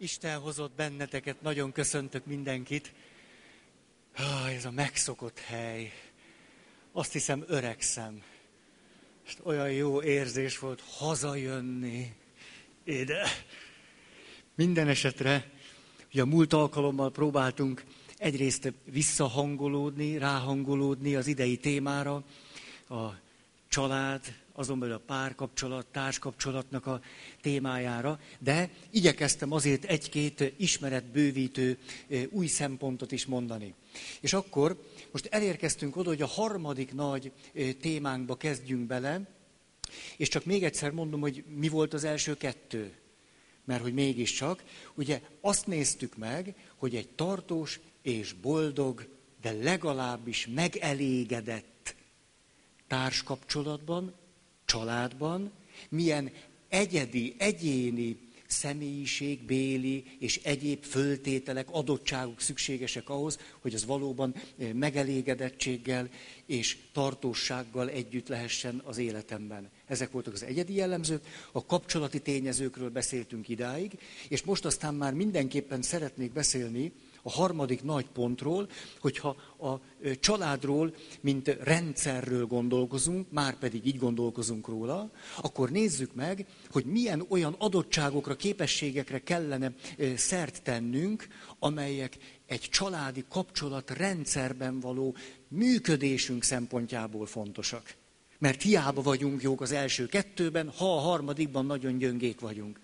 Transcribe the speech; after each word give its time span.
Isten 0.00 0.38
hozott 0.38 0.72
benneteket, 0.72 1.40
nagyon 1.40 1.72
köszöntök 1.72 2.26
mindenkit. 2.26 2.92
Ah, 4.16 4.54
ez 4.54 4.64
a 4.64 4.70
megszokott 4.70 5.38
hely. 5.38 5.92
Azt 6.92 7.12
hiszem, 7.12 7.44
öregszem. 7.46 8.22
És 9.26 9.36
olyan 9.42 9.72
jó 9.72 10.02
érzés 10.02 10.58
volt 10.58 10.80
hazajönni 10.80 12.14
ide. 12.84 13.28
Minden 14.54 14.88
esetre, 14.88 15.50
ugye 16.12 16.22
a 16.22 16.26
múlt 16.26 16.52
alkalommal 16.52 17.10
próbáltunk 17.10 17.84
egyrészt 18.16 18.72
visszahangolódni, 18.84 20.18
ráhangolódni 20.18 21.16
az 21.16 21.26
idei 21.26 21.56
témára, 21.56 22.24
a 22.88 23.08
család, 23.68 24.34
azon 24.58 24.78
belül 24.78 24.94
a 24.94 25.02
párkapcsolat, 25.06 25.86
társkapcsolatnak 25.86 26.86
a 26.86 27.00
témájára, 27.40 28.20
de 28.38 28.70
igyekeztem 28.90 29.52
azért 29.52 29.84
egy-két 29.84 30.52
ismeretbővítő 30.56 31.78
új 32.30 32.46
szempontot 32.46 33.12
is 33.12 33.26
mondani. 33.26 33.74
És 34.20 34.32
akkor 34.32 34.82
most 35.10 35.26
elérkeztünk 35.26 35.96
oda, 35.96 36.08
hogy 36.08 36.22
a 36.22 36.26
harmadik 36.26 36.94
nagy 36.94 37.32
témánkba 37.80 38.36
kezdjünk 38.36 38.86
bele, 38.86 39.20
és 40.16 40.28
csak 40.28 40.44
még 40.44 40.64
egyszer 40.64 40.90
mondom, 40.90 41.20
hogy 41.20 41.44
mi 41.56 41.68
volt 41.68 41.94
az 41.94 42.04
első 42.04 42.36
kettő. 42.36 42.92
Mert 43.64 43.82
hogy 43.82 43.94
mégiscsak, 43.94 44.64
ugye 44.94 45.20
azt 45.40 45.66
néztük 45.66 46.16
meg, 46.16 46.54
hogy 46.76 46.96
egy 46.96 47.08
tartós 47.08 47.80
és 48.02 48.32
boldog, 48.32 49.08
de 49.40 49.52
legalábbis 49.52 50.48
megelégedett 50.54 51.94
társkapcsolatban, 52.86 54.14
családban, 54.68 55.52
milyen 55.88 56.30
egyedi, 56.68 57.34
egyéni 57.38 58.16
személyiség, 58.46 59.42
béli 59.42 60.04
és 60.18 60.40
egyéb 60.42 60.84
föltételek, 60.84 61.66
adottságok 61.70 62.40
szükségesek 62.40 63.08
ahhoz, 63.08 63.38
hogy 63.60 63.74
az 63.74 63.86
valóban 63.86 64.34
eh, 64.34 64.72
megelégedettséggel 64.72 66.08
és 66.46 66.76
tartósággal 66.92 67.88
együtt 67.88 68.28
lehessen 68.28 68.82
az 68.84 68.98
életemben. 68.98 69.70
Ezek 69.86 70.10
voltak 70.10 70.32
az 70.32 70.42
egyedi 70.42 70.74
jellemzők, 70.74 71.26
a 71.52 71.66
kapcsolati 71.66 72.20
tényezőkről 72.20 72.90
beszéltünk 72.90 73.48
idáig, 73.48 73.98
és 74.28 74.42
most 74.42 74.64
aztán 74.64 74.94
már 74.94 75.12
mindenképpen 75.12 75.82
szeretnék 75.82 76.32
beszélni 76.32 76.92
a 77.22 77.30
harmadik 77.30 77.82
nagy 77.82 78.06
pontról, 78.06 78.68
hogyha 79.00 79.36
a 79.58 79.80
családról, 80.20 80.94
mint 81.20 81.56
rendszerről 81.62 82.46
gondolkozunk, 82.46 83.30
már 83.30 83.58
pedig 83.58 83.86
így 83.86 83.98
gondolkozunk 83.98 84.68
róla, 84.68 85.10
akkor 85.40 85.70
nézzük 85.70 86.14
meg, 86.14 86.46
hogy 86.70 86.84
milyen 86.84 87.24
olyan 87.28 87.54
adottságokra, 87.58 88.36
képességekre 88.36 89.18
kellene 89.18 89.72
szert 90.16 90.62
tennünk, 90.62 91.26
amelyek 91.58 92.16
egy 92.46 92.60
családi 92.60 93.24
kapcsolat 93.28 93.90
rendszerben 93.90 94.80
való 94.80 95.16
működésünk 95.48 96.42
szempontjából 96.42 97.26
fontosak. 97.26 97.94
Mert 98.38 98.62
hiába 98.62 99.02
vagyunk 99.02 99.42
jók 99.42 99.60
az 99.60 99.72
első 99.72 100.06
kettőben, 100.06 100.68
ha 100.76 100.96
a 100.96 101.00
harmadikban 101.00 101.66
nagyon 101.66 101.98
gyöngék 101.98 102.40
vagyunk. 102.40 102.80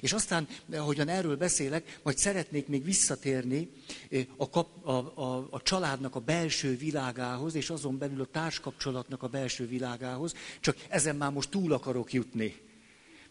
És 0.00 0.12
aztán, 0.12 0.48
ahogyan 0.72 1.08
erről 1.08 1.36
beszélek, 1.36 2.00
majd 2.02 2.18
szeretnék 2.18 2.66
még 2.66 2.84
visszatérni 2.84 3.70
eh, 4.10 4.26
a, 4.36 4.50
kap, 4.50 4.86
a, 4.86 5.22
a, 5.22 5.48
a 5.50 5.62
családnak 5.62 6.14
a 6.14 6.20
belső 6.20 6.76
világához, 6.76 7.54
és 7.54 7.70
azon 7.70 7.98
belül 7.98 8.20
a 8.20 8.26
társkapcsolatnak 8.32 9.22
a 9.22 9.28
belső 9.28 9.66
világához, 9.66 10.34
csak 10.60 10.76
ezen 10.88 11.16
már 11.16 11.30
most 11.30 11.50
túl 11.50 11.72
akarok 11.72 12.12
jutni. 12.12 12.56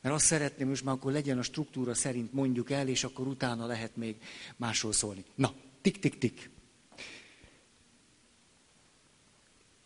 Mert 0.01 0.15
azt 0.15 0.25
szeretném, 0.25 0.67
most 0.67 0.83
már 0.83 0.95
akkor 0.95 1.11
legyen 1.11 1.37
a 1.37 1.43
struktúra 1.43 1.93
szerint 1.93 2.33
mondjuk 2.33 2.71
el, 2.71 2.87
és 2.87 3.03
akkor 3.03 3.27
utána 3.27 3.65
lehet 3.65 3.95
még 3.95 4.15
másról 4.55 4.93
szólni. 4.93 5.23
Na, 5.35 5.53
tik-tik-tik. 5.81 6.49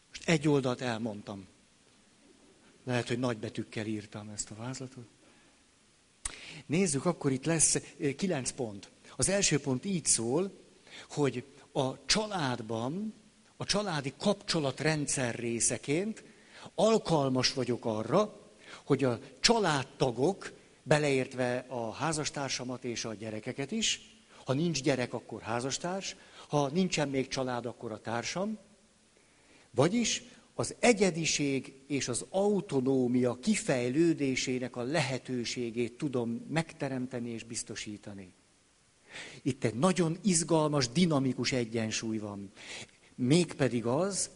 Most 0.09 0.29
egy 0.29 0.47
oldalt 0.47 0.81
elmondtam. 0.81 1.50
Lehet, 2.83 3.07
hogy 3.07 3.19
nagy 3.19 3.37
betűkkel 3.37 3.85
írtam 3.85 4.29
ezt 4.29 4.51
a 4.51 4.55
vázlatot. 4.55 5.05
Nézzük, 6.65 7.05
akkor 7.05 7.31
itt 7.31 7.45
lesz 7.45 7.75
eh, 7.75 8.13
kilenc 8.13 8.51
pont. 8.51 8.91
Az 9.15 9.29
első 9.29 9.59
pont 9.59 9.85
így 9.85 10.05
szól, 10.05 10.59
hogy 11.09 11.45
a 11.73 12.05
családban, 12.05 13.13
a 13.57 13.65
családi 13.65 14.13
kapcsolatrendszer 14.17 15.35
részeként 15.35 16.23
alkalmas 16.75 17.53
vagyok 17.53 17.85
arra, 17.85 18.51
hogy 18.83 19.03
a 19.03 19.19
családtagok, 19.39 20.51
beleértve 20.83 21.65
a 21.67 21.91
házastársamat 21.91 22.83
és 22.83 23.05
a 23.05 23.13
gyerekeket 23.13 23.71
is, 23.71 24.01
ha 24.45 24.53
nincs 24.53 24.81
gyerek, 24.81 25.13
akkor 25.13 25.41
házastárs, 25.41 26.15
ha 26.47 26.69
nincsen 26.69 27.09
még 27.09 27.27
család, 27.27 27.65
akkor 27.65 27.91
a 27.91 28.01
társam, 28.01 28.59
vagyis 29.71 30.23
az 30.53 30.75
egyediség 30.79 31.73
és 31.88 32.07
az 32.07 32.25
autonómia 32.29 33.38
kifejlődésének 33.41 34.75
a 34.75 34.81
lehetőségét 34.81 35.97
tudom 35.97 36.45
megteremteni 36.50 37.29
és 37.29 37.44
biztosítani. 37.44 38.34
Itt 39.41 39.63
egy 39.63 39.75
nagyon 39.75 40.17
izgalmas, 40.23 40.90
dinamikus 40.90 41.51
egyensúly 41.51 42.17
van. 42.17 42.51
Mégpedig 43.16 43.85
az, 43.85 44.29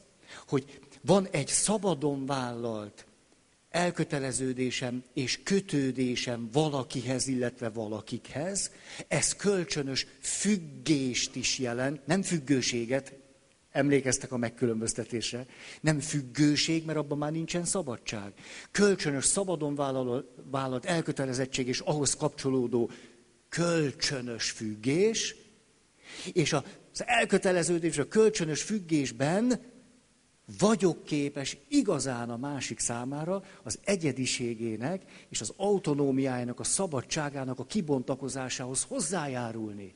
hogy 0.48 0.80
van 1.02 1.28
egy 1.32 1.48
szabadon 1.48 2.26
vállalt 2.26 3.06
elköteleződésem 3.70 5.04
és 5.14 5.40
kötődésem 5.44 6.50
valakihez, 6.52 7.28
illetve 7.28 7.70
valakikhez, 7.70 8.72
ez 9.08 9.36
kölcsönös 9.36 10.08
függést 10.20 11.36
is 11.36 11.60
jelent, 11.60 12.08
nem 12.08 12.22
függőséget, 12.22 13.14
Emlékeztek 13.76 14.32
a 14.32 14.38
megkülönböztetésre. 14.38 15.46
Nem 15.82 16.00
függőség, 16.00 16.86
mert 16.86 16.98
abban 16.98 17.18
már 17.18 17.32
nincsen 17.32 17.66
szabadság. 17.66 18.34
Kölcsönös, 18.72 19.26
szabadon 19.26 19.76
vállalt, 20.52 20.86
elkötelezettség 20.86 21.68
és 21.68 21.80
ahhoz 21.80 22.16
kapcsolódó 22.16 22.90
kölcsönös 23.50 24.52
függés, 24.52 25.36
és 26.34 26.54
az 26.54 26.64
elköteleződés, 26.96 27.98
a 27.98 28.08
kölcsönös 28.08 28.62
függésben 28.62 29.62
vagyok 30.60 31.04
képes 31.04 31.58
igazán 31.68 32.30
a 32.30 32.38
másik 32.38 32.80
számára 32.80 33.44
az 33.64 33.80
egyediségének 33.84 35.26
és 35.30 35.42
az 35.42 35.54
autonómiájának, 35.58 36.60
a 36.60 36.64
szabadságának 36.64 37.60
a 37.60 37.66
kibontakozásához 37.66 38.84
hozzájárulni. 38.84 39.96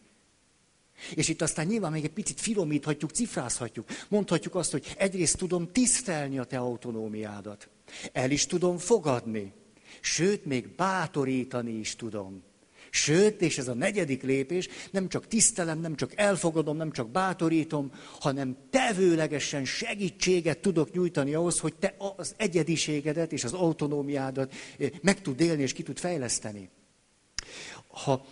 És 1.13 1.29
itt 1.29 1.41
aztán 1.41 1.65
nyilván 1.65 1.91
még 1.91 2.03
egy 2.03 2.13
picit 2.13 2.39
filomíthatjuk, 2.39 3.11
cifrázhatjuk. 3.11 3.87
Mondhatjuk 4.07 4.55
azt, 4.55 4.71
hogy 4.71 4.95
egyrészt 4.97 5.37
tudom 5.37 5.71
tisztelni 5.71 6.39
a 6.39 6.43
te 6.43 6.57
autonómiádat. 6.57 7.69
El 8.11 8.31
is 8.31 8.45
tudom 8.45 8.77
fogadni. 8.77 9.53
Sőt, 10.01 10.45
még 10.45 10.75
bátorítani 10.75 11.71
is 11.71 11.95
tudom. 11.95 12.43
Sőt, 12.91 13.41
és 13.41 13.57
ez 13.57 13.67
a 13.67 13.73
negyedik 13.73 14.23
lépés, 14.23 14.67
nem 14.91 15.09
csak 15.09 15.27
tisztelem, 15.27 15.79
nem 15.79 15.95
csak 15.95 16.11
elfogadom, 16.15 16.77
nem 16.77 16.91
csak 16.91 17.09
bátorítom, 17.09 17.91
hanem 18.19 18.57
tevőlegesen 18.69 19.65
segítséget 19.65 20.59
tudok 20.59 20.91
nyújtani 20.91 21.33
ahhoz, 21.33 21.59
hogy 21.59 21.75
te 21.75 21.95
az 22.17 22.33
egyediségedet 22.37 23.33
és 23.33 23.43
az 23.43 23.53
autonómiádat 23.53 24.53
eh, 24.77 24.89
meg 25.01 25.21
tud 25.21 25.39
élni 25.39 25.61
és 25.61 25.73
ki 25.73 25.83
tud 25.83 25.97
fejleszteni 25.97 26.69
ha 27.89 28.25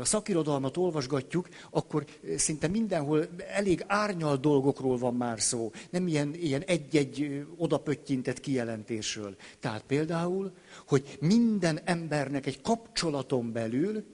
a 0.00 0.04
szakirodalmat 0.04 0.76
olvasgatjuk, 0.76 1.48
akkor 1.70 2.04
szinte 2.36 2.68
mindenhol 2.68 3.28
elég 3.48 3.84
árnyal 3.86 4.36
dolgokról 4.36 4.98
van 4.98 5.14
már 5.14 5.40
szó, 5.40 5.72
nem 5.90 6.06
ilyen, 6.06 6.34
ilyen 6.34 6.62
egy-egy 6.62 7.46
odapöttyintett 7.56 8.40
kijelentésről. 8.40 9.36
Tehát 9.60 9.82
például, 9.86 10.52
hogy 10.86 11.18
minden 11.20 11.80
embernek 11.84 12.46
egy 12.46 12.60
kapcsolaton 12.60 13.52
belül 13.52 14.04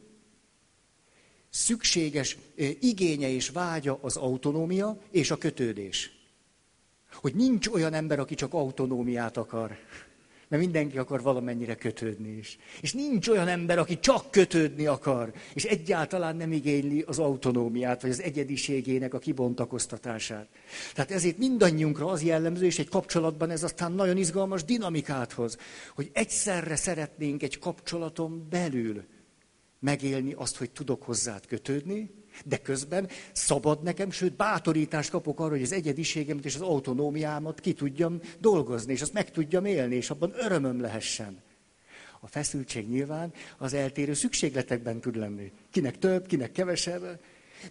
szükséges 1.49 2.39
igénye 2.81 3.29
és 3.29 3.49
vágya 3.49 3.99
az 4.01 4.17
autonómia 4.17 4.99
és 5.11 5.31
a 5.31 5.37
kötődés. 5.37 6.21
Hogy 7.13 7.35
nincs 7.35 7.69
olyan 7.69 7.95
ember, 7.95 8.19
aki 8.19 8.35
csak 8.35 8.55
autonómiát 8.55 9.37
akar 9.37 9.79
mert 10.53 10.65
mindenki 10.65 10.99
akar 10.99 11.23
valamennyire 11.23 11.75
kötődni 11.75 12.29
is. 12.29 12.59
És 12.81 12.93
nincs 12.93 13.29
olyan 13.29 13.49
ember, 13.49 13.79
aki 13.79 13.99
csak 14.01 14.31
kötődni 14.31 14.87
akar, 14.87 15.33
és 15.55 15.65
egyáltalán 15.65 16.37
nem 16.37 16.53
igényli 16.53 17.05
az 17.07 17.19
autonómiát, 17.19 18.03
vagy 18.03 18.11
az 18.11 18.21
egyediségének 18.21 19.15
a 19.15 19.19
kibontakoztatását. 19.19 20.49
Tehát 20.95 21.11
ezért 21.11 21.39
mindannyiunkra 21.39 22.07
az 22.07 22.23
jellemző, 22.23 22.65
és 22.65 22.79
egy 22.79 22.89
kapcsolatban 22.89 23.51
ez 23.51 23.63
aztán 23.63 23.93
nagyon 23.93 24.17
izgalmas 24.17 24.65
dinamikát 24.65 25.33
hoz, 25.33 25.57
hogy 25.95 26.11
egyszerre 26.13 26.77
szeretnénk 26.77 27.43
egy 27.43 27.59
kapcsolaton 27.59 28.47
belül 28.51 29.05
megélni 29.79 30.33
azt, 30.33 30.57
hogy 30.57 30.71
tudok 30.71 31.03
hozzád 31.03 31.47
kötődni, 31.47 32.22
de 32.45 32.57
közben 32.57 33.09
szabad 33.33 33.83
nekem, 33.83 34.11
sőt 34.11 34.37
bátorítást 34.37 35.11
kapok 35.11 35.41
arra, 35.41 35.51
hogy 35.51 35.63
az 35.63 35.73
egyediségemet 35.73 36.45
és 36.45 36.55
az 36.55 36.61
autonómiámat 36.61 37.61
ki 37.61 37.73
tudjam 37.73 38.21
dolgozni, 38.41 38.93
és 38.93 39.01
azt 39.03 39.13
meg 39.13 39.31
tudjam 39.31 39.65
élni, 39.65 39.95
és 39.95 40.11
abban 40.11 40.33
örömöm 40.37 40.81
lehessen. 40.81 41.43
A 42.21 42.27
feszültség 42.27 42.89
nyilván 42.89 43.33
az 43.59 43.75
eltérő 43.75 44.15
szükségletekben 44.15 45.01
tud 45.01 45.17
lenni. 45.17 45.53
Kinek 45.71 45.99
több, 45.99 46.27
kinek 46.27 46.53
kevesebb. 46.53 47.21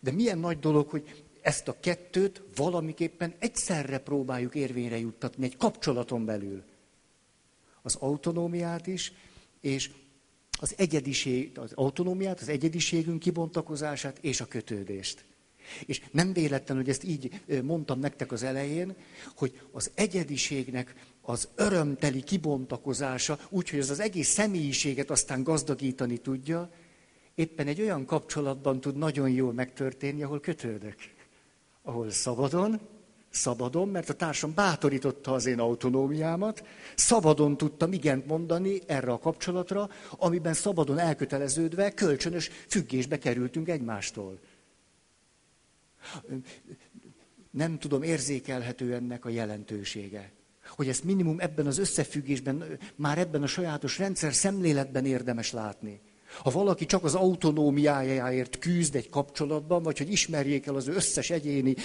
De 0.02 0.12
milyen 0.12 0.38
nagy 0.38 0.60
dolog, 0.60 0.90
hogy 0.90 1.24
ezt 1.42 1.68
a 1.68 1.80
kettőt 1.80 2.44
valamiképpen 2.56 3.34
egyszerre 3.40 3.98
próbáljuk 3.98 4.56
érvényre 4.56 4.98
juttatni 4.98 5.46
egy 5.46 5.58
kapcsolaton 5.58 6.26
belül. 6.26 6.64
Az 7.82 7.96
autonómiát 7.96 8.88
is, 8.88 9.14
és 9.62 9.92
az 10.62 10.74
egyediség, 10.78 11.58
az 11.58 11.72
autonómiát, 11.76 12.42
az 12.42 12.50
egyediségünk 12.50 13.20
kibontakozását 13.20 14.18
és 14.22 14.42
a 14.42 14.46
kötődést. 14.46 15.26
És 15.86 16.02
nem 16.12 16.34
véletlen, 16.34 16.78
hogy 16.78 16.90
ezt 16.90 17.04
így 17.04 17.42
mondtam 17.64 18.00
nektek 18.00 18.32
az 18.32 18.44
elején, 18.44 18.96
hogy 19.36 19.62
az 19.72 19.92
egyediségnek 19.94 20.96
az 21.22 21.48
örömteli 21.56 22.24
kibontakozása, 22.24 23.40
úgyhogy 23.50 23.80
ez 23.80 23.90
az 23.90 24.00
egész 24.00 24.30
személyiséget 24.30 25.10
aztán 25.10 25.44
gazdagítani 25.44 26.18
tudja, 26.18 26.70
éppen 27.36 27.68
egy 27.68 27.82
olyan 27.82 28.06
kapcsolatban 28.06 28.82
tud 28.82 28.98
nagyon 28.98 29.30
jól 29.30 29.54
megtörténni, 29.54 30.24
ahol 30.24 30.40
kötődök. 30.40 30.96
Ahol 31.82 32.10
szabadon, 32.10 32.80
szabadon, 33.32 33.88
mert 33.88 34.10
a 34.10 34.14
társam 34.14 34.54
bátorította 34.54 35.34
az 35.34 35.46
én 35.46 35.60
autonómiámat, 35.60 36.64
szabadon 36.96 37.58
tudtam 37.58 37.94
igent 37.94 38.26
mondani 38.26 38.82
erre 38.86 39.12
a 39.12 39.20
kapcsolatra, 39.20 39.90
amiben 40.10 40.54
szabadon 40.54 40.98
elköteleződve 40.98 41.94
kölcsönös 41.94 42.50
függésbe 42.68 43.18
kerültünk 43.18 43.70
egymástól. 43.70 44.40
Nem 47.52 47.80
tudom, 47.80 48.04
érzékelhető 48.04 48.94
ennek 48.94 49.26
a 49.26 49.30
jelentősége. 49.30 50.32
Hogy 50.68 50.88
ezt 50.88 51.04
minimum 51.04 51.40
ebben 51.40 51.68
az 51.68 51.78
összefüggésben, 51.78 52.80
már 52.96 53.18
ebben 53.18 53.44
a 53.44 53.48
sajátos 53.48 53.98
rendszer 53.98 54.34
szemléletben 54.34 55.06
érdemes 55.06 55.52
látni. 55.52 56.02
Ha 56.38 56.50
valaki 56.50 56.86
csak 56.86 57.04
az 57.04 57.16
autonómiájáért 57.16 58.60
küzd 58.60 58.96
egy 58.96 59.10
kapcsolatban, 59.10 59.84
vagy 59.84 59.98
hogy 59.98 60.12
ismerjék 60.12 60.66
el 60.66 60.76
az 60.76 60.88
ő 60.88 60.94
összes 60.94 61.30
egyéni 61.30 61.76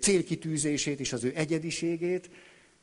célkitűzését 0.00 1.00
és 1.00 1.12
az 1.12 1.24
ő 1.24 1.32
egyediségét, 1.34 2.30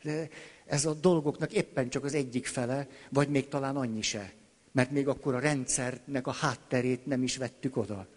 de 0.04 0.30
ez 0.66 0.86
a 0.86 0.94
dolgoknak 0.94 1.54
éppen 1.54 1.90
csak 1.90 2.04
az 2.04 2.14
egyik 2.14 2.46
fele, 2.46 2.88
vagy 3.10 3.30
még 3.30 3.48
talán 3.48 3.76
annyi 3.76 4.02
se. 4.02 4.34
Mert 4.72 4.92
még 4.92 5.08
akkor 5.08 5.36
a 5.36 5.40
rendszernek 5.40 6.28
a 6.28 6.32
hátterét 6.32 7.06
nem 7.06 7.24
is 7.24 7.38
vettük 7.38 7.78
oda. 7.78 8.08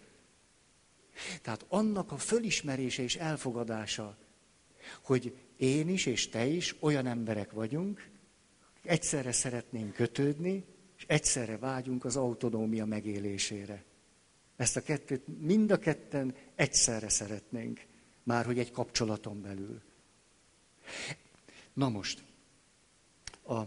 Tehát 1.41 1.65
annak 1.67 2.11
a 2.11 2.17
fölismerése 2.17 3.03
és 3.03 3.15
elfogadása, 3.15 4.17
hogy 5.01 5.33
én 5.57 5.89
is 5.89 6.05
és 6.05 6.29
te 6.29 6.45
is 6.45 6.75
olyan 6.79 7.07
emberek 7.07 7.51
vagyunk, 7.51 8.07
egyszerre 8.83 9.31
szeretnénk 9.31 9.93
kötődni, 9.93 10.63
és 11.05 11.11
egyszerre 11.11 11.57
vágyunk 11.57 12.05
az 12.05 12.15
autonómia 12.15 12.85
megélésére. 12.85 13.83
Ezt 14.55 14.77
a 14.77 14.81
kettőt 14.81 15.41
mind 15.41 15.71
a 15.71 15.79
ketten 15.79 16.35
egyszerre 16.55 17.09
szeretnénk, 17.09 17.81
már 18.23 18.45
hogy 18.45 18.59
egy 18.59 18.71
kapcsolaton 18.71 19.41
belül. 19.41 19.81
Na 21.73 21.89
most, 21.89 22.23
a, 23.47 23.61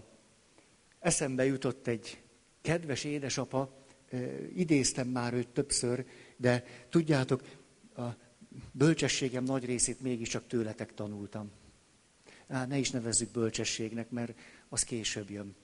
eszembe 0.98 1.44
jutott 1.44 1.86
egy 1.86 2.22
kedves 2.60 3.04
édesapa, 3.04 3.86
idéztem 4.54 5.08
már 5.08 5.34
őt 5.34 5.48
többször, 5.48 6.06
de 6.36 6.64
tudjátok, 6.88 7.42
a 7.96 8.06
bölcsességem 8.72 9.44
nagy 9.44 9.64
részét 9.64 10.00
mégiscsak 10.00 10.46
tőletek 10.46 10.94
tanultam. 10.94 11.50
Á, 12.48 12.66
ne 12.66 12.78
is 12.78 12.90
nevezzük 12.90 13.30
bölcsességnek, 13.30 14.10
mert 14.10 14.38
az 14.68 14.82
később 14.84 15.30
jön. 15.30 15.54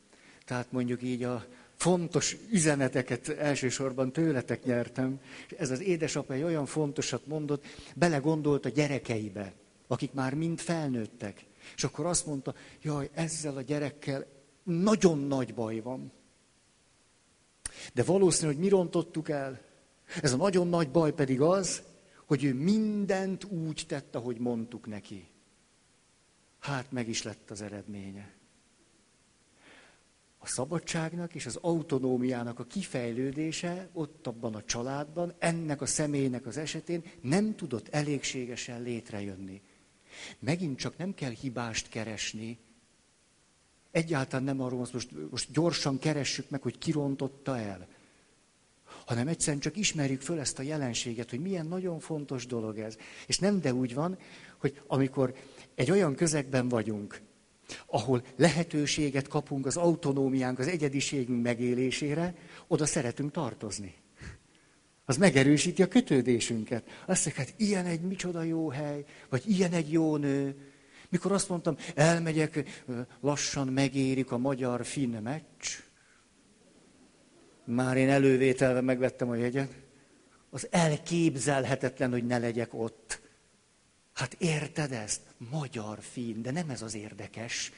Tehát 0.45 0.73
mondjuk 0.73 1.03
így 1.03 1.23
a 1.23 1.47
fontos 1.77 2.37
üzeneteket 2.51 3.29
elsősorban 3.29 4.13
tőletek 4.13 4.65
nyertem. 4.65 5.21
Ez 5.59 5.71
az 5.71 5.81
édesapa 5.81 6.35
olyan 6.35 6.67
fontosat 6.67 7.27
mondott, 7.27 7.65
belegondolt 7.95 8.65
a 8.65 8.69
gyerekeibe, 8.69 9.53
akik 9.87 10.13
már 10.13 10.35
mind 10.35 10.59
felnőttek. 10.59 11.45
És 11.77 11.85
akkor 11.85 12.07
azt 12.07 12.27
mondta, 12.27 12.55
jaj, 12.83 13.11
ezzel 13.15 13.57
a 13.57 13.63
gyerekkel 13.63 14.27
nagyon 14.63 15.19
nagy 15.19 15.55
baj 15.55 15.81
van. 15.81 16.13
De 17.93 18.03
valószínű, 18.03 18.53
hogy 18.53 18.61
mi 18.61 18.69
rontottuk 18.69 19.29
el? 19.29 19.61
Ez 20.23 20.33
a 20.33 20.37
nagyon 20.37 20.69
nagy 20.69 20.91
baj 20.91 21.13
pedig 21.13 21.41
az, 21.41 21.83
hogy 22.27 22.45
ő 22.45 22.55
mindent 22.55 23.45
úgy 23.45 23.85
tett, 23.89 24.15
ahogy 24.15 24.39
mondtuk 24.39 24.87
neki. 24.87 25.29
Hát 26.59 26.93
meg 26.93 27.09
is 27.09 27.23
lett 27.23 27.51
az 27.51 27.63
eredménye. 27.63 28.33
A 30.45 30.47
szabadságnak 30.47 31.35
és 31.35 31.47
az 31.47 31.59
autonómiának 31.61 32.59
a 32.59 32.65
kifejlődése 32.65 33.89
ott 33.93 34.27
abban 34.27 34.55
a 34.55 34.65
családban, 34.65 35.35
ennek 35.39 35.81
a 35.81 35.87
személynek 35.87 36.47
az 36.47 36.57
esetén 36.57 37.05
nem 37.21 37.57
tudott 37.57 37.89
elégségesen 37.89 38.83
létrejönni. 38.83 39.63
Megint 40.39 40.79
csak 40.79 40.97
nem 40.97 41.15
kell 41.15 41.31
hibást 41.31 41.89
keresni. 41.89 42.59
Egyáltalán 43.91 44.45
nem 44.45 44.61
arról, 44.61 44.79
most, 44.79 45.11
most 45.31 45.53
gyorsan 45.53 45.99
keressük 45.99 46.51
meg, 46.51 46.63
hogy 46.63 46.79
kirontotta 46.79 47.59
el 47.59 47.89
hanem 49.05 49.29
egyszerűen 49.29 49.63
csak 49.63 49.77
ismerjük 49.77 50.21
föl 50.21 50.39
ezt 50.39 50.59
a 50.59 50.63
jelenséget, 50.63 51.31
hogy 51.31 51.41
milyen 51.41 51.67
nagyon 51.67 52.01
fontos 52.01 52.47
dolog 52.47 52.79
ez. 52.79 52.97
És 53.27 53.39
nem 53.39 53.61
de 53.61 53.75
úgy 53.75 53.95
van, 53.95 54.19
hogy 54.59 54.83
amikor 54.87 55.35
egy 55.75 55.91
olyan 55.91 56.15
közegben 56.15 56.69
vagyunk, 56.69 57.21
ahol 57.87 58.25
lehetőséget 58.37 59.29
kapunk 59.29 59.67
az 59.67 59.77
autonómiánk, 59.77 60.59
az 60.59 60.67
egyediségünk 60.67 61.43
megélésére, 61.43 62.35
oda 62.67 62.87
szeretünk 62.87 63.33
tartozni. 63.33 63.95
Az 65.05 65.17
megerősíti 65.17 65.83
a 65.83 65.89
kötődésünket. 65.89 66.85
Azt 67.07 67.25
mondjuk, 67.25 67.47
hát 67.47 67.55
ilyen 67.57 67.87
egy 67.87 68.01
micsoda 68.01 68.43
jó 68.43 68.69
hely, 68.69 69.05
vagy 69.29 69.43
ilyen 69.47 69.73
egy 69.73 69.93
jó 69.93 70.17
nő. 70.17 70.57
Mikor 71.09 71.33
azt 71.33 71.49
mondtam, 71.49 71.77
elmegyek, 71.95 72.83
lassan 73.21 73.69
megérik 73.69 74.33
a 74.33 74.39
magyar-finn 74.39 75.23
meccs, 75.23 75.83
már 77.65 77.97
én 77.97 78.09
elővételve 78.09 78.81
megvettem 78.81 79.29
a 79.29 79.35
jegyet. 79.35 79.73
Az 80.51 80.69
elképzelhetetlen, 80.71 82.11
hogy 82.11 82.27
ne 82.27 82.39
legyek 82.39 82.75
ott. 82.75 83.21
Hát 84.13 84.37
érted 84.39 84.93
ezt? 84.93 85.21
Magyar 85.51 85.99
film, 86.01 86.43
de 86.43 86.51
nem 86.51 86.71
ez 86.71 86.83
az 86.83 86.95
érdekes, 86.95 87.73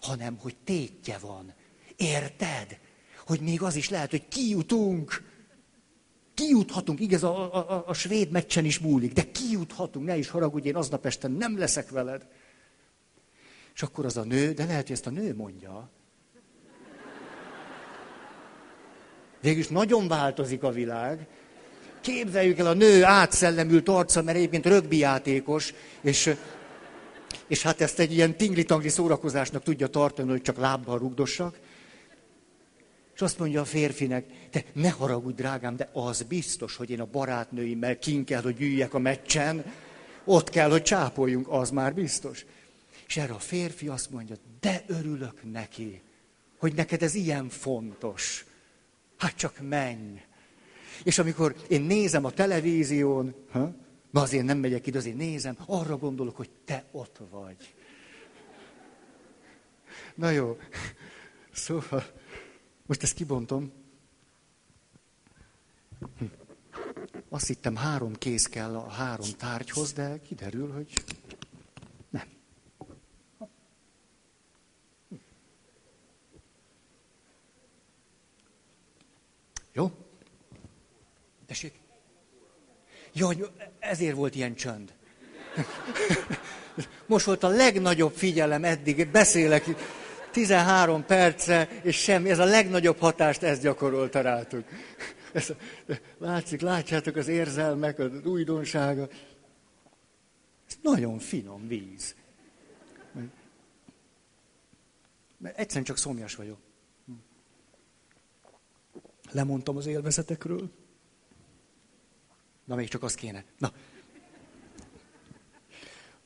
hanem 0.00 0.36
hogy 0.38 0.56
tétje 0.64 1.18
van. 1.18 1.54
Érted? 1.96 2.78
Hogy 3.26 3.40
még 3.40 3.62
az 3.62 3.76
is 3.76 3.88
lehet, 3.88 4.10
hogy 4.10 4.28
kijutunk. 4.28 5.28
Kijuthatunk, 6.34 7.00
igaz, 7.00 7.24
a, 7.24 7.54
a, 7.54 7.84
a, 7.86 7.94
svéd 7.94 8.30
meccsen 8.30 8.64
is 8.64 8.78
múlik, 8.78 9.12
de 9.12 9.30
kijuthatunk, 9.30 10.06
ne 10.06 10.16
is 10.16 10.28
haragudj, 10.28 10.68
én 10.68 10.76
aznap 10.76 11.06
este 11.06 11.28
nem 11.28 11.58
leszek 11.58 11.90
veled. 11.90 12.26
És 13.74 13.82
akkor 13.82 14.04
az 14.04 14.16
a 14.16 14.24
nő, 14.24 14.52
de 14.52 14.64
lehet, 14.64 14.82
hogy 14.82 14.96
ezt 14.96 15.06
a 15.06 15.10
nő 15.10 15.34
mondja, 15.34 15.90
Végülis 19.40 19.68
nagyon 19.68 20.08
változik 20.08 20.62
a 20.62 20.70
világ. 20.70 21.26
Képzeljük 22.00 22.58
el 22.58 22.66
a 22.66 22.72
nő 22.72 23.04
átszellemült 23.04 23.88
arca, 23.88 24.22
mert 24.22 24.36
egyébként 24.36 24.66
rögbi 24.66 24.98
játékos, 24.98 25.74
és, 26.00 26.30
és 27.46 27.62
hát 27.62 27.80
ezt 27.80 27.98
egy 27.98 28.12
ilyen 28.12 28.36
tingli-tangli 28.36 28.88
szórakozásnak 28.88 29.62
tudja 29.62 29.86
tartani, 29.86 30.30
hogy 30.30 30.42
csak 30.42 30.56
lábbal 30.56 30.98
rugdossak. 30.98 31.58
És 33.14 33.20
azt 33.20 33.38
mondja 33.38 33.60
a 33.60 33.64
férfinek, 33.64 34.26
te 34.50 34.64
ne 34.72 34.90
haragudj, 34.90 35.34
drágám, 35.34 35.76
de 35.76 35.88
az 35.92 36.22
biztos, 36.22 36.76
hogy 36.76 36.90
én 36.90 37.00
a 37.00 37.08
barátnőimmel 37.12 37.98
kin 37.98 38.24
kell, 38.24 38.42
hogy 38.42 38.60
üljek 38.60 38.94
a 38.94 38.98
meccsen, 38.98 39.64
ott 40.24 40.50
kell, 40.50 40.70
hogy 40.70 40.82
csápoljunk, 40.82 41.48
az 41.48 41.70
már 41.70 41.94
biztos. 41.94 42.44
És 43.06 43.16
erre 43.16 43.32
a 43.32 43.38
férfi 43.38 43.88
azt 43.88 44.10
mondja, 44.10 44.36
de 44.60 44.84
örülök 44.86 45.52
neki, 45.52 46.02
hogy 46.58 46.74
neked 46.74 47.02
ez 47.02 47.14
ilyen 47.14 47.48
fontos. 47.48 48.44
Hát 49.16 49.36
csak 49.36 49.54
menj. 49.68 50.20
És 51.02 51.18
amikor 51.18 51.54
én 51.68 51.82
nézem 51.82 52.24
a 52.24 52.30
televízión, 52.30 53.34
ha? 53.50 53.74
Na 54.10 54.20
azért 54.20 54.44
nem 54.44 54.58
megyek 54.58 54.86
ide, 54.86 54.98
azért 54.98 55.16
nézem, 55.16 55.56
arra 55.66 55.96
gondolok, 55.96 56.36
hogy 56.36 56.50
te 56.64 56.84
ott 56.90 57.20
vagy. 57.30 57.74
Na 60.14 60.30
jó, 60.30 60.58
szóval 61.52 62.04
most 62.86 63.02
ezt 63.02 63.14
kibontom. 63.14 63.72
Hm. 66.18 66.24
Azt 67.28 67.46
hittem 67.46 67.76
három 67.76 68.14
kéz 68.14 68.46
kell 68.46 68.76
a 68.76 68.88
három 68.88 69.28
tárgyhoz, 69.38 69.92
de 69.92 70.20
kiderül, 70.20 70.72
hogy 70.72 70.92
Jó? 79.72 79.90
Tessék? 81.46 81.80
Jaj, 83.12 83.36
ezért 83.78 84.14
volt 84.16 84.34
ilyen 84.34 84.54
csönd. 84.54 84.92
Most 87.06 87.26
volt 87.26 87.42
a 87.42 87.48
legnagyobb 87.48 88.12
figyelem 88.12 88.64
eddig, 88.64 89.10
beszélek. 89.10 89.64
13 90.30 91.04
perce, 91.04 91.68
és 91.82 91.96
semmi, 91.96 92.30
ez 92.30 92.38
a 92.38 92.44
legnagyobb 92.44 92.98
hatást 92.98 93.42
ezt 93.42 93.62
gyakorolta 93.62 94.20
rátok. 94.20 94.64
Ez, 95.32 95.52
látszik, 96.18 96.60
látjátok 96.60 97.16
az 97.16 97.28
érzelmek, 97.28 97.98
az 97.98 98.24
újdonsága. 98.24 99.08
Ez 100.68 100.78
nagyon 100.82 101.18
finom 101.18 101.68
víz. 101.68 102.14
Mert 105.38 105.58
egyszerűen 105.58 105.84
csak 105.84 105.98
szomjas 105.98 106.34
vagyok. 106.34 106.58
Lemondtam 109.30 109.76
az 109.76 109.86
élvezetekről. 109.86 110.70
Na, 112.64 112.74
még 112.74 112.88
csak 112.88 113.02
az 113.02 113.14
kéne. 113.14 113.44
Na. 113.58 113.72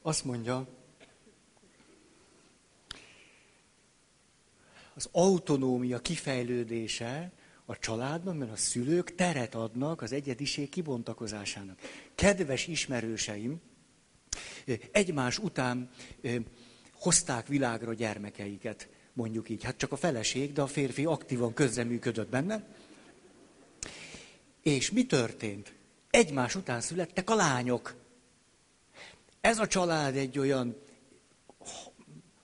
Azt 0.02 0.24
mondja, 0.24 0.66
az 4.94 5.08
autonómia 5.12 5.98
kifejlődése 5.98 7.32
a 7.64 7.78
családban, 7.78 8.36
mert 8.36 8.52
a 8.52 8.56
szülők 8.56 9.14
teret 9.14 9.54
adnak 9.54 10.02
az 10.02 10.12
egyediség 10.12 10.68
kibontakozásának. 10.68 11.78
Kedves 12.14 12.66
ismerőseim, 12.66 13.60
egymás 14.90 15.38
után 15.38 15.90
hozták 16.92 17.46
világra 17.46 17.94
gyermekeiket, 17.94 18.88
mondjuk 19.12 19.48
így. 19.48 19.62
Hát 19.62 19.76
csak 19.76 19.92
a 19.92 19.96
feleség, 19.96 20.52
de 20.52 20.62
a 20.62 20.66
férfi 20.66 21.04
aktívan 21.04 21.54
közreműködött 21.54 22.28
benne. 22.28 22.66
És 24.62 24.90
mi 24.90 25.06
történt? 25.06 25.74
Egymás 26.14 26.54
után 26.54 26.80
születtek 26.80 27.30
a 27.30 27.34
lányok. 27.34 27.94
Ez 29.40 29.58
a 29.58 29.66
család 29.66 30.16
egy 30.16 30.38
olyan, 30.38 30.76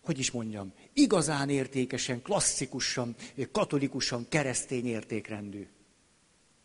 hogy 0.00 0.18
is 0.18 0.30
mondjam, 0.30 0.72
igazán 0.92 1.48
értékesen, 1.48 2.22
klasszikusan, 2.22 3.14
katolikusan, 3.52 4.26
keresztény 4.28 4.86
értékrendű. 4.86 5.68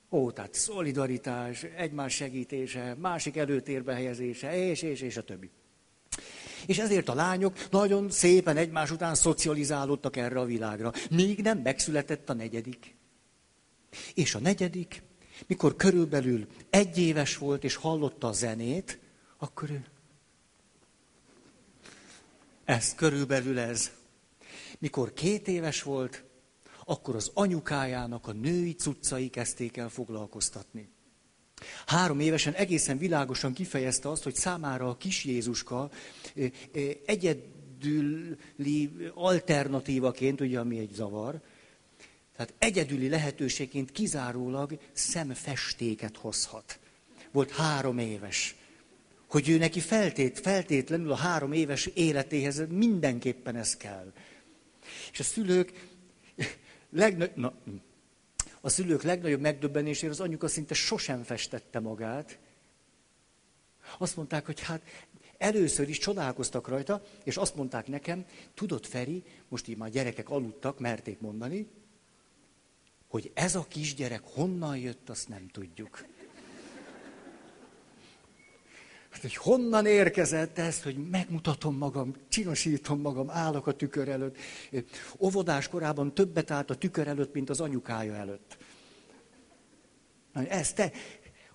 Ó, 0.09 0.31
tehát 0.31 0.53
szolidaritás, 0.53 1.63
egymás 1.63 2.13
segítése, 2.13 2.95
másik 2.99 3.37
előtérbe 3.37 3.93
helyezése, 3.93 4.55
és, 4.69 4.81
és, 4.81 5.01
és 5.01 5.17
a 5.17 5.23
többi. 5.23 5.49
És 6.65 6.77
ezért 6.77 7.09
a 7.09 7.13
lányok 7.13 7.69
nagyon 7.69 8.11
szépen 8.11 8.57
egymás 8.57 8.91
után 8.91 9.15
szocializálódtak 9.15 10.17
erre 10.17 10.39
a 10.39 10.45
világra, 10.45 10.91
míg 11.09 11.41
nem 11.41 11.57
megszületett 11.57 12.29
a 12.29 12.33
negyedik. 12.33 12.95
És 14.13 14.35
a 14.35 14.39
negyedik, 14.39 15.03
mikor 15.47 15.75
körülbelül 15.75 16.47
egy 16.69 16.97
éves 16.97 17.37
volt, 17.37 17.63
és 17.63 17.75
hallotta 17.75 18.27
a 18.27 18.31
zenét, 18.31 18.99
akkor 19.37 19.69
ő... 19.69 19.85
Ez 22.65 22.95
körülbelül 22.95 23.59
ez. 23.59 23.91
Mikor 24.79 25.13
két 25.13 25.47
éves 25.47 25.83
volt, 25.83 26.23
akkor 26.85 27.15
az 27.15 27.31
anyukájának 27.33 28.27
a 28.27 28.31
női 28.31 28.73
cuccai 28.73 29.29
kezdték 29.29 29.77
el 29.77 29.89
foglalkoztatni. 29.89 30.89
Három 31.85 32.19
évesen 32.19 32.53
egészen 32.53 32.97
világosan 32.97 33.53
kifejezte 33.53 34.09
azt, 34.09 34.23
hogy 34.23 34.35
számára 34.35 34.89
a 34.89 34.97
kis 34.97 35.23
Jézuska 35.23 35.89
egyedüli 37.05 38.91
alternatívaként, 39.13 40.41
ugye 40.41 40.59
ami 40.59 40.79
egy 40.79 40.91
zavar, 40.93 41.41
tehát 42.35 42.53
egyedüli 42.57 43.09
lehetőségként 43.09 43.91
kizárólag 43.91 44.79
szemfestéket 44.91 46.17
hozhat. 46.17 46.79
Volt 47.31 47.51
három 47.51 47.97
éves. 47.97 48.55
Hogy 49.27 49.49
ő 49.49 49.57
neki 49.57 49.79
feltét, 49.79 50.39
feltétlenül 50.39 51.11
a 51.11 51.15
három 51.15 51.51
éves 51.51 51.85
életéhez 51.85 52.61
mindenképpen 52.69 53.55
ez 53.55 53.77
kell. 53.77 54.13
És 55.11 55.19
a 55.19 55.23
szülők 55.23 55.87
legnagy... 56.89 57.31
Na, 57.35 57.53
a 58.61 58.69
szülők 58.69 59.03
legnagyobb 59.03 59.39
megdöbbenésére 59.39 60.11
az 60.11 60.19
anyuka 60.19 60.47
szinte 60.47 60.73
sosem 60.73 61.23
festette 61.23 61.79
magát. 61.79 62.37
Azt 63.97 64.15
mondták, 64.15 64.45
hogy 64.45 64.59
hát 64.59 64.81
először 65.37 65.89
is 65.89 65.97
csodálkoztak 65.97 66.67
rajta, 66.67 67.03
és 67.23 67.37
azt 67.37 67.55
mondták 67.55 67.87
nekem, 67.87 68.25
tudod 68.53 68.85
Feri, 68.85 69.23
most 69.47 69.67
így 69.67 69.77
már 69.77 69.89
gyerekek 69.89 70.29
aludtak, 70.29 70.79
merték 70.79 71.19
mondani, 71.19 71.67
hogy 73.15 73.31
ez 73.33 73.55
a 73.55 73.65
kisgyerek 73.67 74.21
honnan 74.23 74.77
jött, 74.77 75.09
azt 75.09 75.29
nem 75.29 75.47
tudjuk. 75.51 76.05
Hát, 79.09 79.21
hogy 79.21 79.35
honnan 79.35 79.85
érkezett 79.85 80.57
ez, 80.57 80.83
hogy 80.83 81.09
megmutatom 81.09 81.77
magam, 81.77 82.15
csinosítom 82.29 83.01
magam, 83.01 83.29
állok 83.29 83.67
a 83.67 83.71
tükör 83.71 84.09
előtt. 84.09 84.37
Óvodás 85.17 85.67
korában 85.67 86.13
többet 86.13 86.51
állt 86.51 86.69
a 86.69 86.75
tükör 86.75 87.07
előtt, 87.07 87.33
mint 87.33 87.49
az 87.49 87.61
anyukája 87.61 88.13
előtt. 88.13 88.57
Ez 90.33 90.73
te, 90.73 90.91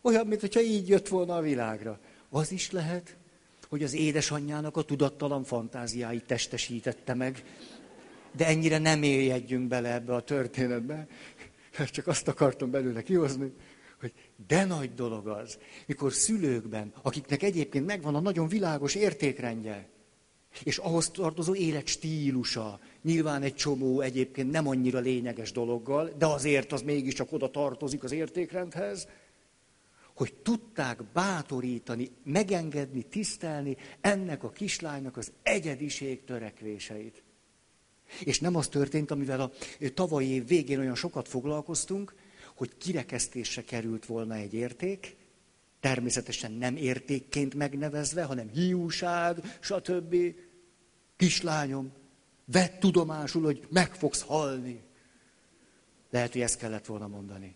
olyan, 0.00 0.26
mintha 0.26 0.61
így 0.61 0.88
jött 0.88 1.09
volna 1.09 1.37
a 1.37 1.40
világra. 1.40 1.99
Az 2.29 2.52
is 2.52 2.71
lehet, 2.71 3.17
hogy 3.69 3.83
az 3.83 3.95
édesanyjának 3.95 4.76
a 4.76 4.83
tudattalan 4.83 5.45
fantáziáit 5.45 6.25
testesítette 6.25 7.14
meg, 7.14 7.45
de 8.33 8.47
ennyire 8.47 8.79
nem 8.79 9.02
éljegyünk 9.02 9.69
bele 9.69 9.93
ebbe 9.93 10.14
a 10.14 10.21
történetbe. 10.21 11.07
Csak 11.91 12.07
azt 12.07 12.29
akartam 12.29 12.71
belőle 12.71 13.03
kihozni, 13.03 13.53
hogy 14.00 14.12
de 14.49 14.65
nagy 14.65 14.95
dolog 14.95 15.29
az, 15.29 15.59
mikor 15.87 16.12
szülőkben, 16.12 16.93
akiknek 17.03 17.43
egyébként 17.43 17.87
megvan 17.87 18.15
a 18.15 18.21
nagyon 18.21 18.49
világos 18.49 18.95
értékrendje, 18.95 19.89
és 20.62 20.79
ahhoz 20.79 21.11
tartozó 21.11 21.55
életstílusa, 21.55 22.81
nyilván 23.03 23.43
egy 23.43 23.55
csomó 23.55 24.00
egyébként 24.00 24.50
nem 24.50 24.69
annyira 24.69 24.99
lényeges 24.99 25.53
dologgal, 25.53 26.12
de 26.19 26.27
azért 26.27 26.73
az 26.73 26.83
mégiscsak 26.83 27.33
oda 27.33 27.50
tartozik 27.50 28.05
az 28.05 28.12
értékrendhez, 28.12 29.09
hogy 30.15 30.35
tudták 30.35 31.03
bátorítani, 31.12 32.11
megengedni, 32.25 33.03
tisztelni 33.03 33.77
ennek 34.00 34.43
a 34.43 34.50
kislánynak 34.50 35.17
az 35.17 35.33
egyediség 35.43 36.25
törekvéseit. 36.25 37.23
És 38.25 38.40
nem 38.40 38.57
az 38.57 38.69
történt, 38.69 39.11
amivel 39.11 39.40
a 39.40 39.50
tavalyi 39.95 40.29
év 40.29 40.47
végén 40.47 40.79
olyan 40.79 40.95
sokat 40.95 41.29
foglalkoztunk, 41.29 42.14
hogy 42.55 42.76
kirekesztésre 42.76 43.64
került 43.64 44.07
volna 44.07 44.35
egy 44.35 44.55
érték, 44.55 45.17
természetesen 45.81 46.52
nem 46.52 46.76
értékként 46.76 47.55
megnevezve, 47.55 48.23
hanem 48.23 48.49
hiúság, 48.49 49.57
stb. 49.61 50.17
Kislányom, 51.17 51.93
vedd 52.45 52.79
tudomásul, 52.79 53.43
hogy 53.43 53.67
meg 53.69 53.95
fogsz 53.95 54.23
halni. 54.23 54.81
Lehet, 56.11 56.33
hogy 56.33 56.40
ezt 56.40 56.59
kellett 56.59 56.87
volna 56.87 57.07
mondani. 57.07 57.55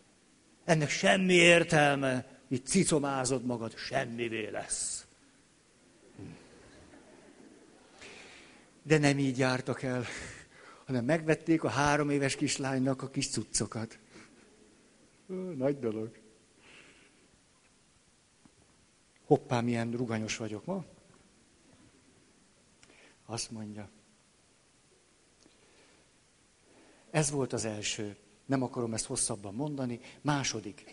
Ennek 0.64 0.90
semmi 0.90 1.34
értelme, 1.34 2.26
itt 2.48 2.66
cicomázod 2.66 3.44
magad, 3.44 3.76
semmivé 3.76 4.48
lesz. 4.48 5.06
De 8.82 8.98
nem 8.98 9.18
így 9.18 9.38
jártak 9.38 9.82
el, 9.82 10.04
hanem 10.84 11.04
megvették 11.04 11.64
a 11.64 11.68
három 11.68 12.10
éves 12.10 12.36
kislánynak 12.36 13.02
a 13.02 13.10
kis 13.10 13.28
cuccokat. 13.28 13.98
Nagy 15.56 15.78
dolog. 15.78 16.18
Hoppá, 19.26 19.60
milyen 19.60 19.90
ruganyos 19.90 20.36
vagyok 20.36 20.64
ma. 20.64 20.84
Azt 23.26 23.50
mondja. 23.50 23.88
Ez 27.10 27.30
volt 27.30 27.52
az 27.52 27.64
első. 27.64 28.16
Nem 28.46 28.62
akarom 28.62 28.94
ezt 28.94 29.06
hosszabban 29.06 29.54
mondani. 29.54 30.00
Második. 30.20 30.84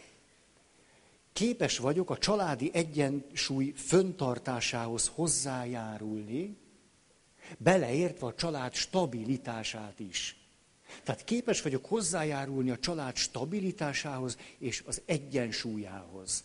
Képes 1.33 1.77
vagyok 1.77 2.09
a 2.09 2.17
családi 2.17 2.69
egyensúly 2.73 3.71
föntartásához 3.75 5.07
hozzájárulni, 5.07 6.57
beleértve 7.57 8.27
a 8.27 8.33
család 8.33 8.73
stabilitását 8.73 9.99
is. 9.99 10.35
Tehát 11.03 11.23
képes 11.23 11.61
vagyok 11.61 11.85
hozzájárulni 11.85 12.69
a 12.69 12.79
család 12.79 13.15
stabilitásához 13.15 14.37
és 14.57 14.83
az 14.85 15.01
egyensúlyához. 15.05 16.43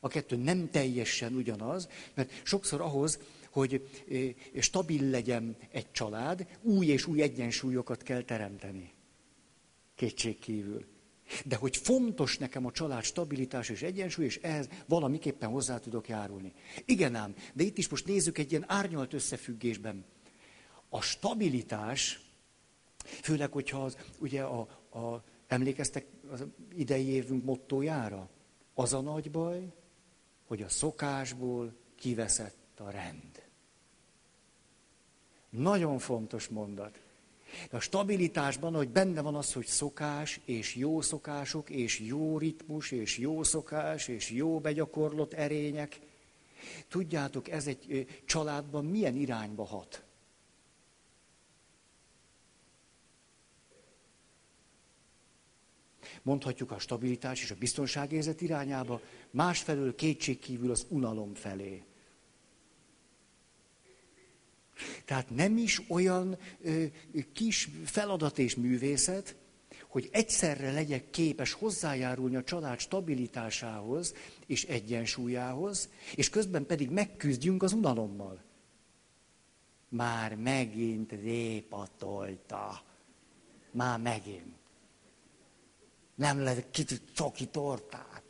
A 0.00 0.08
kettő 0.08 0.36
nem 0.36 0.70
teljesen 0.70 1.34
ugyanaz, 1.34 1.88
mert 2.14 2.30
sokszor 2.42 2.80
ahhoz, 2.80 3.18
hogy 3.50 3.88
eh, 4.10 4.62
stabil 4.62 5.10
legyen 5.10 5.56
egy 5.70 5.92
család, 5.92 6.46
új 6.62 6.86
és 6.86 7.06
új 7.06 7.22
egyensúlyokat 7.22 8.02
kell 8.02 8.22
teremteni. 8.22 8.92
Kétség 9.94 10.38
kívül. 10.38 10.86
De 11.44 11.56
hogy 11.56 11.76
fontos 11.76 12.38
nekem 12.38 12.66
a 12.66 12.72
család 12.72 13.02
stabilitás 13.02 13.68
és 13.68 13.82
egyensúly, 13.82 14.24
és 14.24 14.38
ehhez 14.42 14.68
valamiképpen 14.86 15.48
hozzá 15.48 15.78
tudok 15.78 16.08
járulni. 16.08 16.52
Igen 16.84 17.14
ám, 17.14 17.34
de 17.54 17.62
itt 17.62 17.78
is 17.78 17.88
most 17.88 18.06
nézzük 18.06 18.38
egy 18.38 18.50
ilyen 18.50 18.64
árnyalt 18.66 19.12
összefüggésben. 19.12 20.04
A 20.88 21.00
stabilitás 21.00 22.28
Főleg, 23.08 23.52
hogyha 23.52 23.84
az, 23.84 23.96
ugye 24.18 24.42
a, 24.42 24.60
a, 24.90 25.22
emlékeztek 25.46 26.06
az 26.30 26.44
idei 26.74 27.06
évünk 27.06 27.44
mottójára? 27.44 28.28
Az 28.74 28.92
a 28.92 29.00
nagy 29.00 29.30
baj, 29.30 29.72
hogy 30.46 30.62
a 30.62 30.68
szokásból 30.68 31.76
kiveszett 31.94 32.80
a 32.80 32.90
rend. 32.90 33.42
Nagyon 35.50 35.98
fontos 35.98 36.48
mondat. 36.48 37.00
De 37.70 37.76
a 37.76 37.80
stabilitásban, 37.80 38.74
hogy 38.74 38.88
benne 38.88 39.20
van 39.20 39.34
az, 39.34 39.52
hogy 39.52 39.66
szokás, 39.66 40.40
és 40.44 40.74
jó 40.74 41.00
szokások, 41.00 41.70
és 41.70 42.00
jó 42.00 42.38
ritmus, 42.38 42.90
és 42.90 43.18
jó 43.18 43.42
szokás, 43.42 44.08
és 44.08 44.30
jó 44.30 44.60
begyakorlott 44.60 45.32
erények. 45.32 46.00
Tudjátok, 46.88 47.48
ez 47.48 47.66
egy 47.66 48.06
családban 48.24 48.84
milyen 48.84 49.16
irányba 49.16 49.64
hat? 49.64 50.02
Mondhatjuk 56.22 56.70
a 56.70 56.78
stabilitás 56.78 57.42
és 57.42 57.50
a 57.50 57.56
biztonságérzet 57.58 58.40
irányába, 58.40 59.00
másfelől 59.30 59.94
kétségkívül 59.94 60.70
az 60.70 60.86
unalom 60.88 61.34
felé. 61.34 61.82
Tehát 65.04 65.30
nem 65.30 65.56
is 65.56 65.82
olyan 65.88 66.38
ö, 66.62 66.84
kis 67.32 67.68
feladat 67.84 68.38
és 68.38 68.56
művészet, 68.56 69.36
hogy 69.88 70.08
egyszerre 70.12 70.72
legyek 70.72 71.10
képes 71.10 71.52
hozzájárulni 71.52 72.36
a 72.36 72.44
család 72.44 72.78
stabilitásához 72.78 74.14
és 74.46 74.64
egyensúlyához, 74.64 75.88
és 76.14 76.30
közben 76.30 76.66
pedig 76.66 76.90
megküzdjünk 76.90 77.62
az 77.62 77.72
unalommal. 77.72 78.42
Már 79.88 80.34
megint 80.34 81.12
répatolta. 81.12 82.82
Már 83.70 83.98
megint. 83.98 84.56
Nem 86.14 86.40
lehet 86.42 86.70
kicsit 86.70 87.02
csoki 87.14 87.46
tortát. 87.46 88.22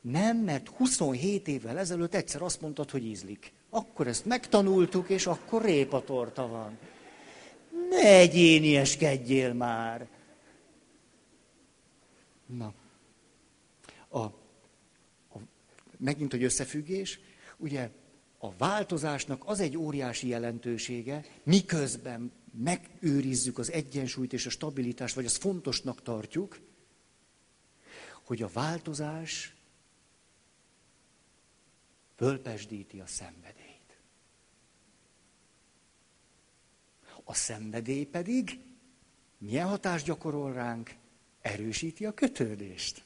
Nem, 0.00 0.36
mert 0.36 0.68
27 0.68 1.48
évvel 1.48 1.78
ezelőtt 1.78 2.14
egyszer 2.14 2.42
azt 2.42 2.60
mondtad, 2.60 2.90
hogy 2.90 3.04
ízlik. 3.04 3.52
Akkor 3.76 4.06
ezt 4.06 4.24
megtanultuk, 4.24 5.08
és 5.08 5.26
akkor 5.26 5.64
répatorta 5.64 6.46
van. 6.48 6.78
Ne 7.90 8.18
egyénieskedjél 8.18 9.52
már! 9.52 10.08
Na, 12.46 12.74
a, 14.08 14.18
a, 14.18 14.32
megint, 15.96 16.30
hogy 16.30 16.42
összefüggés, 16.42 17.20
ugye 17.56 17.90
a 18.38 18.56
változásnak 18.56 19.42
az 19.46 19.60
egy 19.60 19.76
óriási 19.76 20.28
jelentősége, 20.28 21.24
miközben 21.42 22.32
megőrizzük 22.62 23.58
az 23.58 23.72
egyensúlyt 23.72 24.32
és 24.32 24.46
a 24.46 24.50
stabilitást, 24.50 25.14
vagy 25.14 25.24
azt 25.24 25.40
fontosnak 25.40 26.02
tartjuk, 26.02 26.60
hogy 28.24 28.42
a 28.42 28.50
változás 28.52 29.56
fölpesdíti 32.16 33.00
a 33.00 33.06
szenvedélyt. 33.06 33.55
A 37.28 37.34
szenvedély 37.34 38.04
pedig 38.04 38.58
milyen 39.38 39.66
hatást 39.66 40.04
gyakorol 40.04 40.52
ránk? 40.52 40.94
Erősíti 41.40 42.06
a 42.06 42.12
kötődést. 42.12 43.04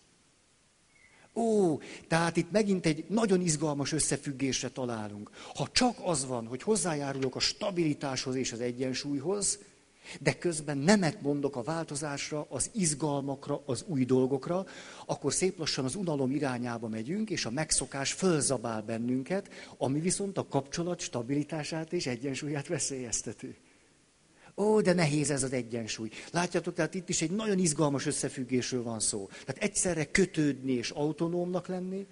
Ó, 1.34 1.78
tehát 2.08 2.36
itt 2.36 2.50
megint 2.50 2.86
egy 2.86 3.04
nagyon 3.08 3.40
izgalmas 3.40 3.92
összefüggésre 3.92 4.68
találunk. 4.68 5.30
Ha 5.54 5.68
csak 5.72 5.96
az 6.02 6.26
van, 6.26 6.46
hogy 6.46 6.62
hozzájárulok 6.62 7.36
a 7.36 7.40
stabilitáshoz 7.40 8.34
és 8.34 8.52
az 8.52 8.60
egyensúlyhoz, 8.60 9.58
de 10.20 10.38
közben 10.38 10.78
nemet 10.78 11.22
mondok 11.22 11.56
a 11.56 11.62
változásra, 11.62 12.46
az 12.48 12.70
izgalmakra, 12.74 13.62
az 13.66 13.84
új 13.86 14.04
dolgokra, 14.04 14.66
akkor 15.06 15.32
szép 15.32 15.58
lassan 15.58 15.84
az 15.84 15.94
unalom 15.94 16.30
irányába 16.30 16.88
megyünk, 16.88 17.30
és 17.30 17.44
a 17.44 17.50
megszokás 17.50 18.12
fölzabál 18.12 18.82
bennünket, 18.82 19.48
ami 19.76 20.00
viszont 20.00 20.38
a 20.38 20.46
kapcsolat 20.46 21.00
stabilitását 21.00 21.92
és 21.92 22.06
egyensúlyát 22.06 22.66
veszélyezteti. 22.66 23.56
Ó, 24.60 24.80
de 24.80 24.92
nehéz 24.92 25.30
ez 25.30 25.42
az 25.42 25.52
egyensúly. 25.52 26.08
Látjátok, 26.32 26.74
tehát 26.74 26.94
itt 26.94 27.08
is 27.08 27.22
egy 27.22 27.30
nagyon 27.30 27.58
izgalmas 27.58 28.06
összefüggésről 28.06 28.82
van 28.82 29.00
szó. 29.00 29.26
Tehát 29.26 29.62
egyszerre 29.62 30.10
kötődni 30.10 30.72
és 30.72 30.90
autonómnak 30.90 31.66
lenni, 31.66 32.06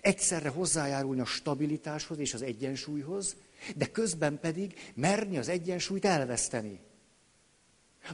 egyszerre 0.00 0.48
hozzájárulni 0.48 1.20
a 1.20 1.24
stabilitáshoz 1.24 2.18
és 2.18 2.34
az 2.34 2.42
egyensúlyhoz, 2.42 3.36
de 3.76 3.86
közben 3.86 4.38
pedig 4.38 4.92
merni 4.94 5.38
az 5.38 5.48
egyensúlyt 5.48 6.04
elveszteni. 6.04 6.80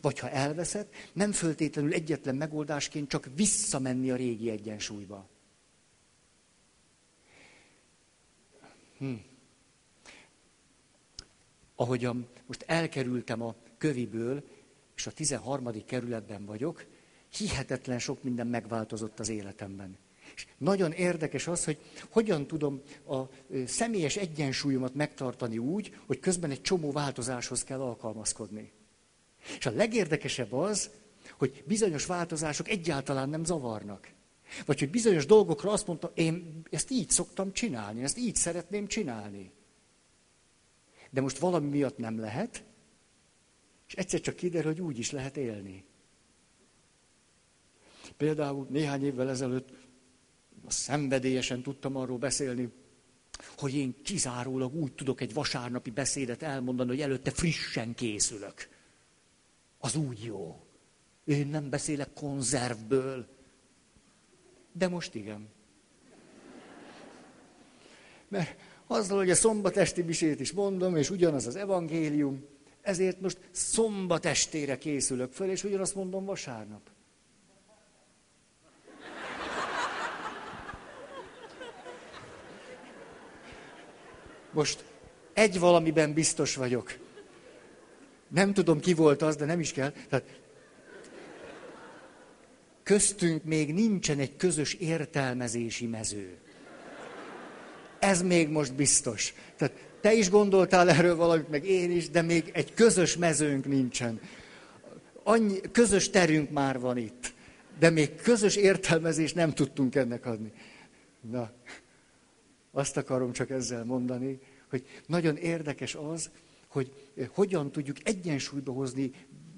Vagy 0.01 0.19
ha 0.19 0.31
elveszed, 0.31 0.89
nem 1.13 1.33
föltétlenül 1.33 1.93
egyetlen 1.93 2.35
megoldásként 2.35 3.09
csak 3.09 3.29
visszamenni 3.35 4.11
a 4.11 4.17
régi 4.17 4.51
egyensúlyba. 4.51 5.29
Hm. 8.99 9.15
Ahogyan 11.75 12.29
most 12.47 12.65
elkerültem 12.67 13.43
a 13.43 13.55
köviből, 13.79 14.45
és 14.97 15.07
a 15.07 15.11
13. 15.11 15.85
kerületben 15.85 16.45
vagyok, 16.45 16.85
hihetetlen 17.37 17.99
sok 17.99 18.23
minden 18.23 18.47
megváltozott 18.47 19.21
az 19.21 19.29
életemben. 19.29 19.99
És 20.35 20.47
nagyon 20.59 20.93
érdekes 20.93 21.47
az, 21.47 21.65
hogy 21.65 21.79
hogyan 22.09 22.47
tudom 22.47 22.83
a 23.09 23.23
személyes 23.67 24.17
egyensúlyomat 24.17 24.95
megtartani 24.95 25.59
úgy, 25.59 25.99
hogy 26.07 26.19
közben 26.19 26.51
egy 26.51 26.61
csomó 26.61 26.93
változáshoz 26.93 27.65
kell 27.65 27.81
alkalmazkodni. 27.81 28.73
És 29.59 29.67
a 29.67 29.71
legérdekesebb 29.71 30.53
az, 30.53 30.91
hogy 31.37 31.63
bizonyos 31.67 32.07
változások 32.07 32.69
egyáltalán 32.69 33.29
nem 33.29 33.45
zavarnak. 33.45 34.09
Vagy 34.67 34.79
hogy 34.79 34.91
bizonyos 34.91 35.27
dolgokra 35.27 35.71
azt 35.71 35.87
mondta, 35.87 36.13
én 36.15 36.63
ezt 36.71 36.91
így 36.91 37.11
szoktam 37.11 37.53
csinálni, 37.53 38.03
ezt 38.03 38.19
így 38.19 38.37
szeretném 38.37 38.87
csinálni. 38.87 39.51
De 41.11 41.21
most 41.21 41.39
valami 41.39 41.69
miatt 41.69 41.99
nem 41.99 42.19
lehet, 42.19 42.65
és 43.87 43.95
egyszer 43.95 44.21
csak 44.21 44.37
kiderül, 44.37 44.73
hogy 44.73 44.81
úgy 44.81 44.99
is 44.99 45.11
lehet 45.11 45.37
élni. 45.37 45.85
Például 48.17 48.67
néhány 48.71 49.05
évvel 49.05 49.29
ezelőtt 49.29 49.69
szenvedélyesen 50.69 51.63
tudtam 51.63 51.97
arról 51.97 52.19
beszélni, 52.19 52.73
hogy 53.57 53.75
én 53.75 54.03
kizárólag 54.03 54.75
úgy 54.75 54.93
tudok 54.93 55.21
egy 55.21 55.35
vasárnapi 55.35 55.91
beszédet 55.91 56.43
elmondani, 56.43 56.89
hogy 56.89 57.01
előtte 57.01 57.31
frissen 57.31 57.95
készülök. 57.95 58.69
Az 59.79 59.97
úgy 59.97 60.25
jó. 60.25 60.61
Én 61.25 61.47
nem 61.47 61.71
beszélek 61.71 62.13
konzervből. 62.13 63.27
De 64.73 64.89
most 64.89 65.15
igen. 65.15 65.49
Mert 68.29 68.57
azzal, 68.87 69.19
hogy 69.19 69.31
a 69.31 69.35
szombatesti 69.35 70.03
misét 70.03 70.41
is 70.41 70.53
mondom, 70.53 70.97
és 70.97 71.11
ugyanaz 71.11 71.47
az 71.47 71.57
evangélium, 71.57 72.45
ezért 72.87 73.21
most 73.21 73.39
szombat 73.51 74.27
estére 74.27 74.79
készülök 74.79 75.33
föl, 75.33 75.51
és 75.51 75.65
ugyanazt 75.65 75.95
mondom 75.95 76.25
vasárnap. 76.25 76.81
Most 84.53 84.85
egy 85.33 85.59
valamiben 85.59 86.13
biztos 86.13 86.57
vagyok. 86.57 86.99
Nem 88.29 88.53
tudom, 88.53 88.81
ki 88.81 88.95
volt 88.95 89.23
az, 89.23 89.37
de 89.37 89.45
nem 89.45 89.61
is 89.61 89.73
kell. 89.73 89.93
Tehát 90.09 90.41
köztünk 92.83 93.45
még 93.45 93.75
nincsen 93.75 94.19
egy 94.19 94.37
közös 94.37 94.75
értelmezési 94.75 95.87
mező. 95.87 96.39
Ez 97.99 98.23
még 98.23 98.49
most 98.49 98.75
biztos. 98.75 99.35
Tehát 99.57 99.96
te 100.07 100.15
is 100.15 100.31
gondoltál 100.31 100.91
erről 100.91 101.17
valamit, 101.17 101.49
meg 101.49 101.65
én 101.65 101.91
is, 101.91 102.11
de 102.11 102.23
még 102.23 102.51
egy 102.55 102.75
közös 102.75 103.17
mezőnk 103.17 103.65
nincsen. 103.67 104.21
Annyi, 105.23 105.61
közös 105.73 106.11
terünk 106.11 106.51
már 106.51 106.81
van 106.81 106.97
itt, 106.97 107.35
de 107.79 107.91
még 107.91 108.15
közös 108.15 108.57
értelmezést 108.57 109.35
nem 109.35 109.53
tudtunk 109.53 109.95
ennek 109.95 110.27
adni. 110.27 110.53
Na, 111.31 111.51
azt 112.73 112.97
akarom 112.97 113.33
csak 113.33 113.51
ezzel 113.51 113.85
mondani, 113.85 114.39
hogy 114.71 114.85
nagyon 115.07 115.37
érdekes 115.37 115.95
az, 115.95 116.31
hogy 116.69 116.93
hogyan 117.29 117.73
tudjuk 117.73 117.97
egyensúlyba 118.03 118.73
hozni 118.73 119.11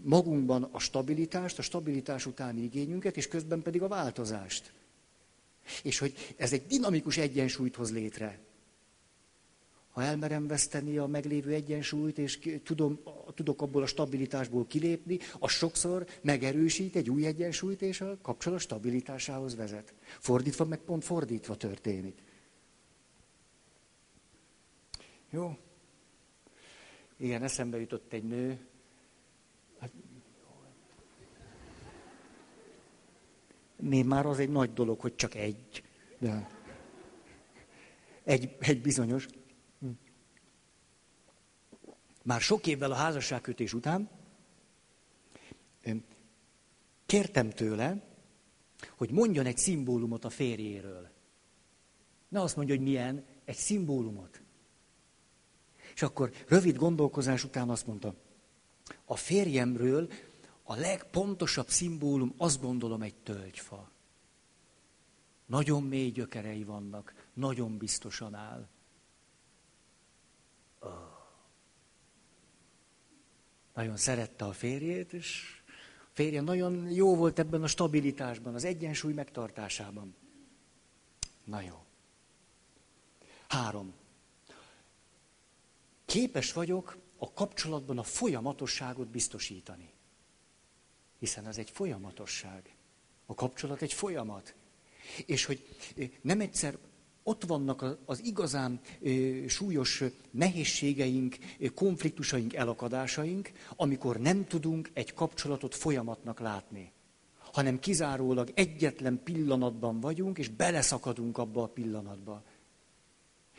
magunkban 0.03 0.69
a 0.73 0.79
stabilitást, 0.79 1.59
a 1.59 1.63
stabilitás 1.63 2.27
utáni 2.27 2.63
igényünket, 2.63 3.17
és 3.17 3.29
közben 3.29 3.63
pedig 3.63 3.83
a 3.83 3.89
változást. 3.89 4.73
És 5.83 5.99
hogy 5.99 6.35
ez 6.37 6.53
egy 6.53 6.67
dinamikus 6.67 7.17
egyensúlyt 7.17 7.77
hoz 7.77 7.93
létre 7.93 8.47
ha 9.99 10.05
elmerem 10.05 10.47
veszteni 10.47 10.99
a 10.99 11.07
meglévő 11.07 11.53
egyensúlyt, 11.53 12.19
és 12.19 12.61
tudom, 12.65 13.01
tudok 13.35 13.63
abból 13.63 13.83
a 13.83 13.87
stabilitásból 13.87 14.67
kilépni, 14.67 15.19
az 15.39 15.51
sokszor 15.51 16.07
megerősít 16.23 16.97
egy 16.97 17.11
új 17.11 17.27
egyensúlyt, 17.27 17.83
és 17.83 18.01
a 18.01 18.19
kapcsolat 18.23 18.61
stabilitásához 18.61 19.57
vezet. 19.57 19.95
Fordítva, 20.19 20.65
meg 20.65 20.79
pont 20.79 21.05
fordítva 21.05 21.57
történik. 21.57 22.19
Jó. 25.31 25.57
Igen, 27.17 27.43
eszembe 27.43 27.81
jutott 27.81 28.13
egy 28.13 28.25
nő. 28.25 28.59
Hát, 29.79 29.93
még 33.77 34.05
már 34.05 34.27
az 34.27 34.39
egy 34.39 34.51
nagy 34.51 34.73
dolog, 34.73 35.01
hogy 35.01 35.15
csak 35.15 35.35
egy. 35.35 35.83
De 36.19 36.49
egy, 38.25 38.57
egy 38.59 38.81
bizonyos. 38.81 39.27
Már 42.29 42.41
sok 42.41 42.67
évvel 42.67 42.91
a 42.91 42.95
házasságkötés 42.95 43.73
után 43.73 44.11
kértem 47.07 47.51
tőle, 47.51 48.03
hogy 48.97 49.11
mondjon 49.11 49.47
egy 49.47 49.59
szimbólumot 49.59 50.25
a 50.25 50.31
férjéről. 50.31 51.11
Ne 52.29 52.41
azt 52.41 52.57
mondja, 52.57 52.75
hogy 52.75 52.85
milyen, 52.85 53.25
egy 53.45 53.57
szimbólumot. 53.57 54.43
És 55.95 56.03
akkor 56.03 56.33
rövid 56.49 56.77
gondolkozás 56.77 57.45
után 57.45 57.71
azt 57.71 57.87
mondta, 57.87 58.15
a 59.05 59.17
férjemről 59.17 60.11
a 60.63 60.75
legpontosabb 60.75 61.69
szimbólum 61.69 62.35
azt 62.37 62.61
gondolom 62.61 63.03
egy 63.03 63.15
tölgyfa. 63.15 63.91
Nagyon 65.47 65.83
mély 65.83 66.11
gyökerei 66.11 66.65
vannak, 66.65 67.29
nagyon 67.35 67.79
biztosan 67.79 68.35
áll. 68.35 68.69
Nagyon 73.79 73.97
szerette 73.97 74.45
a 74.45 74.53
férjét, 74.53 75.13
és 75.13 75.61
a 76.01 76.11
férje 76.13 76.41
nagyon 76.41 76.91
jó 76.91 77.17
volt 77.17 77.39
ebben 77.39 77.63
a 77.63 77.67
stabilitásban, 77.67 78.55
az 78.55 78.65
egyensúly 78.65 79.13
megtartásában. 79.13 80.15
Na 81.45 81.61
jó. 81.61 81.85
Három. 83.49 83.95
Képes 86.05 86.53
vagyok 86.53 86.99
a 87.19 87.33
kapcsolatban 87.33 87.99
a 87.99 88.03
folyamatosságot 88.03 89.09
biztosítani. 89.09 89.93
Hiszen 91.19 91.47
ez 91.47 91.59
egy 91.59 91.71
folyamatosság. 91.71 92.75
A 93.27 93.35
kapcsolat 93.35 93.83
egy 93.83 93.93
folyamat. 93.93 94.55
És 95.27 95.45
hogy 95.45 95.77
nem 96.21 96.41
egyszer 96.41 96.79
ott 97.29 97.45
vannak 97.45 97.99
az 98.05 98.25
igazán 98.25 98.81
súlyos 99.47 100.05
nehézségeink, 100.31 101.37
konfliktusaink, 101.75 102.55
elakadásaink, 102.55 103.53
amikor 103.77 104.17
nem 104.17 104.47
tudunk 104.47 104.91
egy 104.93 105.15
kapcsolatot 105.15 105.75
folyamatnak 105.75 106.41
látni, 106.41 106.93
hanem 107.53 107.79
kizárólag 107.79 108.51
egyetlen 108.55 109.21
pillanatban 109.25 110.01
vagyunk, 110.01 110.39
és 110.39 110.49
beleszakadunk 110.49 111.39
abba 111.39 111.63
a 111.63 111.67
pillanatba. 111.67 112.43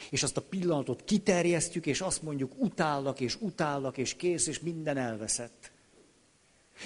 És 0.10 0.24
azt 0.24 0.38
a 0.38 0.42
pillanatot 0.42 1.04
kiterjesztjük, 1.04 1.86
és 1.86 2.02
azt 2.02 2.22
mondjuk, 2.22 2.52
utállak, 2.58 3.20
és 3.20 3.38
utállak, 3.42 3.98
és 3.98 4.16
kész, 4.16 4.48
és 4.48 4.60
minden 4.60 4.98
elveszett. 4.98 5.72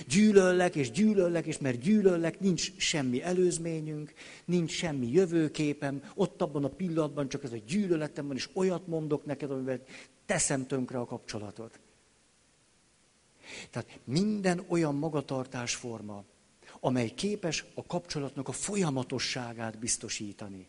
Gyűlöllek, 0.08 0.75
és 0.75 0.91
gyűlöllek, 0.91 1.45
és 1.45 1.58
mert 1.58 1.79
gyűlöllek, 1.79 2.39
nincs 2.39 2.77
semmi 2.77 3.23
előzményünk, 3.23 4.13
nincs 4.45 4.71
semmi 4.71 5.12
jövőképem, 5.12 6.12
ott 6.15 6.41
abban 6.41 6.63
a 6.63 6.69
pillanatban 6.69 7.29
csak 7.29 7.43
ez 7.43 7.51
a 7.51 7.62
gyűlöletem 7.67 8.27
van, 8.27 8.36
és 8.36 8.49
olyat 8.53 8.88
mondok 8.88 9.25
neked, 9.25 9.51
amivel 9.51 9.84
teszem 10.25 10.67
tönkre 10.67 10.99
a 10.99 11.06
kapcsolatot. 11.06 11.79
Tehát 13.69 13.99
minden 14.03 14.65
olyan 14.67 14.95
magatartásforma, 14.95 16.23
amely 16.79 17.10
képes 17.10 17.65
a 17.73 17.86
kapcsolatnak 17.86 18.47
a 18.47 18.51
folyamatosságát 18.51 19.79
biztosítani. 19.79 20.67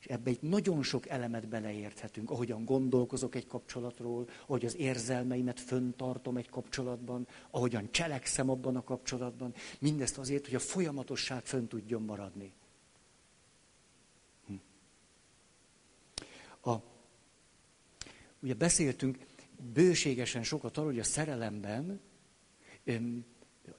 És 0.00 0.06
ebbe 0.06 0.30
egy 0.30 0.42
nagyon 0.42 0.82
sok 0.82 1.08
elemet 1.08 1.48
beleérthetünk, 1.48 2.30
ahogyan 2.30 2.64
gondolkozok 2.64 3.34
egy 3.34 3.46
kapcsolatról, 3.46 4.28
ahogy 4.46 4.64
az 4.64 4.76
érzelmeimet 4.76 5.60
föntartom 5.60 6.36
egy 6.36 6.48
kapcsolatban, 6.48 7.26
ahogyan 7.50 7.90
cselekszem 7.90 8.50
abban 8.50 8.76
a 8.76 8.84
kapcsolatban. 8.84 9.54
Mindezt 9.78 10.18
azért, 10.18 10.44
hogy 10.44 10.54
a 10.54 10.58
folyamatosság 10.58 11.44
fönn 11.44 11.66
tudjon 11.66 12.02
maradni. 12.02 12.52
Hm. 14.46 14.54
A, 16.70 16.82
ugye 18.42 18.54
beszéltünk 18.54 19.18
bőségesen 19.72 20.42
sokat 20.42 20.76
arról, 20.76 20.90
hogy 20.90 21.00
a 21.00 21.04
szerelemben 21.04 22.00
öm, 22.84 23.24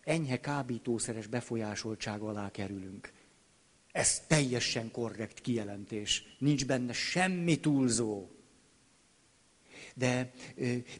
enyhe 0.03 0.39
kábítószeres 0.39 1.27
befolyásoltság 1.27 2.21
alá 2.21 2.51
kerülünk. 2.51 3.11
Ez 3.91 4.19
teljesen 4.27 4.91
korrekt 4.91 5.41
kijelentés. 5.41 6.35
Nincs 6.39 6.65
benne 6.65 6.93
semmi 6.93 7.59
túlzó. 7.59 8.27
De 9.95 10.31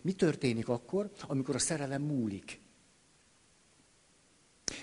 mi 0.02 0.14
történik 0.14 0.70
akkor, 0.70 1.12
amikor 1.22 1.56
a 1.56 1.60
szerelem 1.60 2.02
múlik? 2.02 2.60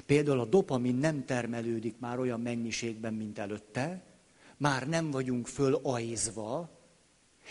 Például 0.07 0.41
a 0.41 0.45
dopamin 0.45 0.95
nem 0.95 1.25
termelődik 1.25 1.99
már 1.99 2.19
olyan 2.19 2.41
mennyiségben, 2.41 3.15
mint 3.15 3.39
előtte, 3.39 4.07
már 4.57 4.89
nem 4.89 5.11
vagyunk 5.11 5.47
fölajzva, 5.47 6.79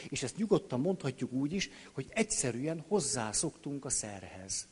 és 0.10 0.24
ezt 0.24 0.38
nyugodtan 0.38 0.80
mondhatjuk 0.80 1.32
úgy 1.32 1.54
is, 1.54 1.70
hogy 1.92 2.08
egyszerűen 2.10 2.86
hozzászoktunk 2.88 3.86
a 3.86 3.90
szerhez. 3.90 4.68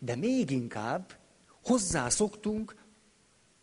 De 0.00 0.16
még 0.16 0.50
inkább 0.50 1.18
hozzászoktunk 1.62 2.83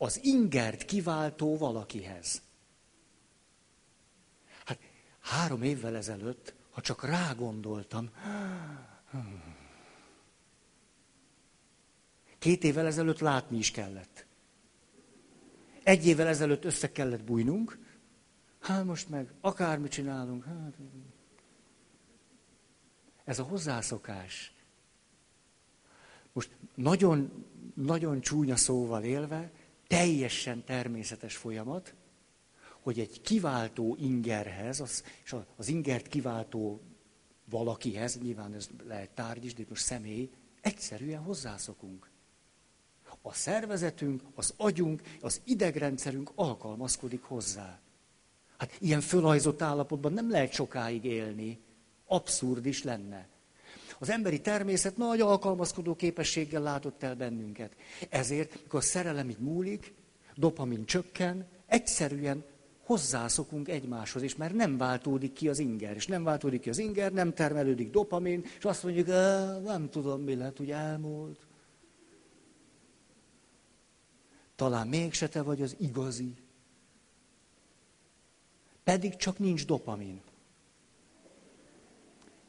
az 0.02 0.20
ingert 0.24 0.86
kiváltó 0.86 1.58
valakihez. 1.58 2.42
Hát 4.66 4.80
három 5.20 5.64
évvel 5.64 5.96
ezelőtt, 5.96 6.54
ha 6.72 6.82
csak 6.82 7.04
rágondoltam, 7.04 8.10
két 12.40 12.64
évvel 12.64 12.86
ezelőtt 12.86 13.20
látni 13.20 13.58
is 13.58 13.72
kellett. 13.72 14.26
Egy 15.84 16.08
évvel 16.08 16.28
ezelőtt 16.28 16.66
össze 16.66 16.92
kellett 16.92 17.24
bújnunk, 17.24 17.80
hát 18.60 18.86
most 18.86 19.10
meg 19.10 19.34
akármit 19.42 19.92
csinálunk, 19.92 20.46
hát... 20.46 20.74
Ez 23.24 23.40
a 23.40 23.44
hozzászokás. 23.44 24.54
Most 26.34 26.50
nagyon, 26.76 27.46
nagyon 27.74 28.22
csúnya 28.22 28.56
szóval 28.56 29.04
élve, 29.04 29.52
teljesen 29.92 30.64
természetes 30.64 31.36
folyamat, 31.36 31.94
hogy 32.80 33.00
egy 33.00 33.22
kiváltó 33.22 33.96
ingerhez, 34.00 34.80
az, 34.80 35.04
és 35.24 35.36
az 35.56 35.68
ingert 35.68 36.08
kiváltó 36.08 36.82
valakihez, 37.50 38.20
nyilván 38.20 38.54
ez 38.54 38.70
lehet 38.88 39.10
tárgy 39.10 39.46
is, 39.46 39.54
de 39.54 39.64
most 39.70 39.84
személy, 39.84 40.30
egyszerűen 40.62 41.22
hozzászokunk. 41.22 42.10
A 43.22 43.34
szervezetünk, 43.34 44.22
az 44.36 44.54
agyunk, 44.58 45.02
az 45.22 45.42
idegrendszerünk 45.44 46.32
alkalmazkodik 46.36 47.24
hozzá. 47.24 47.80
Hát 48.58 48.76
ilyen 48.80 49.02
fölajzott 49.02 49.62
állapotban 49.62 50.14
nem 50.14 50.30
lehet 50.30 50.54
sokáig 50.54 51.04
élni. 51.04 51.60
Abszurd 52.06 52.66
is 52.66 52.84
lenne. 52.84 53.28
Az 54.02 54.10
emberi 54.10 54.42
természet 54.42 54.98
nagy 54.98 55.22
alkalmazkodó 55.22 55.96
képességgel 55.96 56.62
látott 56.62 57.04
el 57.04 57.16
bennünket. 57.16 57.76
Ezért, 58.10 58.62
mikor 58.64 58.80
a 58.80 58.84
szerelem 58.84 59.30
így 59.30 59.40
múlik, 59.40 59.94
dopamin 60.36 60.86
csökken, 60.86 61.48
egyszerűen 61.66 62.44
hozzászokunk 62.84 63.68
egymáshoz, 63.68 64.22
és 64.22 64.36
már 64.36 64.52
nem 64.52 64.78
váltódik 64.78 65.34
ki 65.34 65.48
az 65.48 65.60
inger. 65.60 65.96
És 65.96 66.08
nem 66.08 66.24
váltódik 66.24 66.62
ki 66.62 66.70
az 66.70 66.78
inger, 66.78 67.12
nem 67.12 67.34
termelődik 67.34 67.90
dopamin, 67.90 68.44
és 68.58 68.66
azt 68.66 68.84
mondjuk, 68.84 69.08
nem 69.64 69.90
tudom, 69.90 70.22
mi 70.22 70.36
lett, 70.36 70.58
hogy 70.58 70.72
elmúlt. 70.72 71.40
Talán 74.56 74.88
mégse 74.88 75.28
te 75.28 75.42
vagy 75.42 75.62
az 75.62 75.76
igazi. 75.80 76.34
Pedig 78.84 79.16
csak 79.16 79.40
nincs 79.40 79.66
dopamin. 79.66 80.22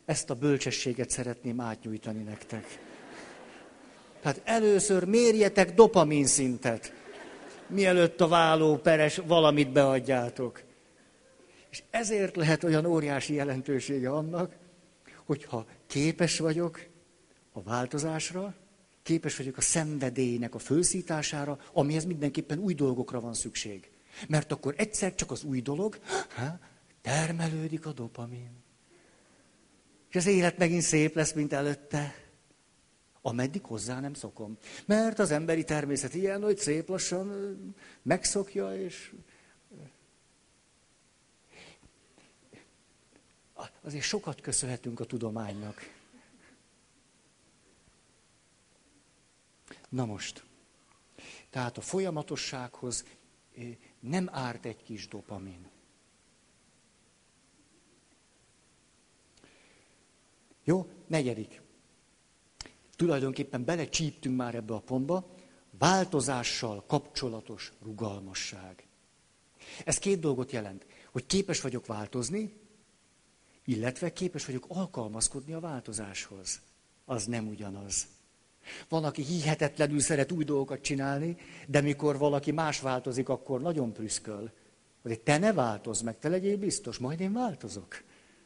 Ezt 0.05 0.31
a 0.31 0.35
bölcsességet 0.35 1.11
szeretném 1.11 1.61
átnyújtani 1.61 2.23
nektek. 2.23 2.81
Hát 4.23 4.41
először 4.45 5.05
mérjetek 5.05 5.75
dopamin 5.75 6.27
szintet, 6.27 6.93
mielőtt 7.67 8.21
a 8.21 8.29
váló 8.29 8.77
peres 8.77 9.17
valamit 9.17 9.73
beadjátok. 9.73 10.63
És 11.71 11.83
ezért 11.91 12.37
lehet 12.37 12.65
olyan 12.65 12.85
óriási 12.85 13.35
jelentősége 13.35 14.11
annak, 14.11 14.55
hogyha 15.25 15.67
képes 15.87 16.39
vagyok 16.39 16.87
a 17.53 17.63
változásra, 17.63 18.55
képes 19.03 19.37
vagyok 19.37 19.57
a 19.57 19.61
szenvedélynek 19.61 20.55
a 20.55 20.59
fölszítására, 20.59 21.59
amihez 21.73 22.05
mindenképpen 22.05 22.59
új 22.59 22.75
dolgokra 22.75 23.21
van 23.21 23.35
szükség. 23.35 23.91
Mert 24.29 24.53
akkor 24.53 24.75
egyszer 24.77 25.15
csak 25.15 25.31
az 25.31 25.45
új 25.45 25.61
dolog, 25.61 25.99
ha, 26.37 26.59
termelődik 27.01 27.87
a 27.87 27.93
dopamin. 27.93 28.62
És 30.13 30.19
az 30.19 30.27
élet 30.27 30.59
megint 30.59 30.83
szép 30.83 31.15
lesz, 31.15 31.33
mint 31.33 31.53
előtte. 31.53 32.15
Ameddig 33.23 33.65
hozzá 33.65 34.01
nem 34.01 34.15
szokom. 34.15 34.59
Mert 34.87 35.19
az 35.19 35.31
emberi 35.31 35.65
természet 35.65 36.15
ilyen, 36.15 36.43
hogy 36.43 36.59
szép 36.59 36.89
lassan 36.89 37.75
megszokja, 38.03 38.77
és 38.77 39.13
azért 43.83 44.05
sokat 44.05 44.41
köszönhetünk 44.41 45.01
a 45.01 45.05
tudománynak. 45.05 45.91
Na 49.89 50.05
most, 50.05 50.45
tehát 51.51 51.77
a 51.79 51.81
folyamatossághoz 51.81 53.05
nem 54.01 54.29
árt 54.33 54.65
egy 54.65 54.83
kis 54.83 55.09
dopamin. 55.09 55.72
Jó, 60.65 60.89
negyedik. 61.07 61.61
Tulajdonképpen 62.97 63.65
belecsíptünk 63.65 64.37
már 64.37 64.55
ebbe 64.55 64.75
a 64.75 64.81
pontba, 64.81 65.35
változással 65.79 66.85
kapcsolatos 66.87 67.73
rugalmasság. 67.83 68.87
Ez 69.85 69.99
két 69.99 70.21
dolgot 70.21 70.53
jelent, 70.53 70.87
hogy 71.13 71.27
képes 71.27 71.61
vagyok 71.61 71.87
változni, 71.87 72.61
illetve 73.65 74.13
képes 74.13 74.47
vagyok 74.47 74.65
alkalmazkodni 74.69 75.53
a 75.53 75.61
változáshoz. 75.61 76.61
Az 77.05 77.25
nem 77.27 77.49
ugyanaz. 77.49 78.07
Van, 78.89 79.05
aki 79.05 79.23
hihetetlenül 79.23 80.01
szeret 80.01 80.33
új 80.33 80.45
dolgokat 80.45 80.81
csinálni, 80.81 81.37
de 81.67 81.81
mikor 81.81 82.19
valaki 82.19 82.51
más 82.51 82.81
változik, 82.81 83.29
akkor 83.29 83.61
nagyon 83.61 83.93
prüszköl. 83.93 84.53
Hogy 85.03 85.21
te 85.21 85.39
ne 85.39 85.53
változz 85.53 86.01
meg, 86.01 86.19
te 86.19 86.29
legyél 86.29 86.57
biztos, 86.57 86.99
majd 86.99 87.21
én 87.21 87.33
változok. 87.33 88.03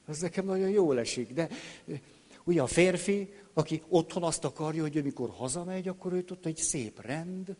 Az 0.06 0.20
nekem 0.20 0.44
nagyon 0.44 0.68
jól 0.68 0.98
esik. 0.98 1.32
De 1.32 1.48
ugye 2.44 2.62
a 2.62 2.66
férfi, 2.66 3.32
aki 3.52 3.82
otthon 3.88 4.22
azt 4.22 4.44
akarja, 4.44 4.82
hogy 4.82 4.96
amikor 4.96 5.30
hazamegy, 5.30 5.88
akkor 5.88 6.12
őt 6.12 6.30
ott 6.30 6.46
egy 6.46 6.56
szép 6.56 7.00
rend, 7.00 7.56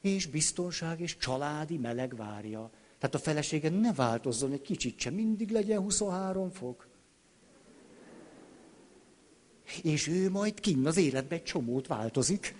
és 0.00 0.26
biztonság, 0.26 1.00
és 1.00 1.16
családi 1.16 1.76
meleg 1.76 2.16
várja. 2.16 2.70
Tehát 2.98 3.14
a 3.14 3.18
felesége 3.18 3.70
ne 3.70 3.92
változzon 3.92 4.52
egy 4.52 4.62
kicsit 4.62 4.98
sem, 4.98 5.14
mindig 5.14 5.50
legyen 5.50 5.80
23 5.80 6.50
fok. 6.50 6.88
És 9.82 10.08
ő 10.08 10.30
majd 10.30 10.60
kinn 10.60 10.86
az 10.86 10.96
életben 10.96 11.38
egy 11.38 11.44
csomót 11.44 11.86
változik. 11.86 12.54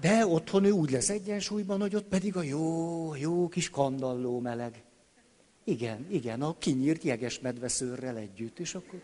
De 0.00 0.26
otthon 0.26 0.64
ő 0.64 0.70
úgy 0.70 0.90
lesz 0.90 1.08
egyensúlyban, 1.08 1.80
hogy 1.80 1.96
ott 1.96 2.08
pedig 2.08 2.36
a 2.36 2.42
jó, 2.42 3.14
jó 3.14 3.48
kis 3.48 3.70
kandalló 3.70 4.40
meleg. 4.40 4.84
Igen, 5.64 6.06
igen, 6.10 6.42
a 6.42 6.58
kinyírt 6.58 7.02
jeges 7.02 7.40
medveszőrrel 7.40 8.16
együtt, 8.16 8.58
és 8.58 8.74
akkor... 8.74 9.02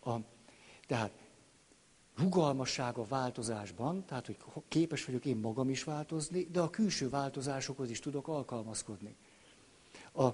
A, 0.00 0.16
tehát 0.86 1.12
rugalmasság 2.16 2.96
a 2.96 3.04
változásban, 3.04 4.04
tehát 4.04 4.26
hogy 4.26 4.36
képes 4.68 5.04
vagyok 5.04 5.24
én 5.24 5.36
magam 5.36 5.70
is 5.70 5.84
változni, 5.84 6.44
de 6.44 6.60
a 6.60 6.70
külső 6.70 7.08
változásokhoz 7.08 7.90
is 7.90 8.00
tudok 8.00 8.28
alkalmazkodni. 8.28 9.16
A, 10.12 10.28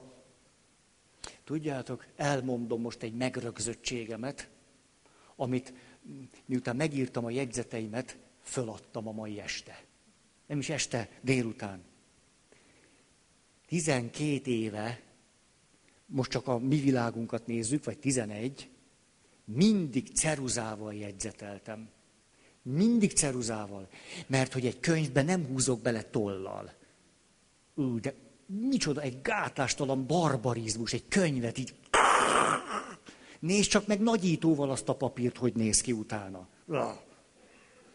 tudjátok, 1.45 2.07
elmondom 2.17 2.81
most 2.81 3.03
egy 3.03 3.15
megrögzöttségemet, 3.15 4.51
amit 5.37 5.75
miután 6.47 6.77
megírtam 6.77 7.25
a 7.25 7.31
jegyzeteimet, 7.31 8.19
föladtam 8.43 9.09
a 9.09 9.13
mai 9.13 9.41
este. 9.41 9.85
Nem 10.51 10.59
is 10.59 10.69
este, 10.69 11.09
délután. 11.21 11.83
12 13.67 14.51
éve, 14.51 15.01
most 16.07 16.31
csak 16.31 16.49
a 16.49 16.59
mi 16.59 16.77
világunkat 16.77 17.47
nézzük, 17.47 17.85
vagy 17.85 17.99
11, 17.99 18.69
mindig 19.45 20.13
ceruzával 20.15 20.95
jegyzeteltem. 20.95 21.89
Mindig 22.63 23.13
ceruzával. 23.13 23.89
Mert 24.27 24.53
hogy 24.53 24.67
egy 24.67 24.81
könyvben 24.81 25.25
nem 25.25 25.47
húzok 25.47 25.81
bele 25.81 26.03
tollal. 26.03 26.73
Ú, 27.75 28.01
de 28.01 28.15
micsoda, 28.47 29.01
egy 29.01 29.21
gátlástalan 29.23 30.07
barbarizmus, 30.07 30.93
egy 30.93 31.09
könyvet 31.09 31.59
így... 31.59 31.75
Nézd 33.39 33.71
csak 33.71 33.87
meg 33.87 34.01
nagyítóval 34.01 34.71
azt 34.71 34.89
a 34.89 34.95
papírt, 34.95 35.37
hogy 35.37 35.55
néz 35.55 35.81
ki 35.81 35.93
utána. 35.93 36.49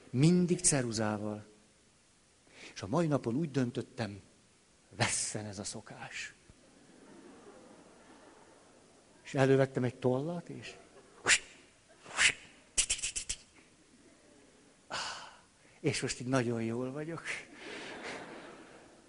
Mindig 0.10 0.60
ceruzával. 0.60 1.54
És 2.76 2.82
a 2.82 2.88
mai 2.88 3.08
napon 3.08 3.36
úgy 3.36 3.52
döntöttem, 3.52 4.22
vesszen 4.96 5.46
ez 5.46 5.60
a 5.60 5.64
szokás. 5.64 6.34
És 9.24 9.34
elővettem 9.34 9.84
egy 9.84 9.96
tollat, 9.96 10.50
és 10.50 10.76
és 15.86 16.02
most 16.02 16.20
így 16.20 16.28
nagyon 16.28 16.64
jól 16.64 16.92
vagyok. 16.92 17.22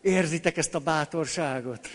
Érzitek 0.00 0.56
ezt 0.56 0.74
a 0.74 0.80
bátorságot? 0.80 1.88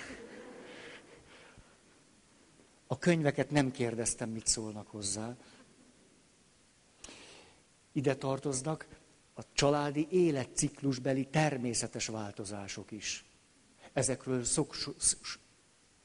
A 2.87 2.97
könyveket 2.97 3.49
nem 3.49 3.71
kérdeztem, 3.71 4.29
mit 4.29 4.47
szólnak 4.47 4.87
hozzá. 4.87 5.35
Ide 7.91 8.15
tartoznak 8.15 8.87
a 9.41 9.45
családi 9.53 10.07
életciklusbeli 10.09 11.25
természetes 11.25 12.07
változások 12.07 12.91
is. 12.91 13.25
Ezekről 13.93 14.43
szok, 14.43 14.75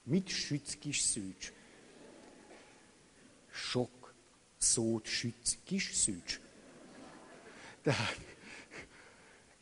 mit 0.03 0.29
sütsz 0.29 0.75
kis 0.75 0.99
szűcs? 0.99 1.53
Sok 3.51 4.15
szót 4.59 5.07
sütsz 5.07 5.59
kis 5.65 5.91
szűcs. 5.95 6.41
Tehát 7.83 8.21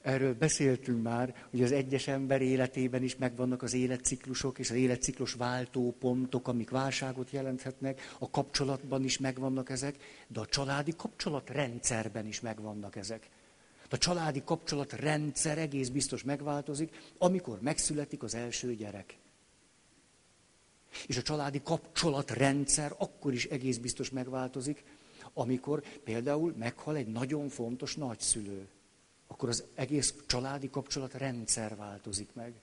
Erről 0.03 0.35
beszéltünk 0.35 1.03
már, 1.03 1.35
hogy 1.51 1.63
az 1.63 1.73
egyes 1.73 2.09
ember 2.09 2.43
életében 2.43 3.03
is 3.03 3.17
megvannak 3.17 3.63
az 3.63 3.75
életciklusok 3.75 4.59
és 4.59 4.71
az 4.71 4.77
életciklus 4.77 5.33
váltópontok, 5.33 6.49
amik 6.49 6.71
válságot 6.71 7.31
jelenthetnek, 7.31 8.01
a 8.19 8.31
kapcsolatban 8.31 9.05
is 9.05 9.19
megvannak 9.19 9.71
ezek, 9.71 10.25
de 10.29 10.41
a 10.41 10.47
családi 10.47 10.93
kapcsolatrendszerben 10.97 12.27
is 12.27 12.41
megvannak 12.41 12.97
ezek. 12.97 13.29
A 13.91 13.99
családi 13.99 14.43
kapcsolatrendszer 14.45 15.59
egész 15.59 15.89
biztos 15.89 16.23
megváltozik, 16.23 17.13
amikor 17.19 17.61
megszületik 17.61 18.23
az 18.23 18.35
első 18.35 18.75
gyerek. 18.75 19.19
És 21.07 21.17
a 21.17 21.23
családi 21.23 21.63
kapcsolatrendszer 21.63 22.95
akkor 22.99 23.33
is 23.33 23.45
egész 23.45 23.79
biztos 23.79 24.11
megváltozik, 24.11 24.85
amikor 25.33 25.83
például 26.05 26.55
meghal 26.57 26.97
egy 26.97 27.07
nagyon 27.07 27.49
fontos 27.49 27.97
nagyszülő 27.97 28.69
akkor 29.35 29.49
az 29.49 29.65
egész 29.75 30.15
családi 30.27 30.71
kapcsolat 30.71 31.15
rendszer 31.15 31.77
változik 31.77 32.29
meg. 32.33 32.55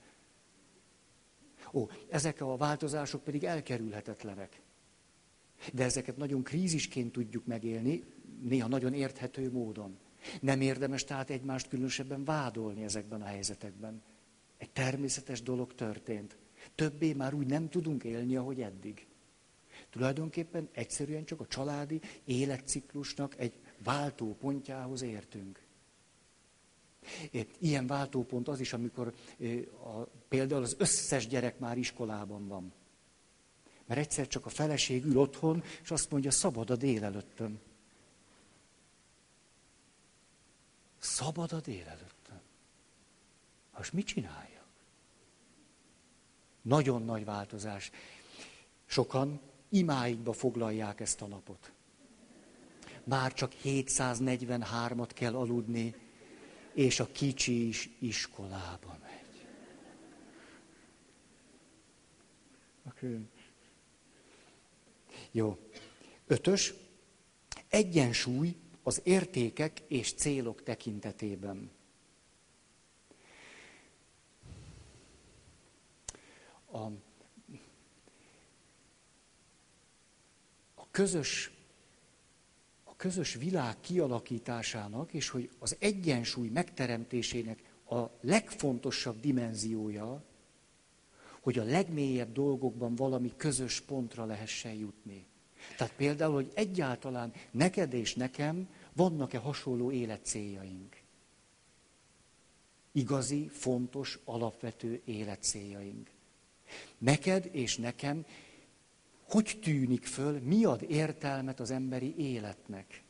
Ó, 1.74 1.90
ezek 2.10 2.42
a 2.42 2.58
változások 2.58 3.24
pedig 3.24 3.44
elkerülhetetlenek. 3.44 4.62
De 5.74 5.84
ezeket 5.84 6.18
nagyon 6.18 6.44
krízisként 6.44 7.12
tudjuk 7.12 7.46
megélni, 7.46 8.04
néha 8.42 8.68
nagyon 8.68 8.94
érthető 8.94 9.52
módon. 9.52 9.98
Nem 10.42 10.62
érdemes 10.62 11.04
tehát 11.04 11.30
egymást 11.30 11.68
különösebben 11.68 12.24
vádolni 12.24 12.84
ezekben 12.84 13.22
a 13.22 13.26
helyzetekben. 13.26 14.02
Egy 14.58 14.70
természetes 14.70 15.42
dolog 15.42 15.76
történt. 15.76 16.38
Többé 16.76 17.14
már 17.14 17.34
úgy 17.34 17.48
nem 17.48 17.70
tudunk 17.70 18.04
élni, 18.04 18.36
ahogy 18.36 18.62
eddig. 18.62 19.08
Tulajdonképpen 19.90 20.70
egyszerűen 20.72 21.26
csak 21.26 21.40
a 21.40 21.48
családi 21.48 22.02
életciklusnak 22.26 23.36
egy 23.38 23.54
váltópontjához 23.84 25.02
értünk. 25.02 25.60
Ilyen 27.60 27.88
váltópont 27.88 28.48
az 28.48 28.60
is, 28.60 28.74
amikor 28.74 29.14
a, 29.84 30.02
például 30.28 30.64
az 30.64 30.76
összes 30.78 31.28
gyerek 31.28 31.60
már 31.60 31.78
iskolában 31.78 32.48
van. 32.48 32.74
Mert 33.86 34.00
egyszer 34.00 34.28
csak 34.28 34.46
a 34.46 34.50
feleség 34.50 35.06
ül 35.06 35.18
otthon, 35.18 35.64
és 35.84 35.92
azt 35.92 36.12
mondja, 36.12 36.32
szabad 36.32 36.70
a 36.70 36.76
délelőttön. 36.76 37.60
Szabad 41.02 41.52
a 41.52 41.60
délelőttön. 41.60 42.42
Most 43.78 43.94
mit 43.94 44.06
csináljak? 44.06 44.68
Nagyon 46.62 47.04
nagy 47.04 47.26
változás. 47.26 47.92
Sokan 48.86 49.42
imáikba 49.70 50.34
foglalják 50.34 51.00
ezt 51.00 51.22
a 51.22 51.28
napot. 51.28 51.72
Már 53.04 53.34
csak 53.34 53.54
743-at 53.64 55.10
kell 55.14 55.36
aludni, 55.36 55.96
és 56.74 57.00
a 57.00 57.12
kicsi 57.12 57.68
is 57.68 57.90
iskolába 58.00 58.98
megy. 59.02 59.46
Okay. 62.88 63.20
Jó. 65.32 65.58
Ötös. 66.28 66.74
Egyensúly 67.70 68.56
az 68.84 69.02
értékek 69.04 69.84
és 69.88 70.14
célok 70.14 70.64
tekintetében. 70.64 71.72
A, 76.72 76.78
a 80.76 80.88
közös 80.92 81.52
közös 83.02 83.34
világ 83.34 83.80
kialakításának, 83.80 85.14
és 85.14 85.30
hogy 85.30 85.50
az 85.60 85.76
egyensúly 85.80 86.48
megteremtésének 86.48 87.64
a 87.90 88.06
legfontosabb 88.22 89.20
dimenziója, 89.20 90.24
hogy 91.40 91.60
a 91.60 91.64
legmélyebb 91.64 92.32
dolgokban 92.32 92.96
valami 92.96 93.34
közös 93.38 93.82
pontra 93.82 94.26
lehessen 94.26 94.74
jutni. 94.74 95.26
Tehát 95.78 95.94
például, 95.94 96.34
hogy 96.34 96.52
egyáltalán 96.54 97.34
neked 97.52 97.94
és 97.94 98.16
nekem 98.16 98.68
vannak-e 98.94 99.38
hasonló 99.38 99.92
életcéljaink. 99.92 101.00
Igazi, 102.92 103.48
fontos, 103.48 104.20
alapvető 104.24 105.02
életcéljaink. 105.06 106.10
Neked 106.98 107.50
és 107.52 107.78
nekem 107.78 108.26
hogy 109.32 109.60
tűnik 109.62 110.06
föl, 110.06 110.40
mi 110.40 110.64
ad 110.66 110.82
értelmet 110.82 111.60
az 111.60 111.72
emberi 111.72 112.16
életnek? 112.18 113.04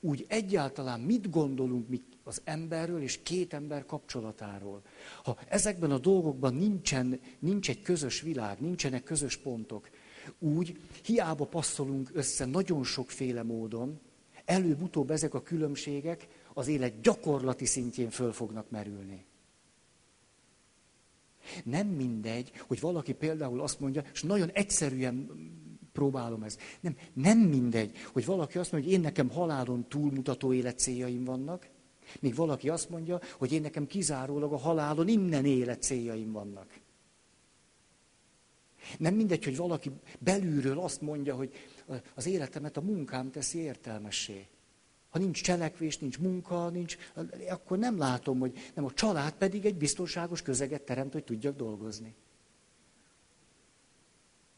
Úgy 0.00 0.24
egyáltalán 0.28 1.00
mit 1.00 1.30
gondolunk 1.30 1.88
mi 1.88 2.02
az 2.24 2.40
emberről 2.44 3.02
és 3.02 3.22
két 3.22 3.52
ember 3.52 3.86
kapcsolatáról? 3.86 4.82
Ha 5.24 5.38
ezekben 5.48 5.90
a 5.90 5.98
dolgokban 5.98 6.54
nincsen, 6.54 7.20
nincs 7.38 7.68
egy 7.68 7.82
közös 7.82 8.20
világ, 8.20 8.60
nincsenek 8.60 9.02
közös 9.02 9.36
pontok, 9.36 9.88
úgy 10.38 10.78
hiába 11.04 11.44
passzolunk 11.44 12.10
össze 12.12 12.44
nagyon 12.44 12.84
sokféle 12.84 13.42
módon, 13.42 14.00
előbb-utóbb 14.44 15.10
ezek 15.10 15.34
a 15.34 15.42
különbségek 15.42 16.26
az 16.54 16.68
élet 16.68 17.00
gyakorlati 17.00 17.64
szintjén 17.64 18.10
föl 18.10 18.32
fognak 18.32 18.70
merülni. 18.70 19.24
Nem 21.64 21.86
mindegy, 21.86 22.52
hogy 22.66 22.80
valaki 22.80 23.12
például 23.12 23.60
azt 23.60 23.80
mondja, 23.80 24.02
és 24.12 24.22
nagyon 24.22 24.50
egyszerűen 24.52 25.30
próbálom 25.92 26.42
ezt. 26.42 26.60
Nem, 26.80 26.96
nem 27.12 27.38
mindegy, 27.38 27.96
hogy 28.12 28.24
valaki 28.24 28.58
azt 28.58 28.72
mondja, 28.72 28.90
hogy 28.90 28.98
én 28.98 29.04
nekem 29.04 29.30
halálon 29.30 29.88
túlmutató 29.88 30.52
életcéljaim 30.52 31.24
vannak, 31.24 31.68
míg 32.20 32.34
valaki 32.34 32.68
azt 32.68 32.90
mondja, 32.90 33.20
hogy 33.38 33.52
én 33.52 33.60
nekem 33.60 33.86
kizárólag 33.86 34.52
a 34.52 34.56
halálon 34.56 35.08
innen 35.08 35.44
életcéljaim 35.44 36.32
vannak. 36.32 36.80
Nem 38.98 39.14
mindegy, 39.14 39.44
hogy 39.44 39.56
valaki 39.56 39.90
belülről 40.18 40.78
azt 40.78 41.00
mondja, 41.00 41.34
hogy 41.34 41.54
az 42.14 42.26
életemet 42.26 42.76
a 42.76 42.80
munkám 42.80 43.30
teszi 43.30 43.58
értelmessé. 43.58 44.46
Ha 45.08 45.18
nincs 45.18 45.42
cselekvés, 45.42 45.98
nincs 45.98 46.18
munka, 46.18 46.68
nincs, 46.68 46.96
akkor 47.48 47.78
nem 47.78 47.98
látom, 47.98 48.38
hogy 48.38 48.58
nem 48.74 48.84
a 48.84 48.92
család 48.92 49.32
pedig 49.32 49.64
egy 49.64 49.76
biztonságos 49.76 50.42
közeget 50.42 50.82
teremt, 50.82 51.12
hogy 51.12 51.24
tudjak 51.24 51.56
dolgozni. 51.56 52.14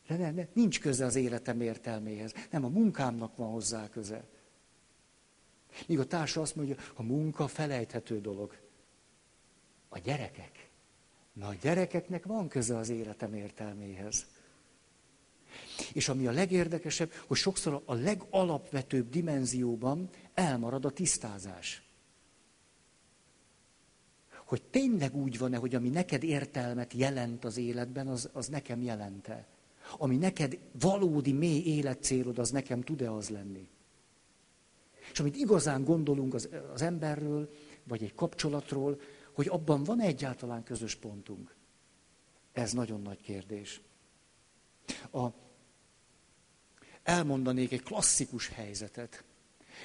De 0.06 0.16
nem, 0.16 0.34
nem, 0.34 0.46
nincs 0.52 0.80
köze 0.80 1.04
az 1.04 1.14
életem 1.14 1.60
értelméhez. 1.60 2.34
Nem, 2.50 2.64
a 2.64 2.68
munkámnak 2.68 3.36
van 3.36 3.50
hozzá 3.50 3.88
köze. 3.88 4.24
Míg 5.86 5.98
a 5.98 6.06
társa 6.06 6.40
azt 6.40 6.56
mondja, 6.56 6.76
a 6.94 7.02
munka 7.02 7.46
felejthető 7.46 8.20
dolog. 8.20 8.56
A 9.88 9.98
gyerekek. 9.98 10.57
Na, 11.38 11.46
a 11.46 11.54
gyerekeknek 11.60 12.24
van 12.24 12.48
köze 12.48 12.76
az 12.76 12.88
életem 12.88 13.34
értelméhez. 13.34 14.26
És 15.92 16.08
ami 16.08 16.26
a 16.26 16.32
legérdekesebb, 16.32 17.12
hogy 17.26 17.36
sokszor 17.36 17.82
a 17.84 17.94
legalapvetőbb 17.94 19.08
dimenzióban 19.08 20.08
elmarad 20.34 20.84
a 20.84 20.90
tisztázás. 20.90 21.82
Hogy 24.44 24.62
tényleg 24.62 25.16
úgy 25.16 25.38
van-e, 25.38 25.56
hogy 25.56 25.74
ami 25.74 25.88
neked 25.88 26.22
értelmet 26.22 26.92
jelent 26.92 27.44
az 27.44 27.56
életben, 27.56 28.08
az, 28.08 28.30
az 28.32 28.46
nekem 28.46 28.82
jelente. 28.82 29.46
Ami 29.98 30.16
neked 30.16 30.58
valódi 30.80 31.32
mély 31.32 31.62
életcélod, 31.62 32.38
az 32.38 32.50
nekem 32.50 32.82
tud-e 32.82 33.12
az 33.12 33.28
lenni. 33.28 33.68
És 35.12 35.20
amit 35.20 35.36
igazán 35.36 35.84
gondolunk 35.84 36.34
az, 36.34 36.48
az 36.72 36.82
emberről, 36.82 37.50
vagy 37.84 38.02
egy 38.02 38.14
kapcsolatról, 38.14 39.00
hogy 39.38 39.48
abban 39.48 39.84
van 39.84 40.00
egyáltalán 40.00 40.62
közös 40.62 40.94
pontunk. 40.94 41.54
Ez 42.52 42.72
nagyon 42.72 43.02
nagy 43.02 43.20
kérdés. 43.20 43.80
A, 45.12 45.26
elmondanék 47.02 47.72
egy 47.72 47.82
klasszikus 47.82 48.48
helyzetet. 48.48 49.24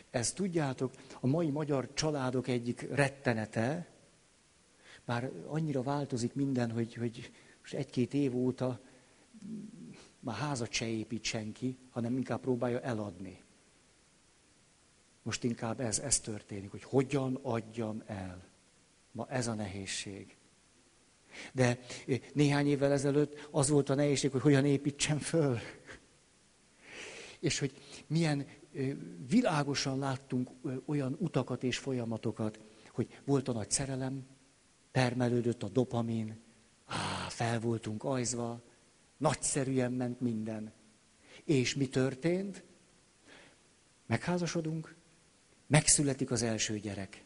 Ez 0.09 0.31
tudjátok, 0.31 0.93
a 1.19 1.27
mai 1.27 1.49
magyar 1.49 1.93
családok 1.93 2.47
egyik 2.47 2.81
rettenete, 2.81 3.87
már 5.05 5.31
annyira 5.47 5.83
változik 5.83 6.33
minden, 6.33 6.71
hogy, 6.71 6.93
hogy 6.93 7.31
most 7.61 7.73
egy-két 7.73 8.13
év 8.13 8.35
óta 8.35 8.79
már 10.19 10.35
házat 10.35 10.71
se 10.71 10.85
épít 10.85 11.23
senki, 11.23 11.77
hanem 11.89 12.17
inkább 12.17 12.39
próbálja 12.39 12.81
eladni. 12.81 13.43
Most 15.23 15.43
inkább 15.43 15.79
ez, 15.79 15.99
ez 15.99 16.19
történik, 16.19 16.71
hogy 16.71 16.83
hogyan 16.83 17.39
adjam 17.41 18.03
el. 18.05 18.51
Ma 19.13 19.27
ez 19.29 19.47
a 19.47 19.53
nehézség. 19.53 20.37
De 21.53 21.79
néhány 22.33 22.67
évvel 22.67 22.91
ezelőtt 22.91 23.47
az 23.51 23.69
volt 23.69 23.89
a 23.89 23.95
nehézség, 23.95 24.31
hogy 24.31 24.41
hogyan 24.41 24.65
építsem 24.65 25.17
föl. 25.17 25.57
És 27.39 27.59
hogy 27.59 27.73
milyen 28.07 28.47
világosan 29.27 29.99
láttunk 29.99 30.49
olyan 30.85 31.15
utakat 31.19 31.63
és 31.63 31.77
folyamatokat, 31.77 32.59
hogy 32.91 33.19
volt 33.25 33.47
a 33.47 33.51
nagy 33.51 33.71
szerelem, 33.71 34.25
termelődött 34.91 35.63
a 35.63 35.69
dopamin, 35.69 36.41
á, 36.85 37.27
fel 37.29 37.59
voltunk 37.59 38.03
ajzva, 38.03 38.61
nagyszerűen 39.17 39.91
ment 39.91 40.21
minden. 40.21 40.71
És 41.43 41.75
mi 41.75 41.87
történt? 41.87 42.63
Megházasodunk, 44.05 44.95
megszületik 45.67 46.31
az 46.31 46.41
első 46.41 46.79
gyerek. 46.79 47.22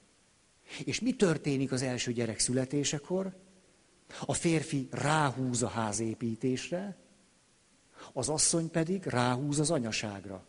És 0.86 1.00
mi 1.00 1.16
történik 1.16 1.72
az 1.72 1.82
első 1.82 2.12
gyerek 2.14 2.40
születésekor? 2.40 3.36
A 4.26 4.34
férfi 4.34 4.88
ráhúz 4.92 5.64
a 5.64 5.68
házépítésre, 5.68 6.98
az 8.14 8.30
asszony 8.30 8.72
pedig 8.72 9.04
ráhúz 9.04 9.60
az 9.60 9.72
anyaságra. 9.72 10.46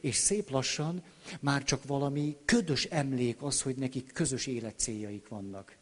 És 0.00 0.16
szép 0.16 0.50
lassan 0.50 1.02
már 1.40 1.62
csak 1.62 1.84
valami 1.84 2.36
ködös 2.44 2.84
emlék 2.84 3.42
az, 3.42 3.62
hogy 3.62 3.76
nekik 3.76 4.12
közös 4.12 4.46
életcéljaik 4.46 5.28
vannak. 5.28 5.76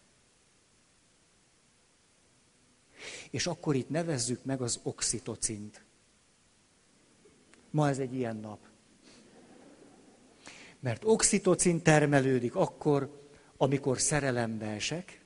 És 3.30 3.46
akkor 3.46 3.74
itt 3.74 3.88
nevezzük 3.88 4.44
meg 4.44 4.60
az 4.60 4.80
oxitocint. 4.82 5.84
Ma 7.70 7.88
ez 7.88 7.98
egy 7.98 8.14
ilyen 8.14 8.36
nap. 8.36 8.67
Mert 10.88 11.04
oxitocin 11.04 11.82
termelődik 11.82 12.54
akkor, 12.54 13.28
amikor 13.56 14.00
szerelembe 14.00 14.66
esek, 14.66 15.24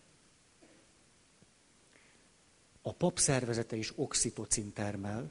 a 2.83 2.93
pap 2.93 3.19
szervezete 3.19 3.77
is 3.77 3.93
oxitocin 3.97 4.73
termel, 4.73 5.31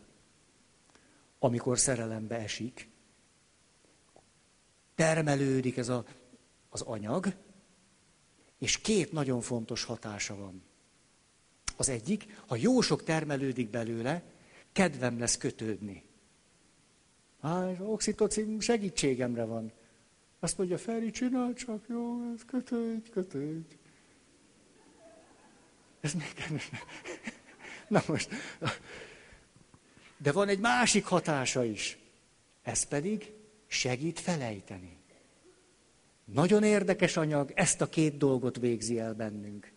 amikor 1.39 1.79
szerelembe 1.79 2.35
esik, 2.35 2.89
termelődik 4.95 5.77
ez 5.77 5.89
a, 5.89 6.05
az 6.69 6.81
anyag, 6.81 7.33
és 8.57 8.77
két 8.77 9.11
nagyon 9.11 9.41
fontos 9.41 9.83
hatása 9.83 10.35
van. 10.35 10.63
Az 11.77 11.89
egyik, 11.89 12.37
ha 12.47 12.55
jó 12.55 12.81
sok 12.81 13.03
termelődik 13.03 13.69
belőle, 13.69 14.23
kedvem 14.71 15.19
lesz 15.19 15.37
kötődni. 15.37 16.03
Hát, 17.41 17.79
oxitocin 17.79 18.59
segítségemre 18.59 19.43
van. 19.43 19.71
Azt 20.43 20.57
mondja, 20.57 20.77
Feri, 20.77 21.11
csinál 21.11 21.53
csak, 21.53 21.85
jó, 21.89 22.31
ez 22.35 22.45
kötődj, 22.45 23.09
kötődj. 23.09 23.75
Ez 25.99 26.13
még 26.13 26.33
Na 27.87 28.03
most, 28.07 28.29
de 30.17 30.31
van 30.31 30.47
egy 30.47 30.59
másik 30.59 31.05
hatása 31.05 31.63
is. 31.63 31.97
Ez 32.61 32.83
pedig 32.83 33.33
segít 33.67 34.19
felejteni. 34.19 34.97
Nagyon 36.25 36.63
érdekes 36.63 37.17
anyag, 37.17 37.51
ezt 37.55 37.81
a 37.81 37.89
két 37.89 38.17
dolgot 38.17 38.57
végzi 38.57 38.99
el 38.99 39.13
bennünk. 39.13 39.71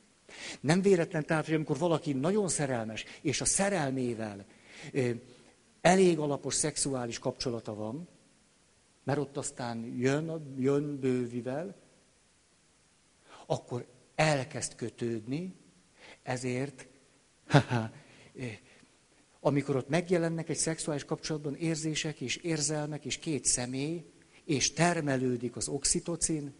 Nem 0.60 0.82
véletlen 0.82 1.24
tehát, 1.24 1.44
hogy 1.44 1.54
amikor 1.54 1.78
valaki 1.78 2.12
nagyon 2.12 2.48
szerelmes, 2.48 3.04
és 3.20 3.40
a 3.40 3.44
szerelmével 3.44 4.44
elég 5.80 6.18
alapos 6.18 6.54
szexuális 6.54 7.18
kapcsolata 7.18 7.74
van, 7.74 8.08
mert 9.04 9.18
ott 9.18 9.36
aztán 9.36 9.84
jön, 9.96 10.54
jön 10.58 10.98
bővivel, 11.00 11.76
akkor 13.46 13.86
elkezd 14.14 14.74
kötődni, 14.74 15.54
ezért, 16.22 16.86
haha, 17.46 17.90
amikor 19.40 19.76
ott 19.76 19.88
megjelennek 19.88 20.48
egy 20.48 20.56
szexuális 20.56 21.04
kapcsolatban 21.04 21.54
érzések 21.54 22.20
és 22.20 22.36
érzelmek 22.36 23.04
és 23.04 23.18
két 23.18 23.44
személy, 23.44 24.04
és 24.44 24.72
termelődik 24.72 25.56
az 25.56 25.68
oxitocin, 25.68 26.54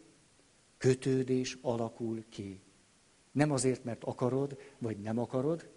kötődés 0.79 1.59
alakul 1.63 2.25
ki. 2.29 2.61
Nem 3.33 3.51
azért, 3.51 3.85
mert 3.85 4.05
akarod, 4.05 4.59
vagy 4.79 4.99
nem 4.99 5.19
akarod, 5.19 5.69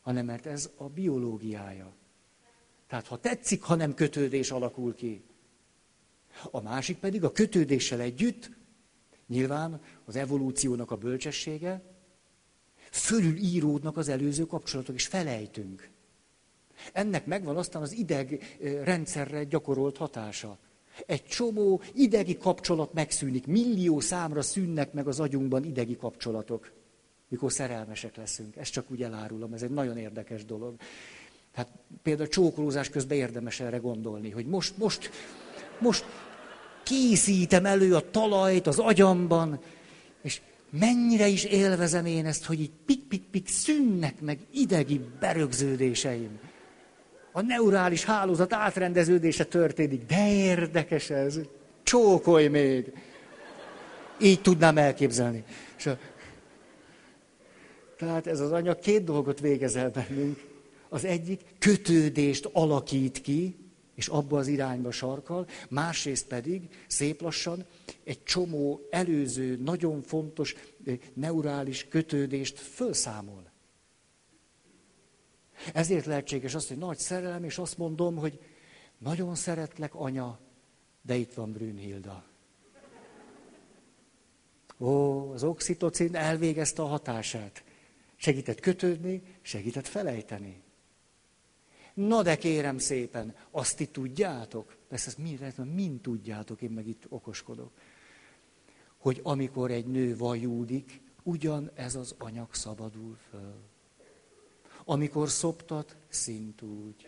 hanem 0.00 0.24
mert 0.24 0.46
ez 0.46 0.70
a 0.76 0.88
biológiája. 0.88 1.96
Tehát 2.86 3.06
ha 3.06 3.20
tetszik, 3.20 3.62
ha 3.62 3.74
nem 3.74 3.94
kötődés 3.94 4.50
alakul 4.50 4.94
ki. 4.94 5.24
A 6.50 6.60
másik 6.60 6.98
pedig 6.98 7.24
a 7.24 7.32
kötődéssel 7.32 8.00
együtt, 8.00 8.50
nyilván 9.26 9.80
az 10.04 10.16
evolúciónak 10.16 10.90
a 10.90 10.96
bölcsessége, 10.96 11.82
fölül 12.90 13.36
íródnak 13.36 13.96
az 13.96 14.08
előző 14.08 14.46
kapcsolatok, 14.46 14.94
és 14.94 15.06
felejtünk. 15.06 15.90
Ennek 16.92 17.26
megvan 17.26 17.56
aztán 17.56 17.82
az 17.82 17.92
ideg 17.92 18.56
rendszerre 18.84 19.44
gyakorolt 19.44 19.96
hatása. 19.96 20.58
Egy 21.06 21.24
csomó 21.24 21.82
idegi 21.94 22.36
kapcsolat 22.36 22.92
megszűnik, 22.92 23.46
millió 23.46 24.00
számra 24.00 24.42
szűnnek 24.42 24.92
meg 24.92 25.06
az 25.06 25.20
agyunkban 25.20 25.64
idegi 25.64 25.96
kapcsolatok. 25.96 26.72
mikor 27.28 27.52
szerelmesek 27.52 28.16
leszünk. 28.16 28.56
Ezt 28.56 28.72
csak 28.72 28.90
úgy 28.90 29.02
elárulom, 29.02 29.52
ez 29.52 29.62
egy 29.62 29.70
nagyon 29.70 29.96
érdekes 29.96 30.44
dolog. 30.44 30.74
Hát 31.52 31.68
például 32.02 32.28
csókolózás 32.28 32.88
közben 32.88 33.16
érdemes 33.16 33.60
erre 33.60 33.76
gondolni, 33.76 34.30
hogy 34.30 34.46
most, 34.46 34.76
most, 34.76 35.10
most 35.80 36.04
készítem 36.88 37.66
elő 37.66 37.94
a 37.94 38.10
talajt 38.10 38.66
az 38.66 38.78
agyamban, 38.78 39.60
és 40.22 40.40
mennyire 40.70 41.26
is 41.26 41.44
élvezem 41.44 42.06
én 42.06 42.26
ezt, 42.26 42.44
hogy 42.44 42.60
így 42.60 42.70
pik-pik-pik 42.86 43.48
szűnnek 43.48 44.20
meg 44.20 44.38
idegi 44.52 45.00
berögződéseim. 45.20 46.38
A 47.32 47.40
neurális 47.40 48.04
hálózat 48.04 48.52
átrendeződése 48.52 49.44
történik. 49.44 50.06
De 50.06 50.32
érdekes 50.32 51.10
ez. 51.10 51.38
Csókolj 51.82 52.48
még. 52.48 52.92
Így 54.20 54.40
tudnám 54.40 54.78
elképzelni. 54.78 55.44
És 55.78 55.86
a... 55.86 55.98
Tehát 57.98 58.26
ez 58.26 58.40
az 58.40 58.52
anyag 58.52 58.78
két 58.78 59.04
dolgot 59.04 59.40
végez 59.40 59.76
el 59.76 59.90
bennünk. 59.90 60.44
Az 60.88 61.04
egyik 61.04 61.40
kötődést 61.58 62.48
alakít 62.52 63.20
ki, 63.20 63.56
és 63.98 64.08
abba 64.08 64.38
az 64.38 64.46
irányba 64.46 64.90
sarkal, 64.90 65.46
másrészt 65.68 66.26
pedig 66.26 66.68
szép 66.86 67.20
lassan 67.20 67.66
egy 68.04 68.22
csomó 68.22 68.80
előző, 68.90 69.56
nagyon 69.56 70.02
fontos 70.02 70.54
neurális 71.14 71.88
kötődést 71.88 72.58
felszámol. 72.58 73.50
Ezért 75.72 76.06
lehetséges 76.06 76.54
az, 76.54 76.68
hogy 76.68 76.76
nagy 76.76 76.98
szerelem, 76.98 77.44
és 77.44 77.58
azt 77.58 77.78
mondom, 77.78 78.16
hogy 78.16 78.40
nagyon 78.98 79.34
szeretlek, 79.34 79.94
anya, 79.94 80.38
de 81.02 81.14
itt 81.14 81.34
van 81.34 81.52
Brünnhilda. 81.52 82.24
Ó, 84.78 85.30
az 85.32 85.42
oxitocin 85.42 86.14
elvégezte 86.14 86.82
a 86.82 86.86
hatását. 86.86 87.64
Segített 88.16 88.60
kötődni, 88.60 89.22
segített 89.42 89.86
felejteni. 89.86 90.66
Na 91.98 92.22
de 92.22 92.36
kérem 92.36 92.78
szépen, 92.78 93.34
azt 93.50 93.76
ti 93.76 93.86
tudjátok, 93.86 94.76
persze 94.88 95.06
ezt 95.06 95.18
mind, 95.18 95.74
mind 95.74 96.00
tudjátok, 96.00 96.62
én 96.62 96.70
meg 96.70 96.86
itt 96.86 97.04
okoskodok, 97.08 97.70
hogy 98.96 99.20
amikor 99.22 99.70
egy 99.70 99.86
nő 99.86 100.16
vajúdik, 100.16 101.00
ugyan 101.22 101.70
ez 101.74 101.94
az 101.94 102.14
anyag 102.18 102.54
szabadul 102.54 103.16
föl. 103.30 103.54
Amikor 104.84 105.28
szoptat, 105.28 105.96
szintúgy. 106.08 107.06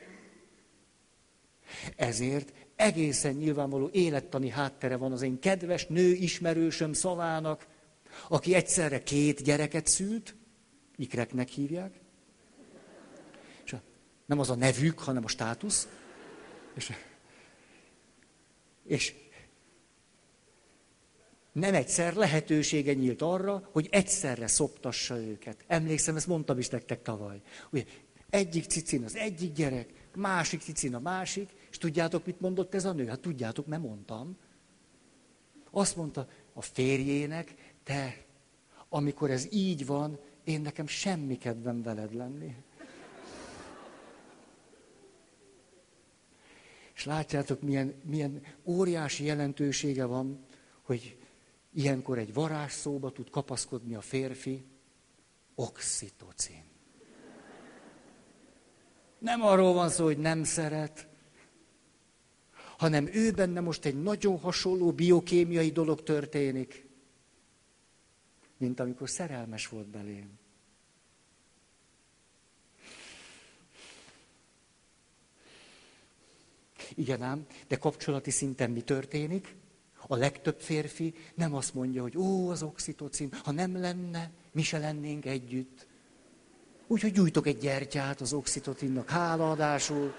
Ezért 1.96 2.52
egészen 2.76 3.34
nyilvánvaló 3.34 3.88
élettani 3.92 4.48
háttere 4.48 4.96
van 4.96 5.12
az 5.12 5.22
én 5.22 5.38
kedves 5.38 5.86
nő 5.86 6.12
ismerősöm 6.12 6.92
szavának, 6.92 7.66
aki 8.28 8.54
egyszerre 8.54 9.02
két 9.02 9.42
gyereket 9.42 9.86
szült, 9.86 10.34
ikreknek 10.96 11.48
hívják, 11.48 11.99
nem 14.30 14.38
az 14.38 14.50
a 14.50 14.54
nevük, 14.54 14.98
hanem 14.98 15.24
a 15.24 15.28
státusz, 15.28 15.88
és, 16.74 16.92
és 18.84 19.14
nem 21.52 21.74
egyszer 21.74 22.14
lehetősége 22.14 22.92
nyílt 22.92 23.22
arra, 23.22 23.68
hogy 23.72 23.88
egyszerre 23.90 24.46
szoptassa 24.46 25.16
őket. 25.16 25.64
Emlékszem, 25.66 26.16
ezt 26.16 26.26
mondtam 26.26 26.58
is 26.58 26.68
nektek 26.68 27.02
tavaly. 27.02 27.40
Ugye, 27.70 27.84
egyik 28.28 28.64
cicin 28.64 29.04
az 29.04 29.16
egyik 29.16 29.52
gyerek, 29.52 30.08
másik 30.14 30.60
cicin 30.60 30.94
a 30.94 31.00
másik, 31.00 31.50
és 31.70 31.78
tudjátok, 31.78 32.26
mit 32.26 32.40
mondott 32.40 32.74
ez 32.74 32.84
a 32.84 32.92
nő? 32.92 33.06
Hát 33.06 33.20
tudjátok, 33.20 33.66
mert 33.66 33.82
mondtam. 33.82 34.36
Azt 35.70 35.96
mondta 35.96 36.28
a 36.52 36.62
férjének, 36.62 37.54
te, 37.84 38.24
amikor 38.88 39.30
ez 39.30 39.46
így 39.52 39.86
van, 39.86 40.18
én 40.44 40.60
nekem 40.60 40.86
semmi 40.86 41.38
kedvem 41.38 41.82
veled 41.82 42.14
lenni. 42.14 42.54
És 47.00 47.06
látjátok, 47.06 47.62
milyen, 47.62 47.94
milyen 48.04 48.42
óriási 48.64 49.24
jelentősége 49.24 50.04
van, 50.04 50.44
hogy 50.82 51.18
ilyenkor 51.72 52.18
egy 52.18 52.32
varázsszóba 52.34 53.12
tud 53.12 53.30
kapaszkodni 53.30 53.94
a 53.94 54.00
férfi, 54.00 54.64
oxitocin. 55.54 56.62
Nem 59.18 59.42
arról 59.42 59.72
van 59.72 59.88
szó, 59.88 60.04
hogy 60.04 60.18
nem 60.18 60.44
szeret, 60.44 61.08
hanem 62.76 63.08
ő 63.12 63.30
benne 63.30 63.60
most 63.60 63.84
egy 63.84 64.02
nagyon 64.02 64.38
hasonló 64.38 64.92
biokémiai 64.92 65.70
dolog 65.70 66.02
történik, 66.02 66.88
mint 68.56 68.80
amikor 68.80 69.08
szerelmes 69.08 69.68
volt 69.68 69.88
belém. 69.88 70.39
Igen 76.94 77.22
ám, 77.22 77.46
de 77.68 77.76
kapcsolati 77.76 78.30
szinten 78.30 78.70
mi 78.70 78.80
történik? 78.80 79.54
A 80.06 80.16
legtöbb 80.16 80.60
férfi 80.60 81.14
nem 81.34 81.54
azt 81.54 81.74
mondja, 81.74 82.02
hogy 82.02 82.16
ó, 82.16 82.48
az 82.48 82.62
oxitocin, 82.62 83.32
ha 83.44 83.50
nem 83.50 83.80
lenne, 83.80 84.30
mi 84.52 84.62
se 84.62 84.78
lennénk 84.78 85.26
együtt. 85.26 85.86
Úgyhogy 86.86 87.12
gyújtok 87.12 87.46
egy 87.46 87.58
gyertyát 87.58 88.20
az 88.20 88.32
oxitocinnak 88.32 89.10
hálaadásul. 89.10 90.14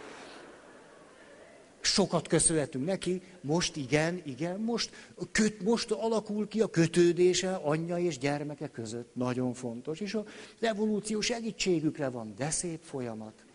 Sokat 1.81 2.27
köszönhetünk 2.27 2.85
neki, 2.85 3.21
most 3.41 3.75
igen, 3.75 4.21
igen, 4.25 4.59
most, 4.59 4.91
köt, 5.31 5.61
most 5.61 5.91
alakul 5.91 6.47
ki 6.47 6.61
a 6.61 6.67
kötődése 6.67 7.53
anyja 7.53 7.97
és 7.97 8.17
gyermeke 8.17 8.67
között. 8.67 9.15
Nagyon 9.15 9.53
fontos. 9.53 9.99
És 9.99 10.13
az 10.13 10.23
evolúció 10.59 11.21
segítségükre 11.21 12.09
van, 12.09 12.33
de 12.37 12.49
szép 12.49 12.79
folyamat. 12.83 13.45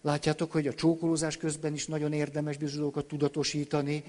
Látjátok, 0.00 0.52
hogy 0.52 0.66
a 0.66 0.74
csókolózás 0.74 1.36
közben 1.36 1.74
is 1.74 1.86
nagyon 1.86 2.12
érdemes 2.12 2.56
bizonyokat 2.56 3.06
tudatosítani, 3.06 4.04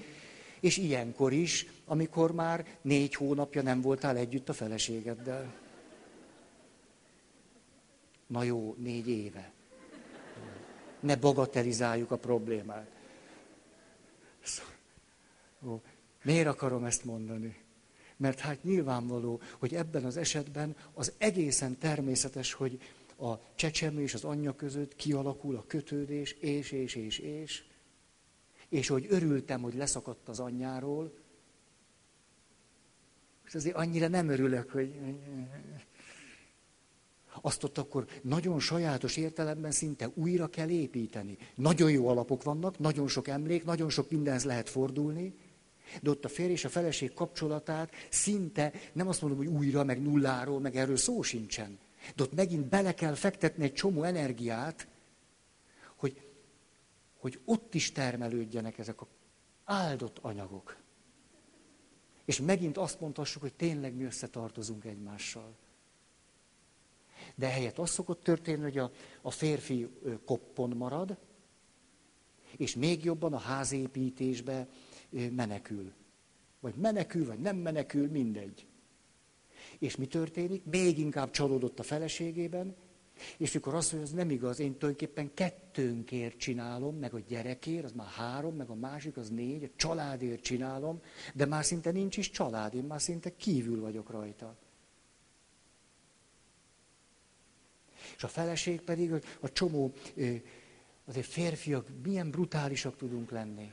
és 0.60 0.76
ilyenkor 0.76 1.32
is, 1.32 1.66
amikor 1.84 2.32
már 2.32 2.66
négy 2.82 3.14
hónapja 3.14 3.62
nem 3.62 3.80
voltál 3.80 4.16
együtt 4.16 4.48
a 4.48 4.52
feleségeddel. 4.52 5.54
Na 8.26 8.42
jó, 8.42 8.74
négy 8.78 9.08
éve. 9.08 9.52
Ne 11.00 11.16
bagatelizáljuk 11.16 12.10
a 12.10 12.16
problémát. 12.16 12.90
Miért 16.22 16.46
akarom 16.46 16.84
ezt 16.84 17.04
mondani? 17.04 17.56
Mert 18.16 18.38
hát 18.38 18.62
nyilvánvaló, 18.62 19.40
hogy 19.58 19.74
ebben 19.74 20.04
az 20.04 20.16
esetben 20.16 20.76
az 20.94 21.12
egészen 21.18 21.78
természetes, 21.78 22.52
hogy 22.52 22.80
a 23.22 23.40
csecsemő 23.54 24.00
és 24.00 24.14
az 24.14 24.24
anyja 24.24 24.56
között 24.56 24.96
kialakul 24.96 25.56
a 25.56 25.64
kötődés, 25.66 26.32
és, 26.32 26.72
és, 26.72 26.94
és, 26.94 27.18
és. 27.18 27.64
És 28.68 28.88
hogy 28.88 29.06
örültem, 29.08 29.62
hogy 29.62 29.74
leszakadt 29.74 30.28
az 30.28 30.40
anyjáról, 30.40 31.12
és 33.46 33.54
azért 33.54 33.76
annyira 33.76 34.08
nem 34.08 34.28
örülök, 34.28 34.70
hogy 34.70 34.94
azt 37.40 37.64
ott 37.64 37.78
akkor 37.78 38.06
nagyon 38.22 38.60
sajátos 38.60 39.16
értelemben 39.16 39.70
szinte 39.70 40.10
újra 40.14 40.46
kell 40.46 40.68
építeni. 40.68 41.38
Nagyon 41.54 41.90
jó 41.90 42.08
alapok 42.08 42.42
vannak, 42.42 42.78
nagyon 42.78 43.08
sok 43.08 43.28
emlék, 43.28 43.64
nagyon 43.64 43.90
sok 43.90 44.10
mindenhez 44.10 44.44
lehet 44.44 44.68
fordulni, 44.68 45.34
de 46.02 46.10
ott 46.10 46.24
a 46.24 46.28
férj 46.28 46.52
és 46.52 46.64
a 46.64 46.68
feleség 46.68 47.12
kapcsolatát 47.12 47.92
szinte, 48.10 48.72
nem 48.92 49.08
azt 49.08 49.20
mondom, 49.20 49.38
hogy 49.38 49.48
újra, 49.48 49.84
meg 49.84 50.02
nulláról, 50.02 50.60
meg 50.60 50.76
erről 50.76 50.96
szó 50.96 51.22
sincsen. 51.22 51.78
De 52.14 52.22
ott 52.22 52.34
megint 52.34 52.66
bele 52.66 52.94
kell 52.94 53.14
fektetni 53.14 53.64
egy 53.64 53.72
csomó 53.72 54.02
energiát, 54.02 54.88
hogy, 55.96 56.28
hogy 57.18 57.40
ott 57.44 57.74
is 57.74 57.92
termelődjenek 57.92 58.78
ezek 58.78 59.00
a 59.00 59.06
áldott 59.64 60.18
anyagok. 60.18 60.76
És 62.24 62.40
megint 62.40 62.76
azt 62.76 63.00
mondhassuk, 63.00 63.42
hogy 63.42 63.54
tényleg 63.54 63.94
mi 63.94 64.04
összetartozunk 64.04 64.84
egymással. 64.84 65.56
De 67.34 67.48
helyett 67.48 67.78
az 67.78 67.90
szokott 67.90 68.22
történni, 68.22 68.62
hogy 68.62 68.78
a, 68.78 68.90
a 69.22 69.30
férfi 69.30 69.88
koppon 70.24 70.70
marad, 70.70 71.18
és 72.56 72.74
még 72.74 73.04
jobban 73.04 73.32
a 73.32 73.38
házépítésbe 73.38 74.68
menekül. 75.10 75.92
Vagy 76.60 76.74
menekül, 76.74 77.26
vagy 77.26 77.38
nem 77.38 77.56
menekül, 77.56 78.08
mindegy. 78.08 78.66
És 79.82 79.96
mi 79.96 80.06
történik? 80.06 80.64
Még 80.64 80.98
inkább 80.98 81.30
csalódott 81.30 81.78
a 81.78 81.82
feleségében, 81.82 82.76
és 83.36 83.52
mikor 83.52 83.74
azt 83.74 83.92
mondja, 83.92 84.10
hogy 84.10 84.18
ez 84.18 84.26
nem 84.26 84.36
igaz, 84.36 84.58
én 84.58 84.72
tulajdonképpen 84.78 85.34
kettőnkért 85.34 86.36
csinálom, 86.36 86.96
meg 86.96 87.14
a 87.14 87.18
gyerekért, 87.18 87.84
az 87.84 87.92
már 87.92 88.06
három, 88.06 88.56
meg 88.56 88.68
a 88.68 88.74
másik 88.74 89.16
az 89.16 89.28
négy, 89.28 89.64
a 89.64 89.68
családért 89.76 90.42
csinálom, 90.42 91.00
de 91.34 91.46
már 91.46 91.64
szinte 91.64 91.90
nincs 91.90 92.16
is 92.16 92.30
család, 92.30 92.74
én 92.74 92.82
már 92.82 93.00
szinte 93.00 93.36
kívül 93.36 93.80
vagyok 93.80 94.10
rajta. 94.10 94.56
És 98.16 98.22
a 98.22 98.28
feleség 98.28 98.80
pedig, 98.80 99.12
a 99.40 99.52
csomó, 99.52 99.92
azért 101.04 101.26
férfiak, 101.26 101.86
milyen 102.04 102.30
brutálisak 102.30 102.96
tudunk 102.96 103.30
lenni. 103.30 103.72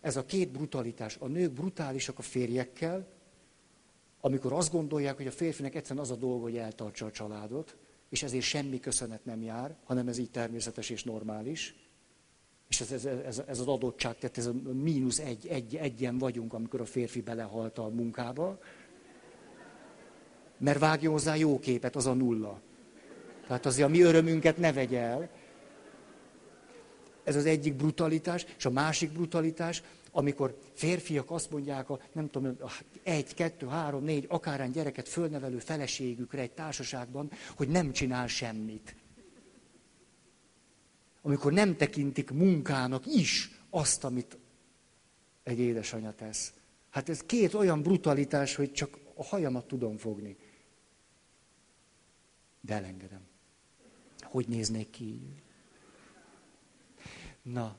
Ez 0.00 0.16
a 0.16 0.24
két 0.24 0.50
brutalitás. 0.50 1.16
A 1.16 1.26
nők 1.26 1.52
brutálisak 1.52 2.18
a 2.18 2.22
férjekkel, 2.22 3.20
amikor 4.24 4.52
azt 4.52 4.72
gondolják, 4.72 5.16
hogy 5.16 5.26
a 5.26 5.30
férfinek 5.30 5.74
egyszerűen 5.74 6.04
az 6.04 6.10
a 6.10 6.16
dolga, 6.16 6.42
hogy 6.42 6.56
eltartsa 6.56 7.06
a 7.06 7.10
családot, 7.10 7.76
és 8.08 8.22
ezért 8.22 8.44
semmi 8.44 8.80
köszönet 8.80 9.24
nem 9.24 9.42
jár, 9.42 9.76
hanem 9.84 10.08
ez 10.08 10.18
így 10.18 10.30
természetes 10.30 10.90
és 10.90 11.04
normális. 11.04 11.74
És 12.68 12.80
ez, 12.80 12.92
ez, 12.92 13.04
ez, 13.04 13.42
ez 13.46 13.60
az 13.60 13.66
adottság, 13.66 14.18
tehát 14.18 14.38
ez 14.38 14.46
a 14.46 14.52
mínusz 14.72 15.18
egy, 15.18 15.46
egy, 15.46 15.76
egyen 15.76 16.18
vagyunk, 16.18 16.52
amikor 16.52 16.80
a 16.80 16.84
férfi 16.84 17.20
belehalt 17.20 17.78
a 17.78 17.88
munkába. 17.88 18.58
Mert 20.58 20.78
vágjon 20.78 21.12
hozzá 21.12 21.36
jó 21.36 21.58
képet, 21.58 21.96
az 21.96 22.06
a 22.06 22.14
nulla. 22.14 22.60
Tehát 23.46 23.66
azért 23.66 23.88
a 23.88 23.90
mi 23.90 24.00
örömünket 24.00 24.56
ne 24.56 24.72
vegye 24.72 25.00
el. 25.00 25.30
Ez 27.24 27.36
az 27.36 27.46
egyik 27.46 27.74
brutalitás, 27.74 28.46
és 28.56 28.64
a 28.64 28.70
másik 28.70 29.12
brutalitás, 29.12 29.82
amikor 30.12 30.58
férfiak 30.74 31.30
azt 31.30 31.50
mondják, 31.50 31.90
a, 31.90 32.00
nem 32.12 32.30
tudom, 32.30 32.56
egy, 33.02 33.34
kettő, 33.34 33.66
három, 33.66 34.04
négy, 34.04 34.26
akárán 34.28 34.72
gyereket 34.72 35.08
fölnevelő 35.08 35.58
feleségükre 35.58 36.40
egy 36.40 36.52
társaságban, 36.52 37.30
hogy 37.56 37.68
nem 37.68 37.92
csinál 37.92 38.26
semmit. 38.26 38.96
Amikor 41.22 41.52
nem 41.52 41.76
tekintik 41.76 42.30
munkának 42.30 43.06
is 43.06 43.50
azt, 43.70 44.04
amit 44.04 44.38
egy 45.42 45.58
édesanyja 45.58 46.12
tesz. 46.12 46.52
Hát 46.90 47.08
ez 47.08 47.20
két 47.20 47.54
olyan 47.54 47.82
brutalitás, 47.82 48.54
hogy 48.54 48.72
csak 48.72 48.98
a 49.14 49.24
hajamat 49.24 49.66
tudom 49.66 49.96
fogni. 49.96 50.36
De 52.60 52.74
elengedem. 52.74 53.20
Hogy 54.20 54.48
néznék 54.48 54.90
ki 54.90 55.20
Na, 57.42 57.76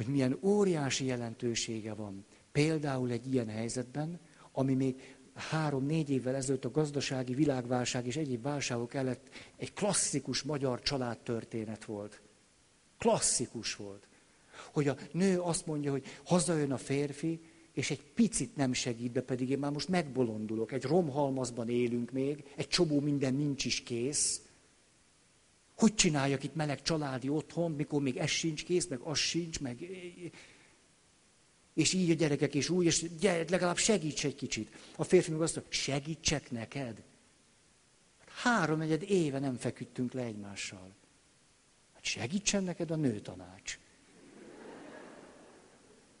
hogy 0.00 0.08
milyen 0.08 0.38
óriási 0.42 1.04
jelentősége 1.04 1.94
van. 1.94 2.24
Például 2.52 3.10
egy 3.10 3.32
ilyen 3.32 3.48
helyzetben, 3.48 4.20
ami 4.52 4.74
még 4.74 5.16
három-négy 5.34 6.10
évvel 6.10 6.34
ezelőtt 6.34 6.64
a 6.64 6.70
gazdasági 6.70 7.34
világválság 7.34 8.06
és 8.06 8.16
egyéb 8.16 8.42
válságok 8.42 8.94
előtt 8.94 9.28
egy 9.56 9.72
klasszikus 9.72 10.42
magyar 10.42 10.82
családtörténet 10.82 11.84
volt. 11.84 12.20
Klasszikus 12.98 13.76
volt. 13.76 14.06
Hogy 14.72 14.88
a 14.88 14.96
nő 15.12 15.40
azt 15.40 15.66
mondja, 15.66 15.90
hogy 15.90 16.04
hazajön 16.24 16.72
a 16.72 16.78
férfi, 16.78 17.40
és 17.72 17.90
egy 17.90 18.02
picit 18.14 18.56
nem 18.56 18.72
segít, 18.72 19.12
de 19.12 19.22
pedig 19.22 19.50
én 19.50 19.58
már 19.58 19.72
most 19.72 19.88
megbolondulok. 19.88 20.72
Egy 20.72 20.84
romhalmazban 20.84 21.68
élünk 21.68 22.10
még, 22.10 22.44
egy 22.56 22.68
csomó 22.68 23.00
minden 23.00 23.34
nincs 23.34 23.64
is 23.64 23.82
kész, 23.82 24.40
hogy 25.80 25.94
csináljak 25.94 26.44
itt 26.44 26.54
meleg 26.54 26.82
családi 26.82 27.28
otthon, 27.28 27.72
mikor 27.72 28.02
még 28.02 28.16
ez 28.16 28.28
sincs 28.28 28.64
kész, 28.64 28.86
meg 28.86 29.00
az 29.00 29.18
sincs, 29.18 29.60
meg... 29.60 29.78
És 31.74 31.92
így 31.92 32.10
a 32.10 32.14
gyerekek 32.14 32.54
is 32.54 32.68
úgy, 32.68 32.84
és 32.84 33.16
gyere, 33.18 33.44
legalább 33.48 33.76
segíts 33.76 34.24
egy 34.24 34.34
kicsit. 34.34 34.70
A 34.96 35.04
férfi 35.04 35.30
meg 35.30 35.40
azt 35.40 35.54
mondja, 35.54 35.72
segítsek 35.72 36.50
neked. 36.50 37.02
Három 38.42 38.80
egyed 38.80 39.02
éve 39.02 39.38
nem 39.38 39.56
feküdtünk 39.56 40.12
le 40.12 40.22
egymással. 40.22 40.94
Hát 41.94 42.04
segítsen 42.04 42.64
neked 42.64 42.90
a 42.90 42.96
nőtanács. 42.96 43.78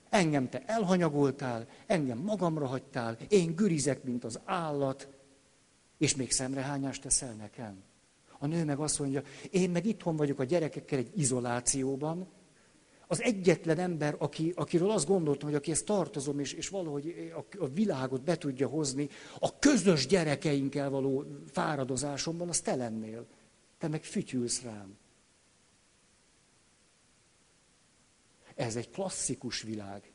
Engem 0.08 0.48
te 0.48 0.62
elhanyagoltál, 0.66 1.68
engem 1.86 2.18
magamra 2.18 2.66
hagytál, 2.66 3.18
én 3.28 3.54
gürizek, 3.54 4.02
mint 4.02 4.24
az 4.24 4.40
állat, 4.44 5.08
és 5.98 6.14
még 6.14 6.30
szemrehányást 6.30 7.02
teszel 7.02 7.32
nekem. 7.32 7.88
A 8.42 8.46
nő 8.46 8.64
meg 8.64 8.78
azt 8.78 8.98
mondja, 8.98 9.22
én 9.50 9.70
meg 9.70 9.86
itthon 9.86 10.16
vagyok 10.16 10.38
a 10.38 10.44
gyerekekkel 10.44 10.98
egy 10.98 11.10
izolációban, 11.14 12.28
az 13.06 13.22
egyetlen 13.22 13.78
ember, 13.78 14.16
aki, 14.18 14.52
akiről 14.56 14.90
azt 14.90 15.06
gondoltam, 15.06 15.48
hogy 15.48 15.58
aki 15.58 15.70
ezt 15.70 15.84
tartozom, 15.84 16.38
és, 16.38 16.52
és 16.52 16.68
valahogy 16.68 17.32
a, 17.36 17.64
a 17.64 17.68
világot 17.68 18.22
be 18.22 18.36
tudja 18.36 18.68
hozni, 18.68 19.08
a 19.38 19.58
közös 19.58 20.06
gyerekeinkkel 20.06 20.90
való 20.90 21.24
fáradozásomban, 21.46 22.48
az 22.48 22.60
te 22.60 22.74
lennél. 22.74 23.26
Te 23.78 23.88
meg 23.88 24.04
fütyülsz 24.04 24.62
rám. 24.62 24.96
Ez 28.54 28.76
egy 28.76 28.90
klasszikus 28.90 29.62
világ. 29.62 30.12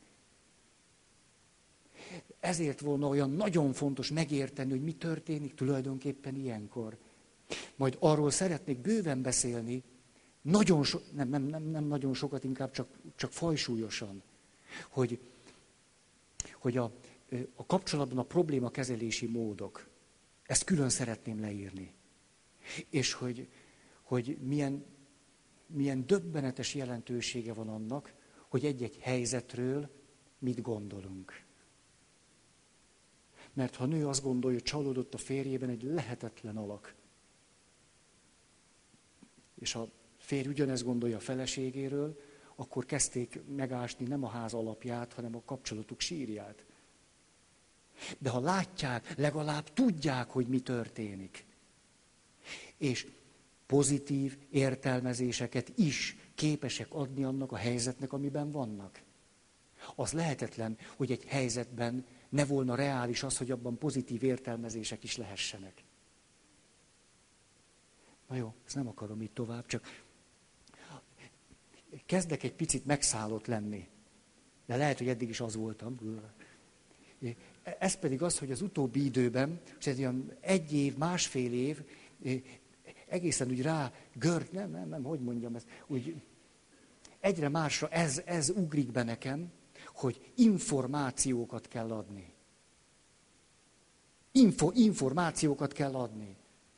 Ezért 2.40 2.80
volna 2.80 3.08
olyan 3.08 3.30
nagyon 3.30 3.72
fontos 3.72 4.10
megérteni, 4.10 4.70
hogy 4.70 4.82
mi 4.82 4.92
történik 4.92 5.54
tulajdonképpen 5.54 6.34
ilyenkor. 6.34 6.96
Majd 7.76 7.96
arról 8.00 8.30
szeretnék 8.30 8.78
bőven 8.78 9.22
beszélni, 9.22 9.82
nagyon 10.42 10.84
so, 10.84 10.98
nem, 11.12 11.28
nem, 11.28 11.42
nem, 11.42 11.62
nem 11.62 11.84
nagyon 11.84 12.14
sokat, 12.14 12.44
inkább 12.44 12.70
csak, 12.70 12.88
csak 13.16 13.32
fajsúlyosan, 13.32 14.22
hogy, 14.88 15.20
hogy 16.52 16.76
a, 16.76 16.92
a 17.54 17.66
kapcsolatban 17.66 18.18
a 18.18 18.22
probléma 18.22 18.70
kezelési 18.70 19.26
módok, 19.26 19.88
ezt 20.42 20.64
külön 20.64 20.88
szeretném 20.88 21.40
leírni. 21.40 21.94
És 22.90 23.12
hogy, 23.12 23.48
hogy 24.02 24.38
milyen, 24.40 24.84
milyen 25.66 26.06
döbbenetes 26.06 26.74
jelentősége 26.74 27.52
van 27.52 27.68
annak, 27.68 28.14
hogy 28.48 28.64
egy-egy 28.64 28.98
helyzetről 29.00 29.90
mit 30.38 30.62
gondolunk. 30.62 31.44
Mert 33.52 33.74
ha 33.74 33.84
a 33.84 33.86
nő 33.86 34.06
azt 34.06 34.22
gondolja, 34.22 34.56
hogy 34.56 34.66
csalódott 34.66 35.14
a 35.14 35.18
férjében 35.18 35.68
egy 35.68 35.82
lehetetlen 35.82 36.56
alak, 36.56 36.94
és 39.58 39.74
a 39.74 39.88
férj 40.18 40.48
ugyanezt 40.48 40.84
gondolja 40.84 41.16
a 41.16 41.20
feleségéről, 41.20 42.20
akkor 42.56 42.84
kezdték 42.84 43.40
megásni 43.56 44.06
nem 44.06 44.24
a 44.24 44.28
ház 44.28 44.54
alapját, 44.54 45.12
hanem 45.12 45.36
a 45.36 45.42
kapcsolatuk 45.44 46.00
sírját. 46.00 46.64
De 48.18 48.30
ha 48.30 48.40
látják, 48.40 49.14
legalább 49.16 49.72
tudják, 49.72 50.28
hogy 50.28 50.46
mi 50.46 50.60
történik. 50.60 51.44
És 52.76 53.06
pozitív 53.66 54.38
értelmezéseket 54.50 55.72
is 55.76 56.16
képesek 56.34 56.94
adni 56.94 57.24
annak 57.24 57.52
a 57.52 57.56
helyzetnek, 57.56 58.12
amiben 58.12 58.50
vannak. 58.50 59.02
Az 59.94 60.12
lehetetlen, 60.12 60.78
hogy 60.96 61.10
egy 61.10 61.24
helyzetben 61.24 62.06
ne 62.28 62.44
volna 62.44 62.74
reális 62.74 63.22
az, 63.22 63.36
hogy 63.36 63.50
abban 63.50 63.78
pozitív 63.78 64.22
értelmezések 64.22 65.02
is 65.04 65.16
lehessenek. 65.16 65.84
Na 68.28 68.36
jó, 68.36 68.54
ezt 68.66 68.74
nem 68.74 68.88
akarom 68.88 69.22
itt 69.22 69.34
tovább, 69.34 69.66
csak 69.66 70.04
kezdek 72.06 72.42
egy 72.42 72.54
picit 72.54 72.86
megszállott 72.86 73.46
lenni. 73.46 73.88
De 74.66 74.76
lehet, 74.76 74.98
hogy 74.98 75.08
eddig 75.08 75.28
is 75.28 75.40
az 75.40 75.56
voltam. 75.56 75.98
Ez 77.62 77.94
pedig 77.94 78.22
az, 78.22 78.38
hogy 78.38 78.50
az 78.50 78.62
utóbbi 78.62 79.04
időben, 79.04 79.60
és 79.78 79.86
ez 79.86 79.98
olyan 79.98 80.32
egy 80.40 80.72
év, 80.72 80.96
másfél 80.96 81.52
év, 81.52 81.82
egészen 83.08 83.48
úgy 83.48 83.62
rá 83.62 83.92
gört, 84.14 84.52
nem, 84.52 84.70
nem, 84.70 84.88
nem, 84.88 85.02
hogy 85.02 85.20
mondjam 85.20 85.54
ezt, 85.54 85.68
úgy 85.86 86.22
egyre 87.20 87.48
másra 87.48 87.88
ez, 87.88 88.22
ez 88.24 88.50
ugrik 88.50 88.90
be 88.92 89.02
nekem, 89.02 89.52
hogy 89.94 90.32
információkat 90.34 91.68
kell 91.68 91.90
adni. 91.90 92.34
Info, 94.32 94.70
információkat 94.74 95.72
kell 95.72 95.94
adni. 95.94 96.36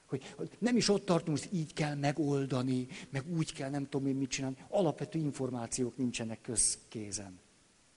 Hogy, 0.09 0.23
nem 0.59 0.77
is 0.77 0.89
ott 0.89 1.05
tartunk, 1.05 1.39
hogy 1.39 1.49
így 1.53 1.73
kell 1.73 1.95
megoldani, 1.95 2.87
meg 3.11 3.25
úgy 3.37 3.53
kell, 3.53 3.71
nem 3.71 3.89
tudom 3.89 4.07
én 4.07 4.17
mit 4.17 4.31
csinálni. 4.31 4.57
Alapvető 4.69 5.19
információk 5.19 5.97
nincsenek 5.97 6.41
közkézen. 6.41 7.39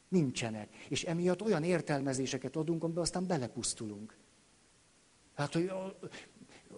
Nincsenek. 0.07 0.69
És 0.89 1.03
emiatt 1.03 1.41
olyan 1.41 1.63
értelmezéseket 1.63 2.55
adunk, 2.55 2.83
amiben 2.83 3.03
aztán 3.03 3.27
belepusztulunk. 3.27 4.15
Hát, 5.33 5.53
hogy 5.53 5.71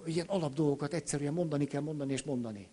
ilyen 0.05 0.27
alap 0.27 0.53
dolgokat 0.53 0.93
egyszerűen 0.93 1.33
mondani 1.33 1.65
kell 1.65 1.81
mondani 1.81 2.13
és 2.13 2.23
mondani. 2.23 2.69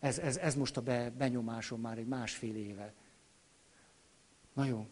Ez, 0.00 0.18
ez, 0.18 0.36
ez 0.36 0.54
most 0.54 0.76
a 0.76 0.80
be, 0.80 1.10
benyomásom 1.10 1.80
már 1.80 1.98
egy 1.98 2.06
másfél 2.06 2.56
éve. 2.56 2.94
Na 4.52 4.64
jó. 4.64 4.86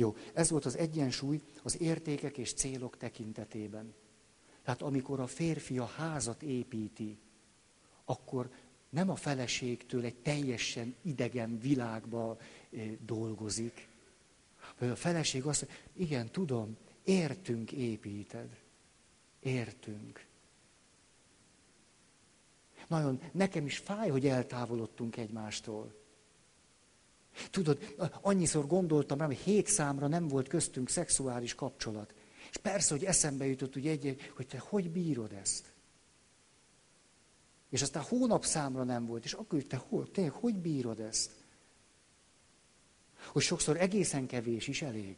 Jó, 0.00 0.16
ez 0.32 0.50
volt 0.50 0.64
az 0.64 0.76
egyensúly 0.76 1.40
az 1.62 1.80
értékek 1.80 2.38
és 2.38 2.52
célok 2.52 2.96
tekintetében. 2.96 3.94
Tehát 4.62 4.82
amikor 4.82 5.20
a 5.20 5.26
férfi 5.26 5.78
a 5.78 5.84
házat 5.84 6.42
építi, 6.42 7.18
akkor 8.04 8.50
nem 8.90 9.10
a 9.10 9.16
feleségtől 9.16 10.04
egy 10.04 10.14
teljesen 10.14 10.94
idegen 11.02 11.58
világba 11.58 12.38
eh, 12.70 12.90
dolgozik. 13.06 13.88
A 14.78 14.84
feleség 14.84 15.44
azt 15.44 15.60
mondja, 15.60 15.80
igen, 15.96 16.30
tudom, 16.30 16.76
értünk 17.04 17.72
építed. 17.72 18.58
Értünk. 19.40 20.26
Nagyon, 22.88 23.20
nekem 23.32 23.66
is 23.66 23.78
fáj, 23.78 24.08
hogy 24.08 24.26
eltávolodtunk 24.26 25.16
egymástól. 25.16 25.99
Tudod, 27.50 27.94
annyiszor 28.20 28.66
gondoltam 28.66 29.18
rá, 29.18 29.26
hogy 29.26 29.38
hét 29.38 29.66
számra 29.66 30.06
nem 30.06 30.28
volt 30.28 30.48
köztünk 30.48 30.88
szexuális 30.88 31.54
kapcsolat. 31.54 32.14
És 32.50 32.56
persze, 32.56 32.94
hogy 32.94 33.04
eszembe 33.04 33.46
jutott, 33.46 33.72
hogy 33.72 33.86
egy, 33.86 34.30
hogy 34.36 34.46
te 34.46 34.58
hogy 34.58 34.90
bírod 34.90 35.32
ezt? 35.32 35.72
És 37.70 37.82
aztán 37.82 38.02
hónap 38.02 38.44
számra 38.44 38.84
nem 38.84 39.06
volt, 39.06 39.24
és 39.24 39.32
akkor, 39.32 39.62
te 39.62 39.76
hogy, 39.76 40.10
te 40.10 40.28
hogy 40.28 40.54
bírod 40.54 41.00
ezt? 41.00 41.30
Hogy 43.26 43.42
sokszor 43.42 43.76
egészen 43.76 44.26
kevés 44.26 44.68
is 44.68 44.82
elég. 44.82 45.16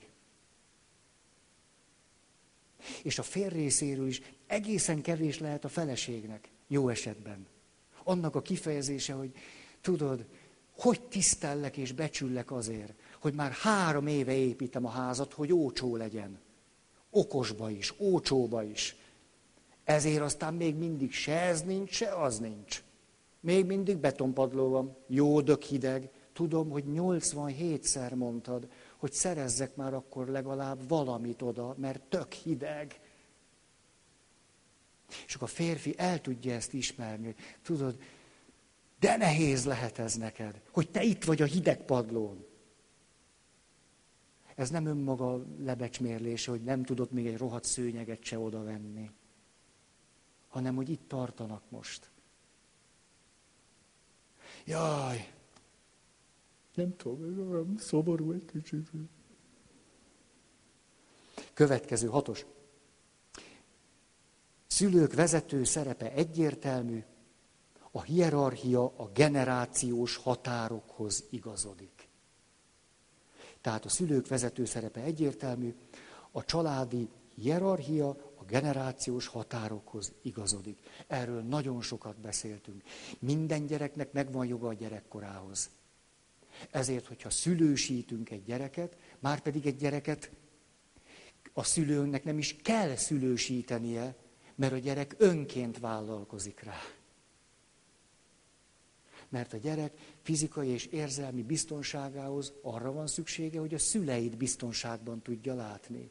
És 3.03 3.19
a 3.19 3.23
fér 3.23 3.53
részéről 3.53 4.07
is 4.07 4.23
egészen 4.47 5.03
kevés 5.03 5.39
lehet 5.39 5.65
a 5.65 5.69
feleségnek, 5.69 6.49
jó 6.67 6.89
esetben. 6.89 7.47
Annak 8.05 8.35
a 8.35 8.43
kifejezése, 8.43 9.13
hogy 9.13 9.33
tudod, 9.81 10.27
hogy 10.77 11.03
tisztellek 11.03 11.77
és 11.77 11.93
becsüllek 11.93 12.53
azért, 12.53 12.93
hogy 13.21 13.35
már 13.35 13.51
három 13.53 14.07
éve 14.07 14.33
építem 14.33 14.87
a 14.87 14.91
házat, 14.91 15.33
hogy 15.33 15.53
ócsó 15.53 15.97
legyen. 15.97 16.39
Okosba 17.11 17.71
is, 17.71 17.95
ócsóba 17.99 18.63
is. 18.63 18.97
Ezért 19.85 20.23
aztán 20.23 20.55
még 20.55 20.75
mindig 20.75 21.13
se 21.13 21.41
ez 21.41 21.63
nincs, 21.63 21.91
se 21.91 22.09
az 22.09 22.39
nincs. 22.39 22.83
Még 23.41 23.67
mindig 23.67 23.97
betonpadló 23.97 24.69
van, 24.69 24.97
jó 25.07 25.41
dög 25.41 25.63
hideg. 25.63 26.11
Tudom, 26.33 26.71
hogy 26.71 26.85
87-szer 26.87 28.15
mondtad, 28.15 28.69
hogy 28.97 29.13
szerezzek 29.13 29.77
már 29.77 29.95
akkor 29.95 30.29
legalább 30.29 30.89
valamit 30.89 31.43
oda, 31.43 31.75
mert 31.79 32.03
tök 32.03 32.33
hideg. 32.33 33.01
És 35.27 35.35
akkor 35.35 35.49
a 35.49 35.51
férfi 35.51 35.95
el 35.97 36.21
tudja 36.21 36.55
ezt 36.55 36.73
ismerni, 36.73 37.25
hogy 37.25 37.37
tudod, 37.63 37.97
de 39.03 39.17
nehéz 39.17 39.65
lehet 39.65 39.99
ez 39.99 40.15
neked, 40.15 40.63
hogy 40.71 40.91
te 40.91 41.03
itt 41.03 41.25
vagy 41.25 41.43
a 41.43 41.45
hideg 41.45 41.85
padlón. 41.85 42.47
Ez 44.55 44.71
nem 44.71 44.87
önmaga 44.87 45.45
lebecsmérlése, 45.59 46.51
hogy 46.51 46.63
nem 46.63 46.85
tudod 46.85 47.13
még 47.13 47.27
egy 47.27 47.37
rohadt 47.37 47.65
szőnyeget 47.65 48.25
se 48.25 48.39
oda 48.39 48.63
venni, 48.63 49.11
hanem 50.49 50.75
hogy 50.75 50.89
itt 50.89 51.09
tartanak 51.09 51.63
most. 51.69 52.11
Jaj, 54.65 55.33
nem 56.75 56.97
tudom, 56.97 57.77
szomorú 57.77 58.33
egy 58.33 58.45
kicsit. 58.45 58.91
Következő 61.55 62.07
hatos. 62.07 62.47
Szülők 64.67 65.15
vezető 65.15 65.65
szerepe 65.65 66.13
egyértelmű, 66.13 67.05
a 67.93 68.03
hierarchia 68.03 68.93
a 68.97 69.11
generációs 69.15 70.17
határokhoz 70.17 71.25
igazodik. 71.31 72.09
Tehát 73.61 73.85
a 73.85 73.89
szülők 73.89 74.29
vezető 74.29 74.65
szerepe 74.65 75.01
egyértelmű, 75.01 75.75
a 76.31 76.45
családi 76.45 77.09
hierarchia 77.35 78.09
a 78.35 78.45
generációs 78.45 79.27
határokhoz 79.27 80.13
igazodik. 80.23 80.79
Erről 81.07 81.43
nagyon 81.43 81.83
sokat 81.83 82.21
beszéltünk. 82.21 82.83
Minden 83.19 83.67
gyereknek 83.67 84.13
megvan 84.13 84.47
joga 84.47 84.69
a 84.69 84.73
gyerekkorához. 84.73 85.71
Ezért, 86.71 87.07
hogyha 87.07 87.31
szülősítünk 87.31 88.31
egy 88.31 88.45
gyereket, 88.45 88.97
már 89.19 89.41
pedig 89.41 89.67
egy 89.67 89.77
gyereket 89.77 90.31
a 91.53 91.63
szülőnek 91.63 92.25
nem 92.25 92.39
is 92.39 92.57
kell 92.57 92.97
szülősítenie, 92.97 94.15
mert 94.55 94.73
a 94.73 94.79
gyerek 94.79 95.15
önként 95.19 95.79
vállalkozik 95.79 96.61
rá. 96.61 96.81
Mert 99.33 99.53
a 99.53 99.57
gyerek 99.57 99.93
fizikai 100.23 100.69
és 100.69 100.87
érzelmi 100.87 101.43
biztonságához 101.43 102.53
arra 102.63 102.93
van 102.93 103.07
szüksége, 103.07 103.61
hogy 103.61 103.75
a 103.75 103.79
szüleit 103.79 104.37
biztonságban 104.37 105.23
tudja 105.23 105.55
látni. 105.55 106.11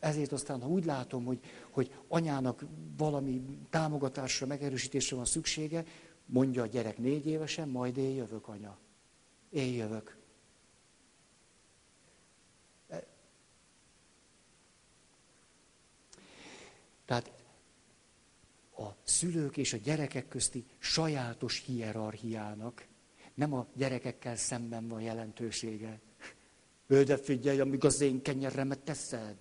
Ezért 0.00 0.32
aztán, 0.32 0.60
ha 0.60 0.68
úgy 0.68 0.84
látom, 0.84 1.24
hogy, 1.24 1.40
hogy 1.70 1.94
anyának 2.08 2.64
valami 2.96 3.42
támogatásra, 3.70 4.46
megerősítésre 4.46 5.16
van 5.16 5.24
szüksége, 5.24 5.84
mondja 6.24 6.62
a 6.62 6.66
gyerek 6.66 6.98
négy 6.98 7.26
évesen, 7.26 7.68
majd 7.68 7.96
én 7.96 8.14
jövök, 8.14 8.48
anya. 8.48 8.78
Én 9.50 9.74
jövök. 9.74 10.16
Tehát 17.04 17.35
a 18.76 18.96
szülők 19.02 19.56
és 19.56 19.72
a 19.72 19.76
gyerekek 19.76 20.28
közti 20.28 20.64
sajátos 20.78 21.62
hierarchiának 21.66 22.86
nem 23.34 23.52
a 23.52 23.66
gyerekekkel 23.74 24.36
szemben 24.36 24.88
van 24.88 25.00
jelentősége. 25.00 26.00
Ő 26.86 27.02
de 27.02 27.16
figyelj, 27.16 27.60
amíg 27.60 27.84
az 27.84 28.00
én 28.00 28.22
kenyeremet 28.22 28.78
teszed. 28.78 29.36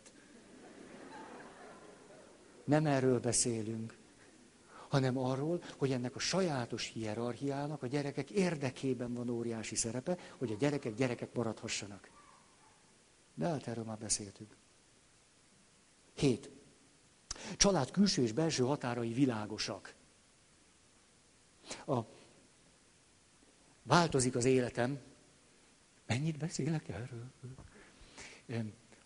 Nem 2.63 2.85
erről 2.85 3.19
beszélünk, 3.19 3.97
hanem 4.87 5.17
arról, 5.17 5.63
hogy 5.77 5.91
ennek 5.91 6.15
a 6.15 6.19
sajátos 6.19 6.87
hierarchiának 6.87 7.83
a 7.83 7.87
gyerekek 7.87 8.31
érdekében 8.31 9.13
van 9.13 9.29
óriási 9.29 9.75
szerepe, 9.75 10.17
hogy 10.37 10.51
a 10.51 10.55
gyerekek 10.55 10.95
gyerekek 10.95 11.33
maradhassanak. 11.33 12.09
De 13.33 13.47
hát 13.47 13.67
erről 13.67 13.83
már 13.83 13.97
beszéltünk. 13.97 14.57
Hét. 16.13 16.54
Család 17.57 17.91
külső 17.91 18.21
és 18.21 18.31
belső 18.31 18.63
határai 18.63 19.13
világosak. 19.13 19.93
A, 21.85 21.99
változik 23.83 24.35
az 24.35 24.45
életem. 24.45 24.99
Mennyit 26.05 26.37
beszélek 26.37 26.89
erről? 26.89 27.31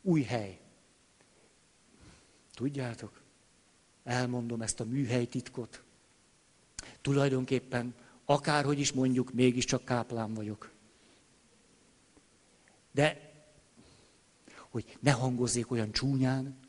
Új 0.01 0.21
hely. 0.21 0.59
Tudjátok, 2.53 3.21
elmondom 4.03 4.61
ezt 4.61 4.79
a 4.79 4.85
műhely 4.85 5.25
titkot. 5.25 5.83
Tulajdonképpen, 7.01 7.95
akárhogy 8.25 8.79
is 8.79 8.91
mondjuk, 8.91 9.33
mégiscsak 9.33 9.85
káplán 9.85 10.33
vagyok. 10.33 10.71
De, 12.91 13.31
hogy 14.69 14.97
ne 14.99 15.11
hangozzék 15.11 15.71
olyan 15.71 15.91
csúnyán, 15.91 16.59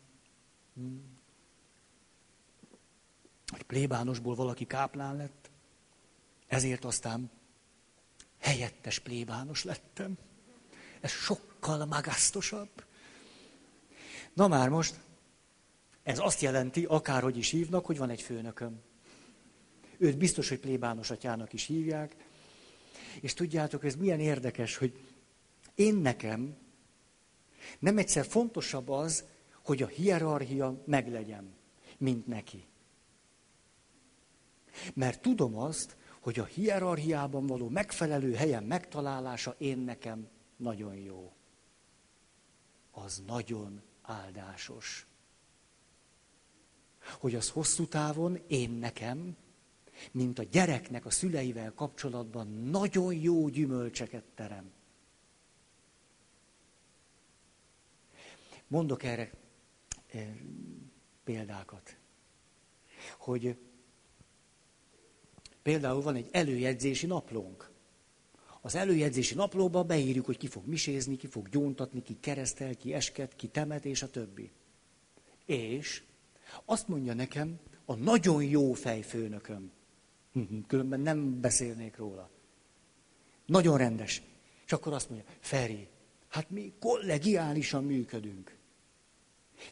hogy 3.51 3.63
plébánosból 3.63 4.35
valaki 4.35 4.67
káplán 4.67 5.17
lett, 5.17 5.51
ezért 6.47 6.85
aztán 6.85 7.31
helyettes 8.39 8.99
plébános 8.99 9.65
lettem. 9.65 10.19
Ez 11.01 11.11
sokkal 11.11 11.85
magasztosabb. 11.85 12.85
Na 14.35 14.49
már 14.49 14.69
most, 14.69 15.01
ez 16.03 16.19
azt 16.19 16.41
jelenti, 16.41 16.85
akárhogy 16.85 17.37
is 17.37 17.51
hívnak, 17.51 17.87
hogy 17.87 17.99
van 17.99 18.11
egy 18.11 18.23
főnököm. 18.23 18.81
Őt 19.99 20.17
biztos, 20.19 20.49
hogy 20.49 20.59
plébános 20.59 21.11
atyának 21.11 21.53
is 21.53 21.65
hívják. 21.67 22.17
És 23.21 23.35
tudjátok, 23.35 23.85
ez 23.85 23.95
milyen 23.95 24.21
érdekes, 24.21 24.77
hogy 24.77 25.01
én 25.75 25.95
nekem 25.95 26.57
nem 27.79 27.99
egyszer 27.99 28.27
fontosabb 28.27 28.89
az, 28.89 29.25
hogy 29.65 29.83
a 29.83 29.87
hierarchia 29.87 30.83
meglegyen, 30.87 31.55
mint 31.99 32.27
neki. 32.27 32.70
Mert 34.95 35.23
tudom 35.23 35.57
azt, 35.57 35.97
hogy 36.21 36.39
a 36.39 36.45
hierarchiában 36.45 37.47
való 37.47 37.69
megfelelő 37.69 38.35
helyen 38.35 38.65
megtalálása 38.65 39.55
én 39.59 39.79
nekem 39.79 40.29
nagyon 40.57 40.95
jó. 40.95 41.33
Az 42.91 43.23
nagyon 43.27 43.83
áldásos. 44.03 45.07
Hogy 47.19 47.35
az 47.35 47.51
hosszú 47.51 47.87
távon 47.87 48.39
én 48.47 48.71
nekem, 48.71 49.37
mint 50.11 50.39
a 50.39 50.43
gyereknek 50.43 51.07
a 51.07 51.11
szüleivel 51.11 51.73
kapcsolatban 51.75 52.47
nagyon 52.47 53.15
jó 53.15 53.49
gyümölcseket 53.49 54.25
terem. 54.35 54.73
Mondok 58.67 59.03
erre 59.03 59.31
eh, 60.07 60.29
példákat. 61.25 61.97
Hogy 63.19 63.57
Például 65.63 66.03
van 66.03 66.15
egy 66.15 66.29
előjegyzési 66.33 67.07
naplónk. 67.07 67.71
Az 68.61 68.75
előjegyzési 68.75 69.35
naplóba 69.35 69.83
beírjuk, 69.83 70.27
hogy 70.27 70.37
ki 70.37 70.47
fog 70.47 70.67
misézni, 70.67 71.17
ki 71.17 71.27
fog 71.27 71.49
gyóntatni, 71.49 72.03
ki 72.03 72.17
keresztel, 72.21 72.75
ki 72.75 72.95
esket, 72.95 73.37
ki 73.37 73.47
temet, 73.49 73.85
és 73.85 74.03
a 74.03 74.11
többi. 74.11 74.51
És 75.47 76.03
azt 76.65 76.89
mondja 76.89 77.15
nekem 77.15 77.59
a 77.85 77.95
nagyon 77.95 78.45
jó 78.45 78.73
fejfőnököm, 78.73 79.71
különben 80.67 81.01
nem 81.01 81.41
beszélnék 81.41 81.97
róla. 81.97 82.31
Nagyon 83.47 83.79
rendes. 83.79 84.23
És 84.67 84.73
akkor 84.73 84.93
azt 84.93 85.11
mondja, 85.11 85.29
Feri, 85.41 85.89
hát 86.29 86.51
mi 86.51 86.73
kollegiálisan 86.79 87.85
működünk. 87.85 88.57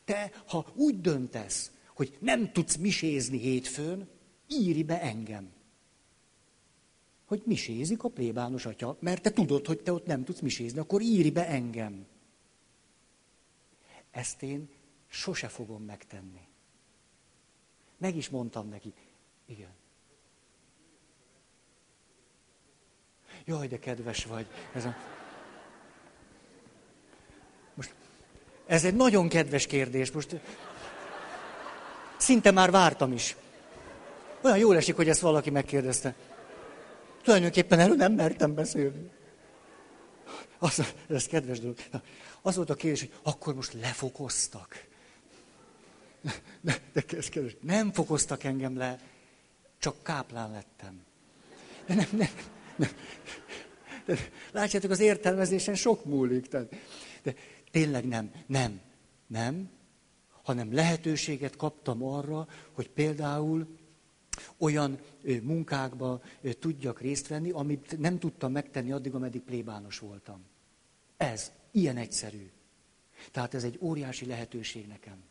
Te, 0.05 0.33
ha 0.47 0.67
úgy 0.75 1.01
döntesz, 1.01 1.71
hogy 1.95 2.17
nem 2.21 2.53
tudsz 2.53 2.77
misézni 2.77 3.39
hétfőn, 3.39 4.09
írj 4.49 4.83
be 4.83 5.01
engem 5.01 5.57
hogy 7.29 7.43
misézik 7.45 8.03
a 8.05 8.09
plébános 8.09 8.67
atya, 8.67 8.97
mert 9.01 9.23
te 9.23 9.31
tudod, 9.31 9.67
hogy 9.67 9.81
te 9.81 9.93
ott 9.93 10.07
nem 10.07 10.25
tudsz 10.25 10.41
misézni, 10.41 10.79
akkor 10.79 11.01
írj 11.01 11.29
be 11.29 11.49
engem. 11.49 12.07
Ezt 14.11 14.43
én 14.43 14.69
sose 15.07 15.49
fogom 15.49 15.83
megtenni. 15.83 16.49
Meg 17.99 18.17
is 18.17 18.29
mondtam 18.29 18.69
neki, 18.69 18.93
igen. 19.47 19.71
Jaj, 23.45 23.67
de 23.67 23.79
kedves 23.79 24.25
vagy. 24.25 24.47
Ez 24.73 24.85
a... 24.85 24.97
Most, 27.75 27.95
ez 28.67 28.85
egy 28.85 28.95
nagyon 28.95 29.29
kedves 29.29 29.67
kérdés. 29.67 30.11
Most 30.11 30.41
szinte 32.17 32.51
már 32.51 32.71
vártam 32.71 33.13
is. 33.13 33.37
Olyan 34.43 34.59
jól 34.59 34.77
esik, 34.77 34.97
hogy 34.97 35.09
ezt 35.09 35.21
valaki 35.21 35.51
megkérdezte. 35.51 36.15
Tulajdonképpen 37.29 37.79
erről 37.79 37.97
nem 37.97 38.13
mertem 38.13 38.55
beszélni. 38.55 39.11
Az, 40.59 40.95
ez 41.09 41.27
kedves 41.27 41.61
dolog. 41.61 41.77
Az 42.43 42.57
volt 42.57 42.71
a 42.71 42.75
kérdés, 42.75 43.01
hogy 43.01 43.13
akkor 43.23 43.55
most 43.55 43.73
lefokoztak. 43.73 44.87
De, 46.61 46.77
de 46.93 47.05
ez 47.17 47.29
kedves. 47.29 47.57
Nem 47.61 47.93
fokoztak 47.93 48.45
engem 48.45 48.77
le, 48.77 49.01
csak 49.79 50.03
káplán 50.03 50.51
lettem. 50.51 51.03
De 51.87 51.95
nem, 51.95 52.09
nem, 52.13 52.31
nem. 52.77 52.91
De, 54.05 54.19
látjátok, 54.53 54.91
az 54.91 55.01
értelmezésen 55.01 55.75
sok 55.75 56.05
múlik. 56.05 56.47
Tehát, 56.47 56.75
de 57.23 57.35
tényleg 57.71 58.07
nem, 58.07 58.31
nem, 58.47 58.81
nem, 59.27 59.71
hanem 60.43 60.75
lehetőséget 60.75 61.57
kaptam 61.57 62.05
arra, 62.05 62.49
hogy 62.73 62.89
például 62.89 63.78
olyan 64.57 64.99
munkákba 65.43 66.23
tudjak 66.59 67.01
részt 67.01 67.27
venni, 67.27 67.51
amit 67.51 67.99
nem 67.99 68.19
tudtam 68.19 68.53
megtenni 68.53 68.93
addig, 68.93 69.15
ameddig 69.15 69.41
plébános 69.41 69.99
voltam. 69.99 70.45
Ez, 71.17 71.53
ilyen 71.71 71.97
egyszerű. 71.97 72.51
Tehát 73.33 73.55
ez 73.55 73.65
egy 73.65 73.79
óriási 73.81 74.27
lehetőség 74.27 74.87
nekem. 74.87 75.23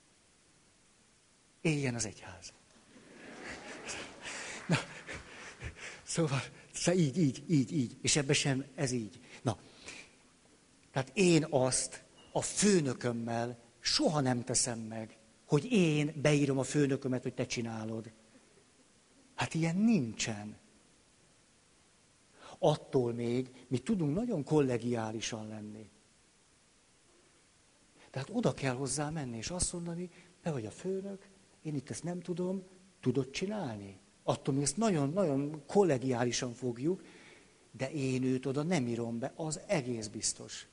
Éljen 1.61 1.95
az 1.95 2.05
egyház. 2.05 2.53
Na, 4.67 4.77
szóval, 6.03 6.41
szóval 6.73 7.01
így, 7.01 7.17
így, 7.17 7.43
így, 7.47 7.73
így. 7.73 7.97
És 8.01 8.15
ebben 8.15 8.35
sem 8.35 8.65
ez 8.75 8.91
így. 8.91 9.19
Na, 9.41 9.57
tehát 10.91 11.11
én 11.13 11.45
azt 11.49 12.03
a 12.31 12.41
főnökömmel 12.41 13.59
soha 13.79 14.21
nem 14.21 14.43
teszem 14.43 14.79
meg, 14.79 15.17
hogy 15.47 15.71
én 15.71 16.13
beírom 16.21 16.57
a 16.57 16.63
főnökömet, 16.63 17.23
hogy 17.23 17.33
te 17.33 17.45
csinálod. 17.45 18.11
Hát 19.37 19.53
ilyen 19.53 19.77
nincsen. 19.77 20.57
Attól 22.59 23.13
még 23.13 23.65
mi 23.67 23.77
tudunk 23.77 24.15
nagyon 24.15 24.43
kollegiálisan 24.43 25.47
lenni. 25.47 25.89
Tehát 28.09 28.29
oda 28.31 28.53
kell 28.53 28.75
hozzá 28.75 29.09
menni, 29.09 29.37
és 29.37 29.49
azt 29.49 29.73
mondani, 29.73 30.09
te 30.41 30.51
vagy 30.51 30.65
a 30.65 30.71
főnök, 30.71 31.27
én 31.61 31.75
itt 31.75 31.89
ezt 31.89 32.03
nem 32.03 32.21
tudom, 32.21 32.63
tudod 32.99 33.29
csinálni? 33.29 33.99
Attól 34.23 34.53
mi 34.53 34.61
ezt 34.61 34.77
nagyon-nagyon 34.77 35.63
kollegiálisan 35.65 36.53
fogjuk, 36.53 37.03
de 37.71 37.91
én 37.91 38.23
őt 38.23 38.45
oda 38.45 38.63
nem 38.63 38.87
írom 38.87 39.19
be, 39.19 39.33
az 39.35 39.59
egész 39.67 40.07
biztos. 40.07 40.67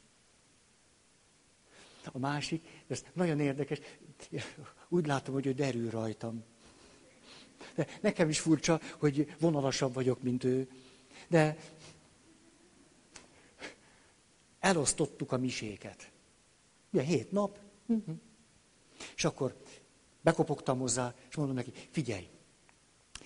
A 2.12 2.18
másik, 2.18 2.84
ez 2.86 3.04
nagyon 3.12 3.40
érdekes, 3.40 3.80
úgy 4.88 5.06
látom, 5.06 5.34
hogy 5.34 5.46
ő 5.46 5.52
derül 5.52 5.90
rajtam. 5.90 6.44
De 7.74 7.86
nekem 8.00 8.28
is 8.28 8.40
furcsa, 8.40 8.80
hogy 8.98 9.34
vonalasabb 9.40 9.94
vagyok, 9.94 10.22
mint 10.22 10.44
ő. 10.44 10.68
De 11.28 11.56
elosztottuk 14.60 15.32
a 15.32 15.38
miséket. 15.38 16.10
Ugye, 16.92 17.02
hét 17.02 17.30
nap. 17.30 17.58
És 19.16 19.24
akkor 19.24 19.62
bekopogtam 20.20 20.78
hozzá, 20.78 21.14
és 21.28 21.36
mondom 21.36 21.54
neki, 21.54 21.72
figyelj, 21.90 22.28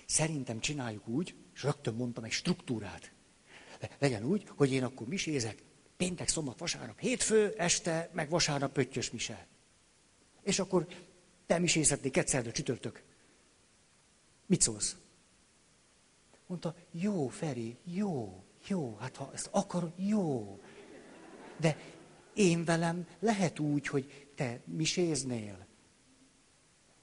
szerintem 0.05 0.59
csináljuk 0.59 1.07
úgy, 1.07 1.35
és 1.53 1.63
rögtön 1.63 1.93
mondtam 1.93 2.23
egy 2.23 2.31
struktúrát. 2.31 3.11
Legyen 3.99 4.23
úgy, 4.23 4.47
hogy 4.55 4.71
én 4.71 4.83
akkor 4.83 5.07
misézek, 5.07 5.63
péntek, 5.97 6.27
szombat, 6.27 6.59
vasárnap, 6.59 6.99
hétfő, 6.99 7.53
este, 7.57 8.09
meg 8.13 8.29
vasárnap 8.29 8.71
pöttyös 8.71 9.11
mise. 9.11 9.47
És 10.41 10.59
akkor 10.59 10.87
te 11.45 11.59
misézhetnék 11.59 12.17
egyszer, 12.17 12.43
de 12.43 12.51
csütörtök. 12.51 13.03
Mit 14.49 14.61
szólsz? 14.61 14.95
Mondta, 16.47 16.75
jó, 16.91 17.27
Feri, 17.27 17.77
jó, 17.83 18.43
jó, 18.67 18.97
hát 18.99 19.15
ha 19.15 19.29
ezt 19.33 19.49
akar, 19.51 19.91
jó. 19.95 20.59
De 21.57 21.77
én 22.33 22.65
velem 22.65 23.07
lehet 23.19 23.59
úgy, 23.59 23.87
hogy 23.87 24.27
te 24.35 24.61
miséznél. 24.65 25.67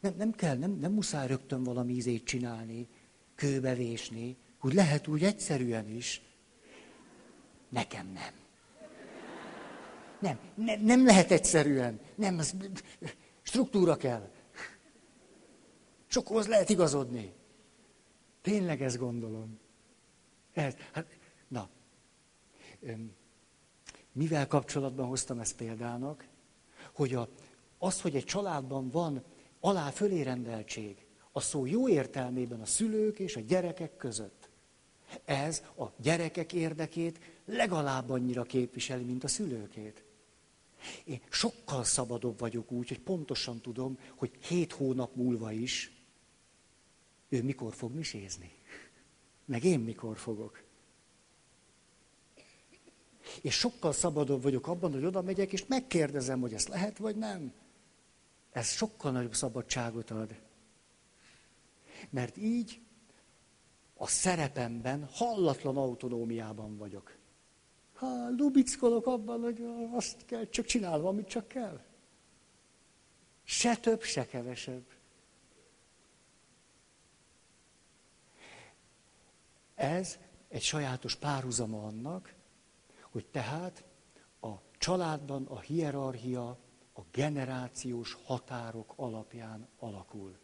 Nem, 0.01 0.15
nem 0.17 0.33
kell, 0.33 0.57
nem, 0.57 0.71
nem 0.71 0.93
muszáj 0.93 1.27
rögtön 1.27 1.63
valami 1.63 1.93
ízét 1.93 2.25
csinálni, 2.25 2.89
kőbevésni, 3.35 4.37
úgy 4.61 4.75
lehet 4.75 5.07
úgy 5.07 5.25
egyszerűen 5.25 5.89
is. 5.89 6.23
Nekem 7.69 8.07
nem. 8.07 8.35
Nem, 10.21 10.39
ne, 10.55 10.77
nem 10.77 11.05
lehet 11.05 11.31
egyszerűen. 11.31 12.01
Nem, 12.15 12.39
az, 12.39 12.55
struktúra 13.43 13.97
kell. 13.97 14.31
Sokhoz 16.07 16.47
lehet 16.47 16.69
igazodni. 16.69 17.33
Tényleg 18.47 18.83
ezt 18.83 18.99
gondolom. 18.99 19.59
Ez, 20.53 20.75
hát, 20.93 21.19
na, 21.49 21.69
mivel 24.13 24.47
kapcsolatban 24.47 25.07
hoztam 25.07 25.39
ezt 25.39 25.57
példának? 25.57 26.29
Hogy 26.93 27.15
a, 27.15 27.29
az, 27.79 28.01
hogy 28.01 28.17
egy 28.17 28.25
családban 28.25 28.91
van 28.91 29.23
alá 29.61 29.91
fölé 29.91 30.23
rendeltség, 30.23 31.07
a 31.33 31.41
szó 31.41 31.67
jó 31.67 31.89
értelmében 31.89 32.61
a 32.61 32.67
szülők 32.67 33.19
és 33.19 33.37
a 33.37 33.41
gyerekek 33.41 33.97
között. 33.97 34.49
Ez 35.25 35.63
a 35.79 35.85
gyerekek 35.97 36.53
érdekét 36.53 37.21
legalább 37.45 38.11
annyira 38.11 38.43
képviseli, 38.43 39.05
mint 39.05 39.25
a 39.25 39.29
szülőkét. 39.29 40.05
Én 41.05 41.21
sokkal 41.29 41.85
szabadabb 41.85 42.39
vagyok 42.39 42.73
úgy, 42.73 42.89
hogy 42.89 43.01
pontosan 43.01 43.61
tudom, 43.61 43.99
hogy 44.17 44.31
hét 44.41 44.73
hónap 44.73 45.15
múlva 45.15 45.53
is 45.53 45.96
ő 47.29 47.43
mikor 47.43 47.75
fog 47.75 47.95
misézni. 47.95 48.53
Meg 49.45 49.65
én 49.65 49.81
mikor 49.81 50.19
fogok. 50.19 50.65
És 53.43 53.55
sokkal 53.55 53.93
szabadabb 53.93 54.43
vagyok 54.43 54.67
abban, 54.67 54.93
hogy 54.93 55.05
oda 55.05 55.23
megyek, 55.23 55.53
és 55.53 55.67
megkérdezem, 55.67 56.41
hogy 56.41 56.55
ezt 56.55 56.69
lehet, 56.69 56.99
vagy 56.99 57.17
nem. 57.17 57.53
Ez 58.53 58.69
sokkal 58.69 59.13
nagyobb 59.13 59.35
szabadságot 59.35 60.11
ad. 60.11 60.41
Mert 62.11 62.37
így 62.37 62.81
a 63.97 64.07
szerepemben 64.07 65.09
hallatlan 65.11 65.77
autonómiában 65.77 66.77
vagyok. 66.77 67.17
Ha 67.95 68.31
lubickolok 68.37 69.07
abban, 69.07 69.41
hogy 69.41 69.65
azt 69.93 70.25
kell, 70.25 70.49
csak 70.49 70.67
csinálom, 70.67 71.07
amit 71.07 71.29
csak 71.29 71.49
kell. 71.49 71.81
Se 73.45 73.77
több, 73.77 74.03
se 74.03 74.27
kevesebb. 74.27 74.85
Ez 79.77 80.19
egy 80.49 80.63
sajátos 80.63 81.15
párhuzama 81.15 81.87
annak, 81.87 82.35
hogy 83.11 83.27
tehát 83.27 83.85
a 84.41 84.53
családban 84.79 85.47
a 85.47 85.61
hierarchia 85.61 86.49
a 86.93 87.01
generációs 87.11 88.17
határok 88.25 88.93
alapján 88.97 89.69
alakul. 89.79 90.39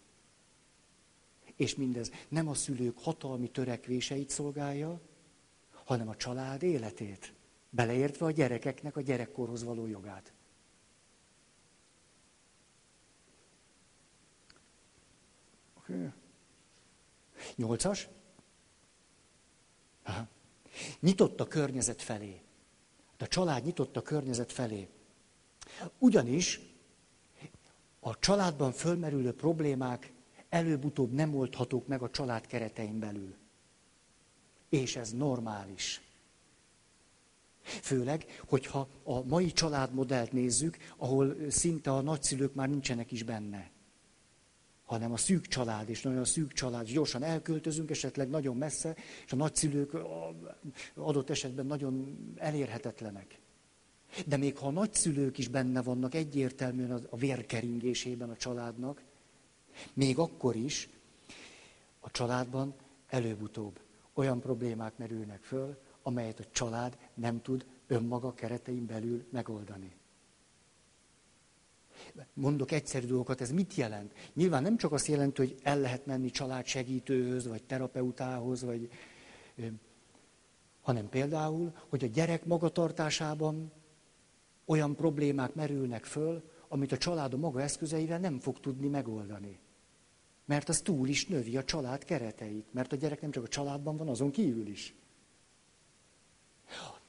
És 1.57 1.75
mindez 1.75 2.11
nem 2.29 2.49
a 2.49 2.55
szülők 2.55 2.99
hatalmi 2.99 3.51
törekvéseit 3.51 4.31
szolgálja, 4.31 5.01
hanem 5.85 6.09
a 6.09 6.17
család 6.17 6.63
életét, 6.63 7.35
beleértve 7.71 8.27
a 8.27 8.31
gyerekeknek 8.31 8.97
a 8.97 9.01
gyerekkorhoz 9.01 9.63
való 9.63 9.87
jogát. 9.87 10.33
Nyolcas? 17.57 18.09
Aha. 20.03 20.29
Nyitott 21.01 21.41
a 21.41 21.47
környezet 21.47 22.03
felé. 22.03 22.41
A 23.19 23.27
család 23.27 23.65
nyitott 23.65 23.97
a 23.97 24.03
környezet 24.03 24.53
felé. 24.53 24.89
Ugyanis 25.99 26.61
a 28.01 28.19
családban 28.19 28.73
fölmerülő 28.73 29.33
problémák 29.33 30.13
előbb-utóbb 30.49 31.13
nem 31.13 31.35
oldhatók 31.35 31.87
meg 31.87 32.03
a 32.03 32.11
család 32.11 32.47
keretein 32.47 32.99
belül. 32.99 33.35
És 34.69 34.97
ez 34.97 35.13
normális. 35.13 36.01
Főleg, 37.63 38.41
hogyha 38.49 38.89
a 39.03 39.23
mai 39.23 39.53
családmodellt 39.53 40.33
nézzük, 40.33 40.77
ahol 40.97 41.51
szinte 41.51 41.93
a 41.93 42.01
nagyszülők 42.01 42.55
már 42.55 42.69
nincsenek 42.69 43.13
is 43.13 43.23
benne 43.23 43.71
hanem 44.93 45.13
a 45.13 45.17
szűk 45.17 45.47
család, 45.47 45.89
és 45.89 46.03
nagyon 46.03 46.25
szűk 46.25 46.53
család, 46.53 46.87
gyorsan 46.87 47.23
elköltözünk, 47.23 47.91
esetleg 47.91 48.29
nagyon 48.29 48.57
messze, 48.57 48.97
és 49.25 49.33
a 49.33 49.37
nagyszülők 49.37 49.97
adott 50.95 51.31
esetben 51.31 51.67
nagyon 51.67 52.19
elérhetetlenek. 52.37 53.39
De 54.27 54.37
még 54.37 54.57
ha 54.57 54.67
a 54.67 54.71
nagyszülők 54.71 55.39
is 55.39 55.49
benne 55.49 55.83
vannak 55.83 56.15
egyértelműen 56.15 57.07
a 57.11 57.17
vérkeringésében 57.17 58.31
a 58.31 58.37
családnak, 58.37 59.03
még 59.93 60.19
akkor 60.19 60.57
is 60.57 60.89
a 62.01 62.11
családban 62.11 62.75
előbb-utóbb 63.09 63.81
olyan 64.15 64.41
problémák 64.41 64.97
merülnek 64.97 65.43
föl, 65.43 65.79
amelyet 66.03 66.41
a 66.41 66.51
család 66.51 66.99
nem 67.15 67.43
tud 67.43 67.67
önmaga 67.87 68.35
keretein 68.35 68.87
belül 68.87 69.25
megoldani. 69.31 69.93
Mondok 72.35 72.71
egyszerű 72.71 73.07
dolgokat, 73.07 73.41
ez 73.41 73.51
mit 73.51 73.75
jelent? 73.75 74.13
Nyilván 74.35 74.63
nem 74.63 74.77
csak 74.77 74.93
azt 74.93 75.07
jelenti, 75.07 75.41
hogy 75.41 75.59
el 75.63 75.81
lehet 75.81 76.07
menni 76.07 76.31
családsegítőhöz, 76.31 77.47
vagy 77.47 77.63
terapeutához, 77.63 78.63
vagy, 78.63 78.91
hanem 80.81 81.09
például, 81.09 81.73
hogy 81.89 82.05
a 82.05 82.07
gyerek 82.07 82.45
magatartásában 82.45 83.73
olyan 84.65 84.95
problémák 84.95 85.55
merülnek 85.55 86.05
föl, 86.05 86.51
amit 86.69 86.93
a 86.93 86.99
család 86.99 87.33
a 87.33 87.37
maga 87.37 87.61
eszközeivel 87.61 88.19
nem 88.19 88.39
fog 88.39 88.61
tudni 88.61 88.89
megoldani. 88.89 89.59
Mert 90.45 90.69
az 90.69 90.81
túl 90.81 91.09
is 91.09 91.27
növi 91.27 91.57
a 91.57 91.65
család 91.65 92.05
kereteit, 92.05 92.73
mert 92.73 92.93
a 92.93 92.97
gyerek 92.97 93.21
nem 93.21 93.31
csak 93.31 93.45
a 93.45 93.49
családban 93.49 93.97
van, 93.97 94.09
azon 94.09 94.31
kívül 94.31 94.67
is. 94.67 94.95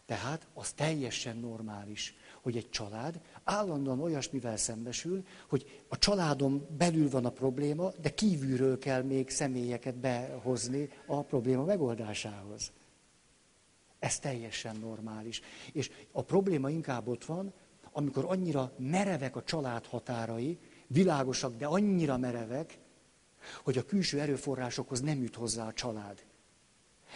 Tehát 0.06 0.48
az 0.54 0.72
teljesen 0.72 1.38
normális, 1.38 2.16
hogy 2.42 2.58
egy 2.58 2.70
család 2.70 3.22
állandóan 3.44 4.02
olyasmivel 4.02 4.58
szembesül, 4.58 5.24
hogy 5.50 5.84
a 5.88 5.98
családon 5.98 6.68
belül 6.78 7.10
van 7.10 7.26
a 7.26 7.30
probléma, 7.30 7.92
de 8.02 8.10
kívülről 8.14 8.78
kell 8.78 9.02
még 9.02 9.30
személyeket 9.30 9.96
behozni 9.96 10.90
a 11.06 11.22
probléma 11.24 11.64
megoldásához. 11.64 12.72
Ez 14.00 14.20
teljesen 14.20 14.76
normális. 14.76 15.42
És 15.72 15.92
a 16.12 16.22
probléma 16.22 16.70
inkább 16.70 17.08
ott 17.08 17.26
van, 17.26 17.54
amikor 17.92 18.26
annyira 18.26 18.72
merevek 18.78 19.36
a 19.36 19.44
család 19.44 19.86
határai, 19.86 20.60
világosak, 20.88 21.56
de 21.56 21.66
annyira 21.66 22.18
merevek, 22.18 22.80
hogy 23.64 23.78
a 23.78 23.86
külső 23.86 24.20
erőforrásokhoz 24.20 25.02
nem 25.02 25.22
jut 25.22 25.36
hozzá 25.36 25.68
a 25.68 25.74
család. 25.74 26.26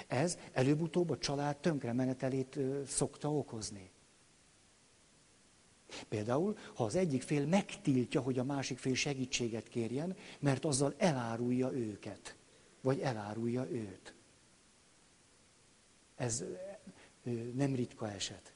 Ez 0.07 0.37
előbb-utóbb 0.51 1.09
a 1.09 1.17
család 1.17 1.57
tönkremenetelét 1.57 2.59
szokta 2.87 3.31
okozni. 3.31 3.91
Például, 6.07 6.57
ha 6.75 6.83
az 6.83 6.95
egyik 6.95 7.21
fél 7.21 7.45
megtiltja, 7.45 8.21
hogy 8.21 8.39
a 8.39 8.43
másik 8.43 8.77
fél 8.77 8.95
segítséget 8.95 9.67
kérjen, 9.67 10.15
mert 10.39 10.65
azzal 10.65 10.93
elárulja 10.97 11.71
őket, 11.71 12.35
vagy 12.81 12.99
elárulja 12.99 13.69
őt. 13.71 14.13
Ez 16.15 16.43
nem 17.53 17.75
ritka 17.75 18.11
eset. 18.11 18.53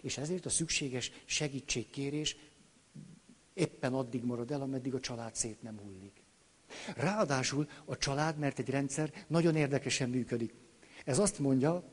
És 0.00 0.18
ezért 0.18 0.46
a 0.46 0.50
szükséges 0.50 1.12
segítségkérés 1.24 2.36
éppen 3.54 3.94
addig 3.94 4.24
marad 4.24 4.50
el, 4.50 4.60
ameddig 4.60 4.94
a 4.94 5.00
család 5.00 5.34
szét 5.34 5.62
nem 5.62 5.78
hullik. 5.78 6.22
Ráadásul 6.96 7.68
a 7.84 7.96
család, 7.96 8.38
mert 8.38 8.58
egy 8.58 8.70
rendszer 8.70 9.24
nagyon 9.26 9.56
érdekesen 9.56 10.10
működik. 10.10 10.54
Ez 11.04 11.18
azt 11.18 11.38
mondja, 11.38 11.84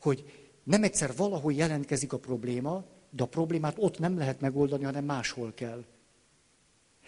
hogy 0.00 0.45
nem 0.66 0.82
egyszer 0.82 1.12
valahol 1.16 1.52
jelentkezik 1.52 2.12
a 2.12 2.18
probléma, 2.18 2.84
de 3.10 3.22
a 3.22 3.26
problémát 3.26 3.74
ott 3.78 3.98
nem 3.98 4.18
lehet 4.18 4.40
megoldani, 4.40 4.84
hanem 4.84 5.04
máshol 5.04 5.52
kell. 5.54 5.84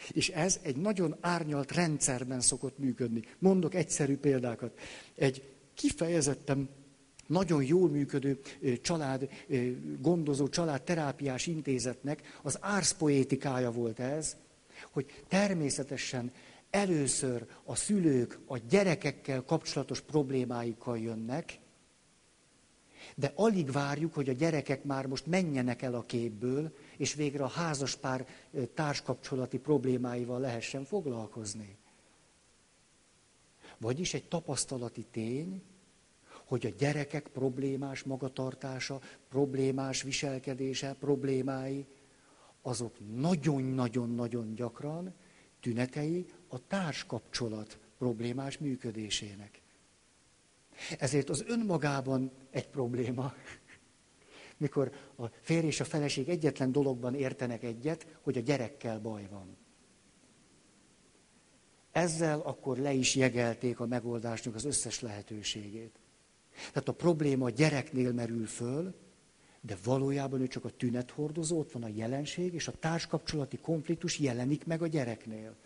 És 0.09 0.29
ez 0.29 0.59
egy 0.63 0.77
nagyon 0.77 1.17
árnyalt 1.21 1.73
rendszerben 1.73 2.41
szokott 2.41 2.79
működni. 2.79 3.23
Mondok 3.39 3.75
egyszerű 3.75 4.17
példákat. 4.17 4.79
Egy 5.15 5.43
kifejezetten 5.75 6.69
nagyon 7.27 7.65
jól 7.65 7.89
működő 7.89 8.41
család, 8.83 9.29
gondozó, 10.01 10.49
családterápiás 10.49 11.47
intézetnek 11.47 12.39
az 12.43 12.59
árszpoétikája 12.61 13.71
volt 13.71 14.01
ez, 14.01 14.37
hogy 14.91 15.23
természetesen 15.29 16.33
először 16.71 17.47
a 17.65 17.75
szülők 17.75 18.39
a 18.47 18.59
gyerekekkel 18.59 19.43
kapcsolatos 19.43 20.01
problémáikkal 20.01 20.99
jönnek, 20.99 21.59
de 23.15 23.33
alig 23.35 23.73
várjuk, 23.73 24.15
hogy 24.15 24.29
a 24.29 24.33
gyerekek 24.33 24.85
már 24.85 25.07
most 25.07 25.27
menjenek 25.27 25.83
el 25.83 25.95
a 25.95 26.07
képből, 26.07 26.77
és 26.97 27.15
végre 27.15 27.45
a 27.45 27.49
házaspár 27.49 28.27
társkapcsolati 28.75 29.59
problémáival 29.59 30.41
lehessen 30.41 30.85
foglalkozni. 30.85 31.77
Vagyis 33.79 34.15
egy 34.15 34.29
tapasztalati 34.29 35.07
tény, 35.11 35.63
hogy 36.45 36.67
a 36.67 36.75
gyerekek 36.79 37.29
problémás 37.29 38.03
magatartása, 38.03 39.01
problémás 39.29 40.03
viselkedése, 40.03 40.97
problémái, 40.99 41.87
azok 42.63 42.97
nagyon-nagyon-nagyon 43.15 44.55
gyakran 44.55 45.15
tünetei 45.61 46.27
a 46.49 46.67
társkapcsolat 46.67 47.79
problémás 47.99 48.59
működésének. 48.59 49.61
Ezért 50.99 51.29
az 51.29 51.45
önmagában 51.47 52.31
egy 52.51 52.69
probléma, 52.69 53.35
mikor 54.57 54.93
a 55.17 55.27
férj 55.41 55.67
és 55.67 55.81
a 55.81 55.85
feleség 55.85 56.29
egyetlen 56.29 56.73
dologban 56.73 57.15
értenek 57.15 57.63
egyet, 57.63 58.07
hogy 58.23 58.37
a 58.37 58.41
gyerekkel 58.41 59.01
baj 59.01 59.29
van. 59.31 59.57
Ezzel 61.93 62.41
akkor 62.41 62.79
le 62.79 62.93
is 62.93 63.15
jegelték 63.15 63.81
a 63.81 63.87
megoldásnak 63.87 64.55
az 64.55 64.65
összes 64.65 65.01
lehetőségét. 65.01 65.99
Tehát 66.69 66.89
a 66.89 66.93
probléma 66.93 67.45
a 67.45 67.51
gyereknél 67.51 68.13
merül 68.13 68.47
föl, 68.47 68.95
de 69.61 69.77
valójában 69.85 70.41
ő 70.41 70.47
csak 70.47 70.65
a 70.65 70.71
tünethordozó, 70.71 71.59
ott 71.59 71.73
van 71.73 71.83
a 71.83 71.89
jelenség, 71.89 72.55
és 72.55 72.69
a 72.69 72.79
társkapcsolati 72.79 73.59
konfliktus 73.59 74.19
jelenik 74.19 74.67
meg 74.67 74.83
a 74.83 74.87
gyereknél. 74.87 75.57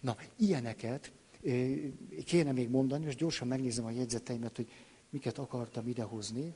Na, 0.00 0.16
ilyeneket 0.36 1.12
kéne 2.24 2.52
még 2.52 2.70
mondani, 2.70 3.06
és 3.06 3.14
gyorsan 3.14 3.48
megnézem 3.48 3.84
a 3.84 3.90
jegyzeteimet, 3.90 4.56
hogy 4.56 4.70
miket 5.10 5.38
akartam 5.38 5.88
idehozni. 5.88 6.54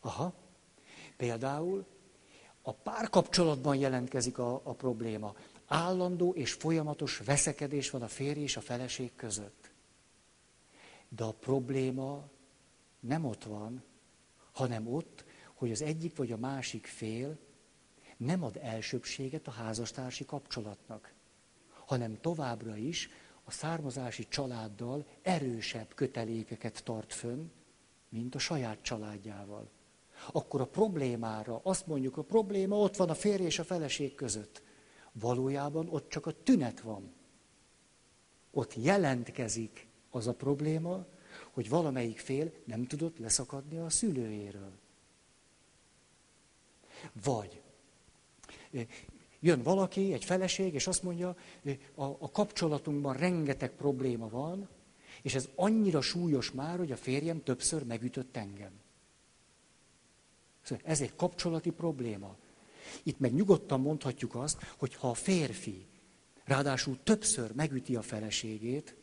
Aha. 0.00 0.34
Például 1.16 1.86
a 2.62 2.72
párkapcsolatban 2.72 3.76
jelentkezik 3.76 4.38
a, 4.38 4.60
a 4.64 4.72
probléma. 4.72 5.34
Állandó 5.66 6.32
és 6.32 6.52
folyamatos 6.52 7.18
veszekedés 7.18 7.90
van 7.90 8.02
a 8.02 8.08
férj 8.08 8.40
és 8.40 8.56
a 8.56 8.60
feleség 8.60 9.14
között. 9.14 9.70
De 11.08 11.24
a 11.24 11.32
probléma 11.32 12.28
nem 13.00 13.24
ott 13.24 13.44
van, 13.44 13.82
hanem 14.52 14.86
ott, 14.86 15.24
hogy 15.54 15.70
az 15.70 15.82
egyik 15.82 16.16
vagy 16.16 16.32
a 16.32 16.36
másik 16.36 16.86
fél 16.86 17.38
nem 18.16 18.42
ad 18.42 18.58
elsőbséget 18.62 19.46
a 19.46 19.50
házastársi 19.50 20.24
kapcsolatnak, 20.24 21.12
hanem 21.86 22.20
továbbra 22.20 22.76
is 22.76 23.08
a 23.44 23.50
származási 23.50 24.28
családdal 24.28 25.06
erősebb 25.22 25.94
kötelékeket 25.94 26.84
tart 26.84 27.12
fönn, 27.12 27.50
mint 28.08 28.34
a 28.34 28.38
saját 28.38 28.82
családjával. 28.82 29.70
Akkor 30.32 30.60
a 30.60 30.66
problémára 30.66 31.60
azt 31.62 31.86
mondjuk, 31.86 32.16
a 32.16 32.22
probléma 32.22 32.76
ott 32.76 32.96
van 32.96 33.10
a 33.10 33.14
férj 33.14 33.44
és 33.44 33.58
a 33.58 33.64
feleség 33.64 34.14
között. 34.14 34.62
Valójában 35.12 35.88
ott 35.88 36.08
csak 36.08 36.26
a 36.26 36.42
tünet 36.42 36.80
van. 36.80 37.14
Ott 38.50 38.74
jelentkezik 38.74 39.86
az 40.10 40.26
a 40.26 40.34
probléma, 40.34 41.06
hogy 41.50 41.68
valamelyik 41.68 42.18
fél 42.18 42.52
nem 42.64 42.86
tudott 42.86 43.18
leszakadni 43.18 43.78
a 43.78 43.90
szülőjéről. 43.90 44.72
Vagy 47.24 47.62
jön 49.40 49.62
valaki, 49.62 50.12
egy 50.12 50.24
feleség, 50.24 50.74
és 50.74 50.86
azt 50.86 51.02
mondja, 51.02 51.36
a, 51.94 52.04
a 52.04 52.30
kapcsolatunkban 52.30 53.16
rengeteg 53.16 53.70
probléma 53.70 54.28
van, 54.28 54.68
és 55.22 55.34
ez 55.34 55.48
annyira 55.54 56.00
súlyos 56.00 56.50
már, 56.50 56.78
hogy 56.78 56.92
a 56.92 56.96
férjem 56.96 57.42
többször 57.42 57.84
megütött 57.84 58.36
engem. 58.36 58.72
Szóval 60.62 60.84
ez 60.86 61.00
egy 61.00 61.14
kapcsolati 61.14 61.70
probléma. 61.70 62.36
Itt 63.02 63.18
meg 63.18 63.34
nyugodtan 63.34 63.80
mondhatjuk 63.80 64.34
azt, 64.34 64.74
hogy 64.76 64.94
ha 64.94 65.10
a 65.10 65.14
férfi 65.14 65.86
ráadásul 66.44 66.98
többször 67.02 67.52
megüti 67.54 67.96
a 67.96 68.02
feleségét, 68.02 68.96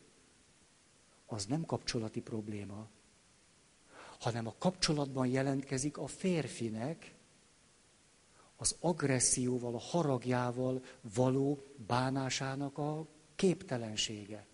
az 1.25 1.45
nem 1.45 1.65
kapcsolati 1.65 2.21
probléma, 2.21 2.87
hanem 4.19 4.47
a 4.47 4.55
kapcsolatban 4.57 5.27
jelentkezik 5.27 5.97
a 5.97 6.07
férfinek 6.07 7.12
az 8.63 8.75
agresszióval, 8.79 9.75
a 9.75 9.79
haragjával 9.79 10.83
való 11.15 11.63
bánásának 11.87 12.77
a 12.77 13.07
képtelensége. 13.35 14.45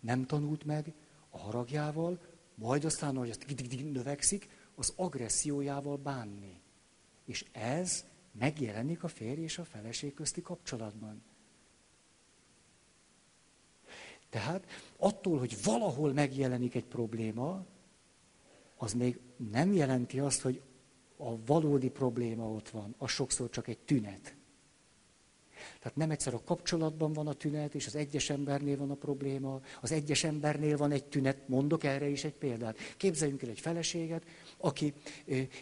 Nem 0.00 0.26
tanult 0.26 0.64
meg 0.64 0.92
a 1.30 1.38
haragjával, 1.38 2.20
majd 2.54 2.84
aztán, 2.84 3.16
ahogy 3.16 3.30
azt 3.30 3.44
növekszik, 3.92 4.48
az 4.74 4.92
agressziójával 4.96 5.96
bánni. 5.96 6.60
És 7.24 7.44
ez 7.52 8.04
megjelenik 8.32 9.02
a 9.02 9.08
férj 9.08 9.40
és 9.40 9.58
a 9.58 9.64
feleség 9.64 10.14
közti 10.14 10.42
kapcsolatban. 10.42 11.22
Tehát 14.28 14.66
attól, 14.96 15.38
hogy 15.38 15.62
valahol 15.64 16.12
megjelenik 16.12 16.74
egy 16.74 16.86
probléma, 16.86 17.64
az 18.76 18.92
még 18.92 19.20
nem 19.50 19.72
jelenti 19.72 20.20
azt, 20.20 20.40
hogy 20.40 20.62
a 21.18 21.44
valódi 21.46 21.90
probléma 21.90 22.50
ott 22.50 22.68
van, 22.68 22.94
az 22.98 23.10
sokszor 23.10 23.50
csak 23.50 23.68
egy 23.68 23.78
tünet. 23.78 24.36
Tehát 25.78 25.96
nem 25.96 26.10
egyszer 26.10 26.34
a 26.34 26.42
kapcsolatban 26.44 27.12
van 27.12 27.26
a 27.26 27.32
tünet, 27.32 27.74
és 27.74 27.86
az 27.86 27.94
egyes 27.94 28.30
embernél 28.30 28.76
van 28.76 28.90
a 28.90 28.94
probléma, 28.94 29.60
az 29.80 29.92
egyes 29.92 30.24
embernél 30.24 30.76
van 30.76 30.90
egy 30.90 31.04
tünet, 31.04 31.48
mondok 31.48 31.84
erre 31.84 32.08
is 32.08 32.24
egy 32.24 32.34
példát. 32.34 32.78
Képzeljünk 32.96 33.42
el 33.42 33.48
egy 33.48 33.60
feleséget, 33.60 34.22
aki 34.56 34.94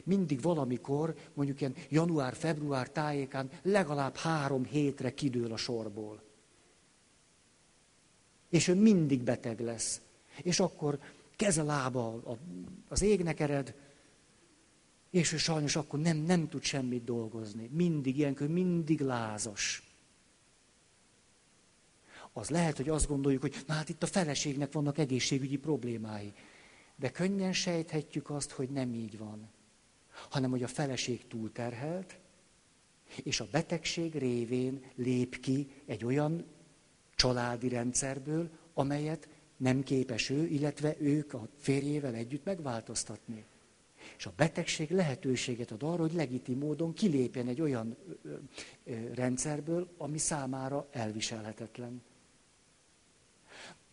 mindig 0.04 0.40
valamikor, 0.40 1.14
mondjuk 1.34 1.61
ilyen 1.61 1.74
január-február 1.88 2.90
tájékán 2.90 3.50
legalább 3.62 4.16
három 4.16 4.64
hétre 4.64 5.14
kidől 5.14 5.52
a 5.52 5.57
sorból. 5.57 6.22
És 8.50 8.68
ő 8.68 8.74
mindig 8.74 9.22
beteg 9.22 9.61
lesz. 9.61 10.00
És 10.42 10.61
akkor 10.61 10.98
keze 11.36 11.62
lába 11.62 12.22
az 12.88 13.02
égnek 13.02 13.40
ered, 13.40 13.74
és 15.16 15.32
ő 15.32 15.36
sajnos 15.36 15.76
akkor 15.76 15.98
nem, 15.98 16.16
nem 16.16 16.48
tud 16.48 16.62
semmit 16.62 17.04
dolgozni. 17.04 17.70
Mindig 17.72 18.18
ilyenkor, 18.18 18.48
mindig 18.48 19.00
lázas. 19.00 19.82
Az 22.32 22.48
lehet, 22.48 22.76
hogy 22.76 22.88
azt 22.88 23.08
gondoljuk, 23.08 23.40
hogy 23.40 23.56
na 23.66 23.74
hát 23.74 23.88
itt 23.88 24.02
a 24.02 24.06
feleségnek 24.06 24.72
vannak 24.72 24.98
egészségügyi 24.98 25.56
problémái. 25.56 26.32
De 26.96 27.10
könnyen 27.10 27.52
sejthetjük 27.52 28.30
azt, 28.30 28.50
hogy 28.50 28.68
nem 28.68 28.94
így 28.94 29.18
van. 29.18 29.48
Hanem, 30.28 30.50
hogy 30.50 30.62
a 30.62 30.68
feleség 30.68 31.26
túlterhelt, 31.26 32.18
és 33.22 33.40
a 33.40 33.48
betegség 33.50 34.14
révén 34.14 34.84
lép 34.94 35.40
ki 35.40 35.70
egy 35.86 36.04
olyan 36.04 36.44
családi 37.14 37.68
rendszerből, 37.68 38.50
amelyet 38.74 39.28
nem 39.56 39.82
képes 39.82 40.30
ő, 40.30 40.46
illetve 40.46 40.96
ők 40.98 41.34
a 41.34 41.48
férjével 41.58 42.14
együtt 42.14 42.44
megváltoztatni. 42.44 43.44
És 44.16 44.26
a 44.26 44.32
betegség 44.36 44.90
lehetőséget 44.90 45.70
ad 45.70 45.82
arra, 45.82 46.00
hogy 46.00 46.12
legitim 46.12 46.59
módon 46.59 46.92
kilépjen 46.92 47.48
egy 47.48 47.61
olyan 47.61 47.96
rendszerből, 49.14 49.88
ami 49.96 50.18
számára 50.18 50.88
elviselhetetlen. 50.90 52.02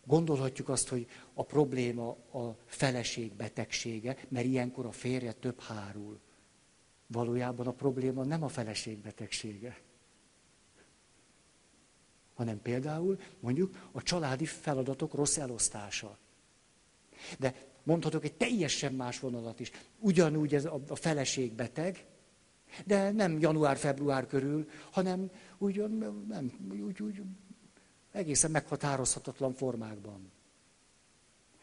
Gondolhatjuk 0.06 0.68
azt, 0.68 0.88
hogy 0.88 1.06
a 1.34 1.42
probléma 1.42 2.08
a 2.32 2.56
feleség 2.64 3.32
betegsége, 3.32 4.16
mert 4.28 4.46
ilyenkor 4.46 4.86
a 4.86 4.92
férje 4.92 5.32
több 5.32 5.60
hárul. 5.60 6.20
Valójában 7.06 7.66
a 7.66 7.72
probléma 7.72 8.24
nem 8.24 8.42
a 8.42 8.48
feleség 8.48 8.98
betegsége, 8.98 9.80
hanem 12.34 12.62
például 12.62 13.20
mondjuk 13.40 13.88
a 13.92 14.02
családi 14.02 14.44
feladatok 14.44 15.14
rossz 15.14 15.36
elosztása. 15.36 16.18
De 17.38 17.54
mondhatok 17.84 18.24
egy 18.24 18.34
teljesen 18.34 18.92
más 18.92 19.20
vonalat 19.20 19.60
is. 19.60 19.70
Ugyanúgy 19.98 20.54
ez 20.54 20.64
a, 20.64 20.80
a 20.88 20.96
feleség 20.96 21.52
beteg, 21.52 22.06
de 22.86 23.10
nem 23.10 23.38
január-február 23.38 24.26
körül, 24.26 24.68
hanem 24.90 25.30
úgy, 25.58 25.84
nem, 26.28 26.52
úgy, 26.70 27.02
úgy 27.02 27.22
egészen 28.12 28.50
meghatározhatatlan 28.50 29.52
formákban. 29.52 30.32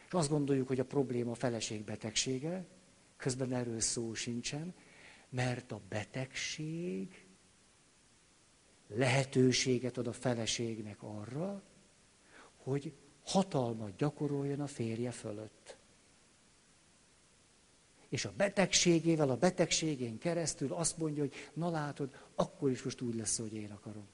És 0.06 0.12
azt 0.12 0.28
gondoljuk, 0.28 0.68
hogy 0.68 0.80
a 0.80 0.84
probléma 0.84 1.30
a 1.30 1.34
feleség 1.34 1.84
betegsége, 1.84 2.64
közben 3.16 3.52
erről 3.52 3.80
szó 3.80 4.14
sincsen, 4.14 4.74
mert 5.28 5.72
a 5.72 5.80
betegség 5.88 7.26
lehetőséget 8.88 9.98
ad 9.98 10.06
a 10.06 10.12
feleségnek 10.12 11.02
arra, 11.02 11.62
hogy 12.56 12.92
hatalmat 13.24 13.96
gyakoroljon 13.96 14.60
a 14.60 14.66
férje 14.66 15.10
fölött. 15.10 15.76
És 18.12 18.24
a 18.24 18.32
betegségével, 18.36 19.30
a 19.30 19.36
betegségén 19.36 20.18
keresztül 20.18 20.72
azt 20.72 20.98
mondja, 20.98 21.22
hogy 21.22 21.34
na 21.52 21.70
látod, 21.70 22.16
akkor 22.34 22.70
is 22.70 22.82
most 22.82 23.00
úgy 23.00 23.14
lesz, 23.14 23.38
hogy 23.38 23.54
én 23.54 23.70
akarom. 23.70 24.06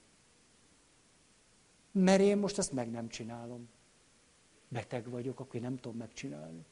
Mert 1.91 2.21
én 2.21 2.37
most 2.37 2.57
ezt 2.57 2.71
meg 2.71 2.91
nem 2.91 3.09
csinálom. 3.09 3.69
Beteg 4.67 5.09
vagyok, 5.09 5.39
akkor 5.39 5.55
én 5.55 5.61
nem 5.61 5.77
tudom 5.77 5.97
megcsinálni. 5.97 6.65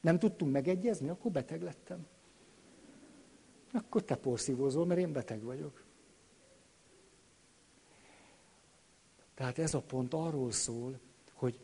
Nem 0.00 0.18
tudtunk 0.18 0.52
megegyezni, 0.52 1.08
akkor 1.08 1.30
beteg 1.30 1.62
lettem. 1.62 2.06
Akkor 3.72 4.02
te 4.02 4.16
porszívózol, 4.16 4.86
mert 4.86 5.00
én 5.00 5.12
beteg 5.12 5.42
vagyok. 5.42 5.84
Tehát 9.34 9.58
ez 9.58 9.74
a 9.74 9.80
pont 9.80 10.14
arról 10.14 10.52
szól, 10.52 10.98
hogy 11.32 11.58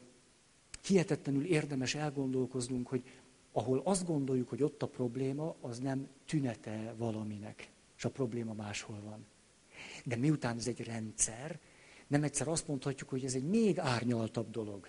hihetetlenül 0.83 1.45
érdemes 1.45 1.95
elgondolkoznunk, 1.95 2.89
hogy 2.89 3.20
ahol 3.53 3.81
azt 3.85 4.07
gondoljuk, 4.07 4.49
hogy 4.49 4.63
ott 4.63 4.83
a 4.83 4.87
probléma, 4.87 5.57
az 5.61 5.79
nem 5.79 6.09
tünete 6.27 6.95
valaminek, 6.97 7.71
és 7.97 8.05
a 8.05 8.11
probléma 8.11 8.53
máshol 8.53 9.01
van. 9.05 9.27
De 10.05 10.17
miután 10.17 10.57
ez 10.57 10.67
egy 10.67 10.85
rendszer, 10.85 11.59
nem 12.07 12.23
egyszer 12.23 12.49
azt 12.49 12.69
mondhatjuk, 12.69 13.09
hogy 13.09 13.25
ez 13.25 13.35
egy 13.35 13.49
még 13.49 13.79
árnyaltabb 13.79 14.51
dolog. 14.51 14.89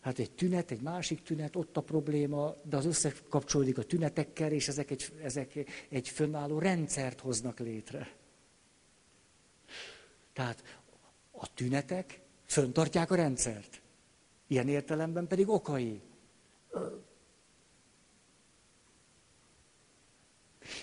Hát 0.00 0.18
egy 0.18 0.30
tünet, 0.30 0.70
egy 0.70 0.80
másik 0.80 1.22
tünet, 1.22 1.56
ott 1.56 1.76
a 1.76 1.80
probléma, 1.80 2.54
de 2.62 2.76
az 2.76 2.84
összekapcsolódik 2.84 3.78
a 3.78 3.82
tünetekkel, 3.82 4.52
és 4.52 4.68
ezek 4.68 4.90
egy, 4.90 5.12
ezek 5.22 5.52
egy 5.88 6.08
fönnálló 6.08 6.58
rendszert 6.58 7.20
hoznak 7.20 7.58
létre. 7.58 8.14
Tehát 10.32 10.80
a 11.30 11.54
tünetek 11.54 12.20
föntartják 12.44 13.10
a 13.10 13.14
rendszert. 13.14 13.82
Ilyen 14.46 14.68
értelemben 14.68 15.26
pedig 15.26 15.48
okai. 15.48 16.00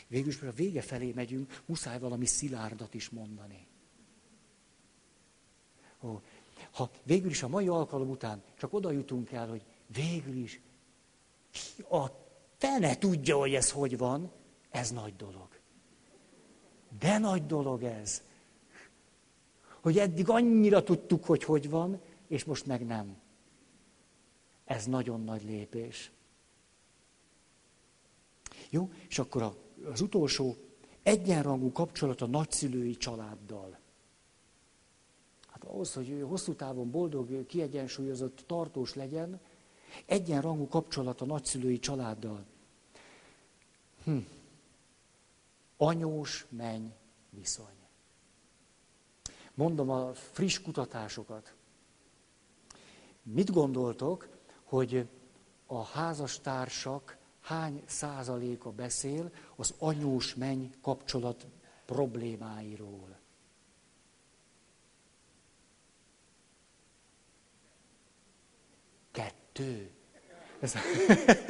Végül 0.09 0.27
is, 0.27 0.41
a 0.41 0.51
vége 0.51 0.81
felé 0.81 1.11
megyünk, 1.11 1.61
muszáj 1.65 1.99
valami 1.99 2.25
szilárdat 2.25 2.93
is 2.93 3.09
mondani. 3.09 3.67
Ó, 6.01 6.21
ha 6.71 6.89
végül 7.03 7.29
is 7.29 7.43
a 7.43 7.47
mai 7.47 7.67
alkalom 7.67 8.09
után 8.09 8.43
csak 8.57 8.73
oda 8.73 8.91
jutunk 8.91 9.31
el, 9.31 9.47
hogy 9.47 9.65
végül 9.87 10.35
is 10.35 10.61
a 11.89 12.05
fene 12.57 12.97
tudja, 12.97 13.37
hogy 13.37 13.53
ez 13.53 13.71
hogy 13.71 13.97
van, 13.97 14.31
ez 14.69 14.91
nagy 14.91 15.15
dolog. 15.15 15.47
De 16.99 17.17
nagy 17.17 17.45
dolog 17.45 17.83
ez. 17.83 18.23
Hogy 19.81 19.97
eddig 19.97 20.29
annyira 20.29 20.83
tudtuk, 20.83 21.25
hogy 21.25 21.43
hogy 21.43 21.69
van, 21.69 22.01
és 22.27 22.43
most 22.43 22.65
meg 22.65 22.85
nem. 22.85 23.17
Ez 24.65 24.85
nagyon 24.85 25.23
nagy 25.23 25.43
lépés. 25.43 26.11
Jó, 28.69 28.91
és 29.07 29.19
akkor 29.19 29.41
az 29.91 30.01
utolsó 30.01 30.57
egyenrangú 31.03 31.71
kapcsolat 31.71 32.21
a 32.21 32.27
nagyszülői 32.27 32.97
családdal. 32.97 33.77
Hát 35.47 35.63
ahhoz, 35.63 35.93
hogy 35.93 36.09
ő 36.09 36.21
hosszú 36.21 36.53
távon 36.53 36.91
boldog, 36.91 37.45
kiegyensúlyozott, 37.45 38.43
tartós 38.47 38.93
legyen, 38.93 39.39
egyenrangú 40.05 40.67
kapcsolat 40.67 41.21
a 41.21 41.25
nagyszülői 41.25 41.79
családdal. 41.79 42.45
Hm. 44.03 44.17
Anyós 45.77 46.45
menny 46.49 46.87
viszony. 47.29 47.77
Mondom 49.53 49.89
a 49.89 50.13
friss 50.13 50.61
kutatásokat. 50.61 51.53
Mit 53.23 53.51
gondoltok, 53.51 54.27
hogy 54.63 55.07
a 55.65 55.83
házastársak 55.83 57.17
hány 57.41 57.83
százaléka 57.85 58.71
beszél 58.71 59.31
az 59.55 59.73
anyós 59.77 60.35
menny 60.35 60.65
kapcsolat 60.81 61.47
problémáiról? 61.85 63.19
kettő. 69.59 69.91
Ez 70.59 70.75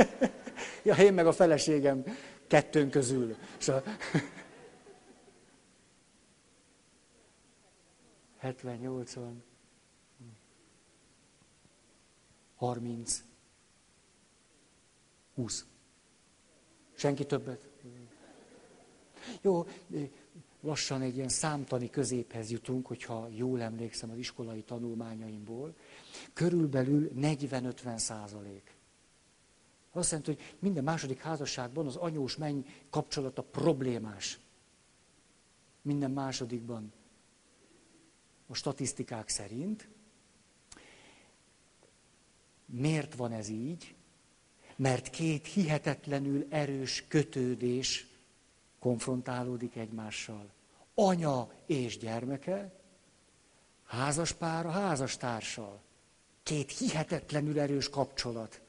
ja, 0.84 0.96
én 0.96 1.14
meg 1.14 1.28
a 1.28 1.32
feleségem 1.32 2.04
kettőn 2.48 2.90
közül. 2.90 3.36
a... 3.60 3.84
70, 8.38 8.78
80, 8.78 9.44
30, 12.56 13.24
20. 15.36 15.66
Senki 17.00 17.26
többet? 17.26 17.70
Jó, 19.42 19.66
lassan 20.62 21.02
egy 21.02 21.16
ilyen 21.16 21.30
számtani 21.30 21.90
középhez 21.90 22.52
jutunk, 22.52 22.88
hogyha 22.88 23.28
jól 23.32 23.62
emlékszem 23.62 24.10
az 24.10 24.18
iskolai 24.18 24.62
tanulmányaimból 24.62 25.76
körülbelül 26.34 27.12
40-50 27.16 27.98
százalék. 27.98 28.76
Azt 29.92 30.10
jelenti, 30.10 30.34
hogy 30.34 30.56
minden 30.60 30.84
második 30.84 31.22
házasságban 31.22 31.86
az 31.86 31.96
anyós 31.96 32.38
menny 32.38 32.62
kapcsolata 32.90 33.42
problémás. 33.42 34.40
Minden 35.82 36.12
másodikban. 36.12 36.94
A 38.48 38.54
statisztikák 38.54 39.30
szerint. 39.30 39.90
Miért 42.66 43.16
van 43.16 43.32
ez 43.32 43.50
így? 43.50 43.96
Mert 44.80 45.10
két 45.10 45.48
hihetetlenül 45.48 46.48
erős 46.50 47.04
kötődés 47.08 48.08
konfrontálódik 48.80 49.76
egymással. 49.76 50.50
Anya 50.94 51.52
és 51.66 51.98
gyermeke, 51.98 52.80
Házaspár 53.90 54.66
a 54.66 54.70
házastársal. 54.70 55.82
Két 56.44 56.72
hihetetlenül 56.72 57.60
erős 57.60 57.90
kapcsolat. 57.90 58.62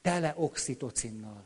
Tele 0.00 0.34
oxitocinnal. 0.36 1.44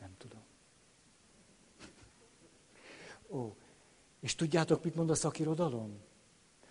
Nem 0.00 0.16
tudom. 0.18 0.42
Ó, 3.28 3.56
és 4.26 4.34
tudjátok, 4.34 4.84
mit 4.84 4.94
mond 4.94 5.10
a 5.10 5.14
szakirodalom? 5.14 6.00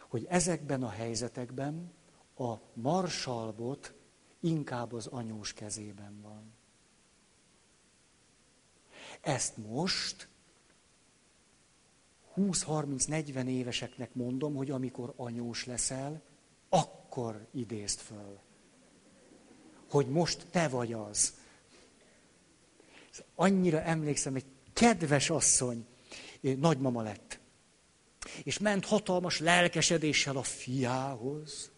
Hogy 0.08 0.26
ezekben 0.30 0.84
a 0.84 0.90
helyzetekben 0.90 1.92
a 2.38 2.54
marsalbot 2.74 3.94
inkább 4.40 4.94
az 4.94 5.08
anyós 5.08 5.54
kezében 5.54 6.22
van. 6.22 6.54
Ezt 9.22 9.58
most 9.58 10.28
20-30-40 12.36 13.46
éveseknek 13.46 14.14
mondom, 14.14 14.56
hogy 14.56 14.72
amikor 14.72 15.14
anyós 15.16 15.66
leszel, 15.66 16.22
akkor 16.70 17.48
idézd 17.52 18.00
föl. 18.00 18.40
Hogy 19.90 20.08
most 20.08 20.48
te 20.52 20.68
vagy 20.68 20.94
az. 20.94 21.34
Annyira 23.36 23.82
emlékszem, 23.82 24.36
egy 24.36 24.46
kedves 24.74 25.30
asszony, 25.30 25.86
nagymama 26.42 27.02
lett. 27.02 27.35
És 28.44 28.58
ment 28.58 28.86
hatalmas 28.86 29.40
lelkesedéssel 29.40 30.38
a 30.38 30.44
fiához. 30.44 31.72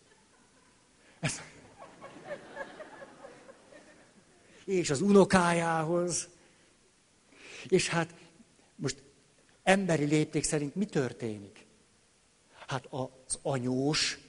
És 4.65 4.89
az 4.89 5.01
unokájához. 5.01 6.29
És 7.67 7.89
hát 7.89 8.13
most 8.75 9.03
emberi 9.63 10.05
lépték 10.05 10.43
szerint 10.43 10.75
mi 10.75 10.85
történik? 10.85 11.65
Hát 12.67 12.85
az 12.85 13.39
anyós 13.41 14.19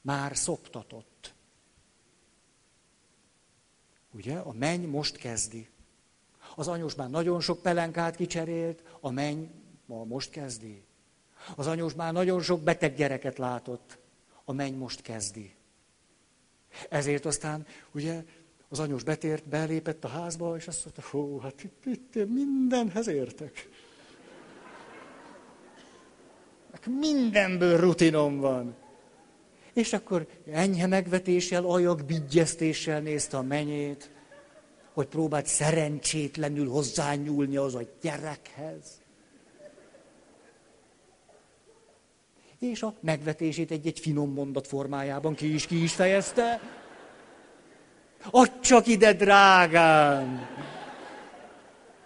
már 0.00 0.36
szoptatott. 0.36 1.34
Ugye? 4.12 4.36
A 4.36 4.52
menny 4.52 4.86
most 4.86 5.16
kezdi. 5.16 5.68
Az 6.54 6.68
anyós 6.68 6.94
már 6.94 7.10
nagyon 7.10 7.40
sok 7.40 7.62
pelenkát 7.62 8.16
kicserélt, 8.16 8.82
a 9.00 9.10
menny 9.10 9.44
ma 9.86 10.04
most 10.04 10.30
kezdi. 10.30 10.82
Az 11.56 11.66
anyós 11.66 11.94
már 11.94 12.12
nagyon 12.12 12.42
sok 12.42 12.62
beteg 12.62 12.94
gyereket 12.94 13.38
látott, 13.38 13.98
a 14.44 14.52
menny 14.52 14.74
most 14.74 15.00
kezdi. 15.02 15.54
Ezért 16.88 17.24
aztán, 17.24 17.66
ugye, 17.92 18.22
az 18.68 18.78
anyós 18.78 19.02
betért, 19.02 19.48
belépett 19.48 20.04
a 20.04 20.08
házba, 20.08 20.56
és 20.56 20.66
azt 20.66 20.84
mondta, 20.84 21.02
hú, 21.10 21.38
hát 21.38 21.62
itt, 21.62 21.84
itt 21.84 22.28
mindenhez 22.28 23.06
értek. 23.06 23.68
Mindenből 26.86 27.76
rutinom 27.76 28.38
van. 28.40 28.74
És 29.72 29.92
akkor 29.92 30.26
enyhe 30.50 30.86
megvetéssel, 30.86 31.64
ajak 31.64 32.04
bigyeztéssel 32.04 33.00
nézte 33.00 33.36
a 33.36 33.42
menyét, 33.42 34.10
hogy 34.92 35.06
próbált 35.06 35.46
szerencsétlenül 35.46 36.68
hozzányúlni 36.68 37.56
az 37.56 37.74
a 37.74 37.82
gyerekhez. 38.00 39.02
És 42.70 42.82
a 42.82 42.94
megvetését 43.00 43.70
egy-egy 43.70 43.98
finom 43.98 44.32
mondat 44.32 44.66
formájában 44.66 45.34
ki 45.34 45.54
is 45.54 45.66
ki 45.66 45.82
is 45.82 45.92
fejezte. 45.92 46.60
Adj 48.30 48.50
csak 48.60 48.86
ide, 48.86 49.12
drágám! 49.12 50.46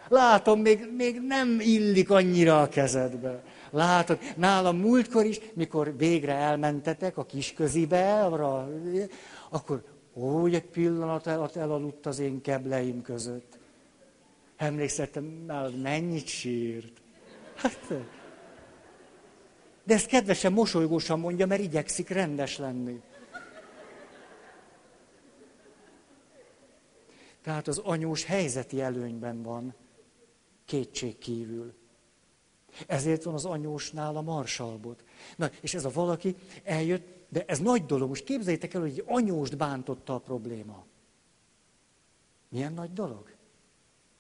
Látom, 0.09 0.61
még, 0.61 0.93
még 0.97 1.21
nem 1.21 1.61
illik 1.61 2.11
annyira 2.11 2.61
a 2.61 2.69
kezedbe. 2.69 3.43
Látod, 3.71 4.19
nálam 4.37 4.77
múltkor 4.77 5.25
is, 5.25 5.41
mikor 5.55 5.97
végre 5.97 6.33
elmentetek 6.33 7.17
a 7.17 7.25
kisközibe, 7.25 8.25
arra, 8.25 8.69
akkor 9.51 9.83
úgy 10.15 10.55
egy 10.55 10.67
pillanat 10.67 11.27
alatt 11.27 11.57
elaludt 11.57 12.07
az 12.07 12.19
én 12.19 12.41
kebleim 12.41 13.03
között. 13.03 13.59
Emlékszettem, 14.57 15.45
nálad 15.47 15.81
mennyit 15.81 16.27
sírt. 16.27 16.93
Hát, 17.55 17.93
de 19.89 19.95
ezt 19.95 20.07
kedvesen, 20.07 20.53
mosolygósan 20.53 21.21
mondja, 21.21 21.47
mert 21.47 21.63
igyekszik 21.63 22.09
rendes 22.09 22.59
lenni. 22.59 23.01
Tehát 27.43 27.69
az 27.69 27.79
anyós 27.79 28.25
helyzeti 28.25 28.81
előnyben 28.81 29.43
van, 29.43 29.75
kétség 30.65 31.19
kívül. 31.19 31.75
Ezért 32.87 33.23
van 33.23 33.35
az 33.35 33.45
anyósnál 33.45 34.17
a 34.17 34.21
marsalbot. 34.21 35.05
Na, 35.37 35.51
és 35.61 35.75
ez 35.75 35.85
a 35.85 35.91
valaki 35.91 36.37
eljött, 36.65 37.07
de 37.29 37.45
ez 37.47 37.59
nagy 37.59 37.87
dolog. 37.87 38.09
Most 38.09 38.25
képzeljétek 38.25 38.75
el, 38.75 38.81
hogy 38.81 38.91
egy 38.91 39.05
anyóst 39.07 39.57
bántotta 39.57 40.15
a 40.15 40.19
probléma. 40.19 40.85
Milyen 42.49 42.73
nagy 42.73 42.93
dolog? 42.93 43.35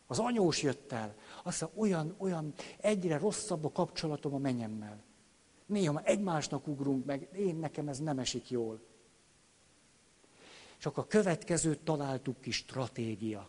Az 0.06 0.18
anyós 0.18 0.62
jött 0.62 0.92
el. 0.92 1.14
Azt 1.42 1.60
mondja, 1.60 1.80
olyan, 1.80 2.14
olyan 2.18 2.54
egyre 2.80 3.18
rosszabb 3.18 3.64
a 3.64 3.72
kapcsolatom 3.72 4.34
a 4.34 4.38
menyemmel. 4.38 5.06
Néha 5.68 5.92
már 5.92 6.02
egymásnak 6.06 6.66
ugrunk 6.66 7.04
meg, 7.04 7.28
én 7.36 7.56
nekem 7.56 7.88
ez 7.88 7.98
nem 7.98 8.18
esik 8.18 8.50
jól. 8.50 8.80
Csak 10.78 10.96
a 10.96 11.06
következőt 11.06 11.80
találtuk 11.80 12.40
ki 12.40 12.50
stratégia. 12.50 13.48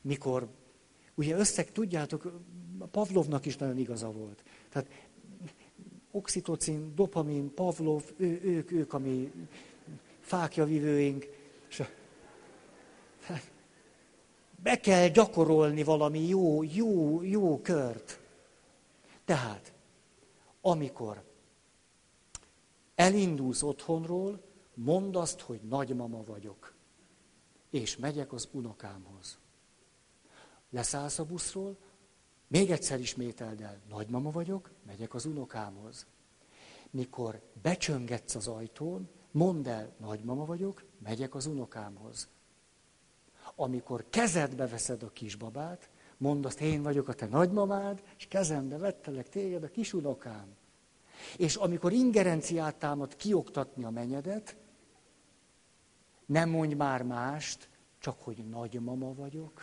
Mikor, 0.00 0.48
ugye 1.14 1.36
összeg, 1.36 1.72
tudjátok, 1.72 2.32
Pavlovnak 2.90 3.46
is 3.46 3.56
nagyon 3.56 3.78
igaza 3.78 4.10
volt. 4.10 4.42
Tehát 4.68 4.88
oxitocin, 6.10 6.94
dopamin, 6.94 7.54
Pavlov, 7.54 8.02
ő, 8.16 8.40
ők, 8.42 8.72
ők, 8.72 8.92
ami 8.92 9.32
fákjavivőink. 10.20 11.28
És 11.68 11.82
be 14.62 14.80
kell 14.80 15.08
gyakorolni 15.08 15.82
valami 15.82 16.28
jó, 16.28 16.62
jó, 16.62 17.22
jó 17.22 17.60
kört. 17.60 18.20
Tehát, 19.24 19.72
amikor 20.68 21.24
elindulsz 22.94 23.62
otthonról, 23.62 24.42
mondd 24.74 25.16
azt, 25.16 25.40
hogy 25.40 25.60
nagymama 25.60 26.22
vagyok, 26.24 26.74
és 27.70 27.96
megyek 27.96 28.32
az 28.32 28.48
unokámhoz. 28.52 29.38
Leszállsz 30.70 31.18
a 31.18 31.24
buszról, 31.24 31.76
még 32.46 32.70
egyszer 32.70 33.00
ismételd 33.00 33.60
el, 33.60 33.80
nagymama 33.88 34.30
vagyok, 34.30 34.70
megyek 34.86 35.14
az 35.14 35.24
unokámhoz. 35.24 36.06
Mikor 36.90 37.42
becsöngetsz 37.62 38.34
az 38.34 38.48
ajtón, 38.48 39.08
mondd 39.30 39.68
el, 39.68 39.94
nagymama 39.98 40.44
vagyok, 40.44 40.84
megyek 40.98 41.34
az 41.34 41.46
unokámhoz. 41.46 42.28
Amikor 43.54 44.04
kezedbe 44.10 44.66
veszed 44.66 45.02
a 45.02 45.12
kisbabát, 45.12 45.90
mondd 46.18 46.46
azt, 46.46 46.60
én 46.60 46.82
vagyok 46.82 47.08
a 47.08 47.12
te 47.12 47.26
nagymamád, 47.26 48.02
és 48.16 48.26
kezembe 48.26 48.78
vettelek 48.78 49.28
téged 49.28 49.62
a 49.62 49.68
kisunokám. 49.68 50.56
És 51.36 51.56
amikor 51.56 51.92
ingerenciát 51.92 52.76
támad 52.76 53.16
kioktatni 53.16 53.84
a 53.84 53.90
menyedet, 53.90 54.56
nem 56.26 56.48
mondj 56.48 56.74
már 56.74 57.02
mást, 57.02 57.68
csak 57.98 58.22
hogy 58.22 58.48
nagymama 58.48 59.14
vagyok. 59.14 59.62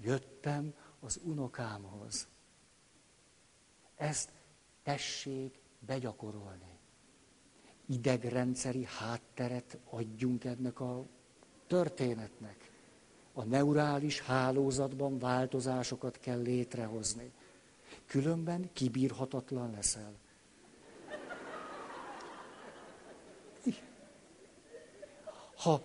Jöttem 0.00 0.74
az 1.00 1.20
unokámhoz. 1.24 2.28
Ezt 3.96 4.30
tessék 4.82 5.58
begyakorolni. 5.78 6.78
Idegrendszeri 7.86 8.86
hátteret 8.98 9.78
adjunk 9.90 10.44
ennek 10.44 10.80
a 10.80 11.06
történetnek. 11.66 12.72
A 13.32 13.44
neurális 13.44 14.20
hálózatban 14.20 15.18
változásokat 15.18 16.18
kell 16.18 16.40
létrehozni. 16.40 17.32
Különben 18.06 18.72
kibírhatatlan 18.72 19.70
leszel. 19.70 20.22
Ha 25.56 25.82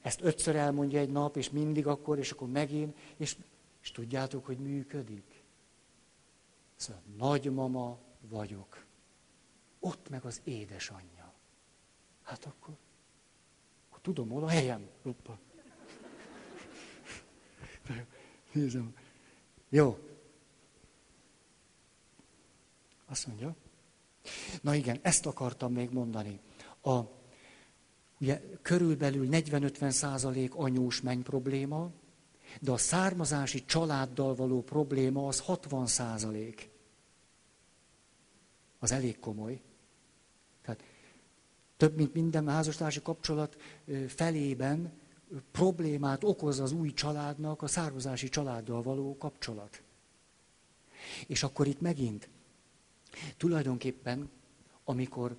ezt 0.00 0.20
ötször 0.20 0.56
elmondja 0.56 1.00
egy 1.00 1.10
nap, 1.10 1.36
és 1.36 1.50
mindig 1.50 1.86
akkor, 1.86 2.18
és 2.18 2.30
akkor 2.30 2.48
megint, 2.48 2.98
és, 3.16 3.36
és 3.82 3.90
tudjátok, 3.90 4.46
hogy 4.46 4.58
működik? 4.58 5.44
Szóval 6.76 7.02
nagymama 7.16 7.98
vagyok. 8.20 8.84
Ott 9.80 10.08
meg 10.08 10.24
az 10.24 10.40
édesanyja. 10.44 11.32
Hát 12.22 12.44
akkor, 12.44 12.74
akkor 13.88 14.00
tudom, 14.00 14.28
hol 14.28 14.42
a 14.42 14.48
helyem. 14.48 14.88
Hoppa. 15.02 15.38
Nézem. 18.52 18.96
Jó. 19.68 19.98
Azt 23.06 23.26
mondja. 23.26 23.56
Na 24.60 24.74
igen, 24.74 24.98
ezt 25.02 25.26
akartam 25.26 25.72
még 25.72 25.90
mondani. 25.90 26.40
A, 26.82 27.00
ugye 28.20 28.42
körülbelül 28.62 29.28
40-50 29.30 29.90
százalék 29.90 30.54
anyós 30.54 31.00
menny 31.00 31.22
probléma, 31.22 31.90
de 32.60 32.70
a 32.70 32.76
származási 32.76 33.64
családdal 33.64 34.34
való 34.34 34.62
probléma 34.62 35.26
az 35.26 35.40
60 35.40 35.86
százalék. 35.86 36.70
Az 38.78 38.92
elég 38.92 39.18
komoly. 39.18 39.60
Tehát 40.62 40.82
több, 41.76 41.96
mint 41.96 42.14
minden 42.14 42.48
házastársi 42.48 43.02
kapcsolat 43.02 43.56
felében 44.08 44.92
problémát 45.50 46.24
okoz 46.24 46.60
az 46.60 46.72
új 46.72 46.92
családnak 46.92 47.62
a 47.62 47.66
származási 47.66 48.28
családdal 48.28 48.82
való 48.82 49.16
kapcsolat. 49.16 49.82
És 51.26 51.42
akkor 51.42 51.66
itt 51.66 51.80
megint, 51.80 52.28
tulajdonképpen, 53.36 54.30
amikor 54.84 55.36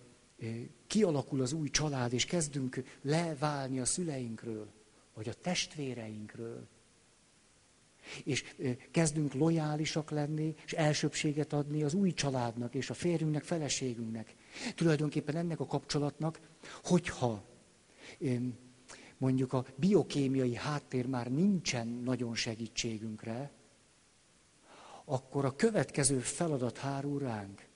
kialakul 0.88 1.42
az 1.42 1.54
új 1.54 1.70
család, 1.70 2.14
és 2.14 2.26
kezdünk 2.26 2.84
leválni 3.02 3.80
a 3.80 3.86
szüleinkről, 3.86 4.68
vagy 5.14 5.30
a 5.30 5.34
testvéreinkről, 5.34 6.68
és 8.24 8.56
kezdünk 8.92 9.34
lojálisak 9.34 10.10
lenni, 10.10 10.56
és 10.66 10.74
elsőbséget 10.74 11.54
adni 11.54 11.84
az 11.84 11.94
új 11.94 12.14
családnak, 12.14 12.74
és 12.74 12.90
a 12.90 12.94
férjünknek, 12.94 13.44
feleségünknek. 13.44 14.36
Tulajdonképpen 14.76 15.36
ennek 15.36 15.60
a 15.60 15.66
kapcsolatnak, 15.66 16.40
hogyha 16.84 17.44
mondjuk 19.18 19.54
a 19.54 19.66
biokémiai 19.76 20.56
háttér 20.56 21.06
már 21.06 21.32
nincsen 21.32 21.88
nagyon 21.88 22.36
segítségünkre, 22.36 23.52
akkor 25.06 25.46
a 25.46 25.56
következő 25.56 26.20
feladat 26.20 26.78
hárul 26.78 27.20
ránk. 27.20 27.67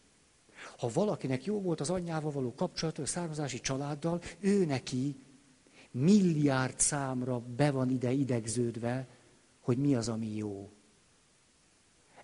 Ha 0.81 0.89
valakinek 0.93 1.45
jó 1.45 1.61
volt 1.61 1.79
az 1.79 1.89
anyjával 1.89 2.31
való 2.31 2.53
kapcsolat, 2.53 2.97
a 2.97 3.05
származási 3.05 3.59
családdal, 3.59 4.21
ő 4.39 4.65
neki 4.65 5.15
milliárd 5.91 6.79
számra 6.79 7.39
be 7.39 7.71
van 7.71 7.89
ide 7.89 8.11
idegződve, 8.11 9.07
hogy 9.59 9.77
mi 9.77 9.95
az, 9.95 10.09
ami 10.09 10.35
jó. 10.35 10.69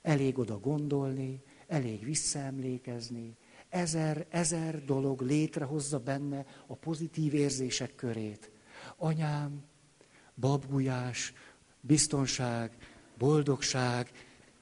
Elég 0.01 0.37
oda 0.37 0.59
gondolni, 0.59 1.41
elég 1.67 2.03
visszaemlékezni, 2.03 3.35
ezer, 3.69 4.25
ezer 4.29 4.85
dolog 4.85 5.21
létrehozza 5.21 5.99
benne 5.99 6.45
a 6.67 6.75
pozitív 6.75 7.33
érzések 7.33 7.95
körét. 7.95 8.51
Anyám, 8.95 9.63
babgulyás, 10.35 11.33
biztonság, 11.81 12.77
boldogság, 13.17 14.11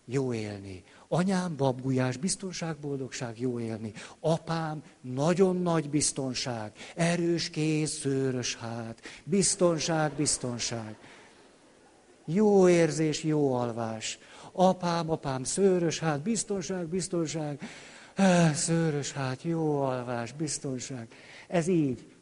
jó 0.05 0.33
élni. 0.33 0.83
Anyám, 1.07 1.55
babgulyás, 1.55 2.17
biztonság, 2.17 2.77
boldogság, 2.77 3.39
jó 3.39 3.59
élni. 3.59 3.91
Apám, 4.19 4.83
nagyon 5.01 5.61
nagy 5.61 5.89
biztonság, 5.89 6.71
erős 6.95 7.49
kéz, 7.49 7.91
szőrös 7.91 8.55
hát, 8.55 9.01
biztonság, 9.23 10.11
biztonság. 10.11 10.97
Jó 12.25 12.69
érzés, 12.69 13.23
jó 13.23 13.53
alvás. 13.53 14.19
Apám, 14.51 15.09
apám, 15.09 15.43
szőrös 15.43 15.99
hát, 15.99 16.21
biztonság, 16.21 16.87
biztonság, 16.87 17.61
szőrös 18.53 19.11
hát, 19.11 19.43
jó 19.43 19.81
alvás, 19.81 20.31
biztonság. 20.31 21.07
Ez 21.47 21.67
így. 21.67 22.15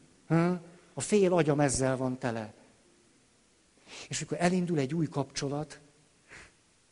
A 0.94 1.02
fél 1.02 1.34
agyam 1.34 1.60
ezzel 1.60 1.98
van 1.98 2.18
tele. 2.18 2.54
És 4.08 4.22
akkor 4.22 4.38
elindul 4.40 4.80
egy 4.80 4.94
új 4.94 5.08
kapcsolat, 5.08 5.80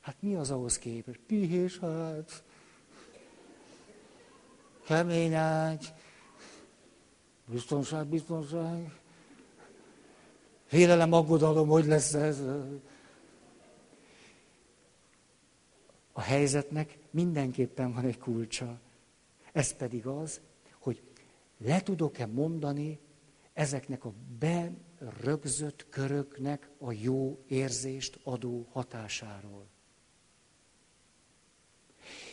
Hát 0.01 0.15
mi 0.19 0.35
az 0.35 0.51
ahhoz 0.51 0.77
képest? 0.77 1.19
Pihés 1.19 1.79
hát, 1.79 2.43
kemény 4.85 5.33
ágy, 5.33 5.93
biztonság, 7.45 8.07
biztonság, 8.07 8.99
félelem, 10.65 11.13
aggodalom, 11.13 11.67
hogy 11.67 11.85
lesz 11.85 12.13
ez. 12.13 12.41
A 16.11 16.21
helyzetnek 16.21 16.97
mindenképpen 17.09 17.93
van 17.93 18.05
egy 18.05 18.17
kulcsa. 18.17 18.79
Ez 19.53 19.73
pedig 19.73 20.07
az, 20.07 20.41
hogy 20.79 21.01
le 21.57 21.81
tudok-e 21.81 22.25
mondani 22.25 22.99
ezeknek 23.53 24.05
a 24.05 24.13
berögzött 24.39 25.89
köröknek 25.89 26.69
a 26.77 26.91
jó 26.91 27.43
érzést 27.47 28.19
adó 28.23 28.67
hatásáról 28.71 29.70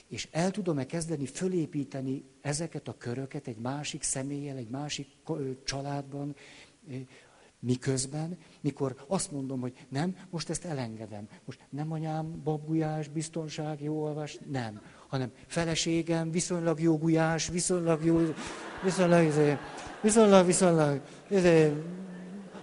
és 0.09 0.29
el 0.31 0.51
tudom-e 0.51 0.87
kezdeni 0.87 1.27
fölépíteni 1.27 2.25
ezeket 2.41 2.89
a 2.89 2.97
köröket 2.99 3.47
egy 3.47 3.59
másik 3.59 4.03
személlyel, 4.03 4.57
egy 4.57 4.69
másik 4.69 5.09
családban, 5.65 6.37
miközben, 7.61 8.39
mikor 8.61 9.05
azt 9.07 9.31
mondom, 9.31 9.61
hogy 9.61 9.87
nem, 9.89 10.17
most 10.31 10.51
ezt 10.51 10.65
elengedem. 10.65 11.29
Most 11.45 11.61
nem 11.71 11.93
anyám, 11.93 12.43
babgulyás, 12.45 13.09
biztonság, 13.09 13.83
jó 13.83 14.05
alvás, 14.05 14.39
nem. 14.51 14.81
Hanem 15.09 15.33
feleségem, 15.47 16.31
viszonylag 16.31 16.81
jó 16.81 16.99
gulyás, 16.99 17.49
viszonylag 17.49 18.05
jó, 18.05 18.21
viszonylag, 18.83 19.25
izé, 19.25 19.57
viszonylag, 20.03 20.47
viszonylag, 20.47 21.01
izé, 21.31 21.73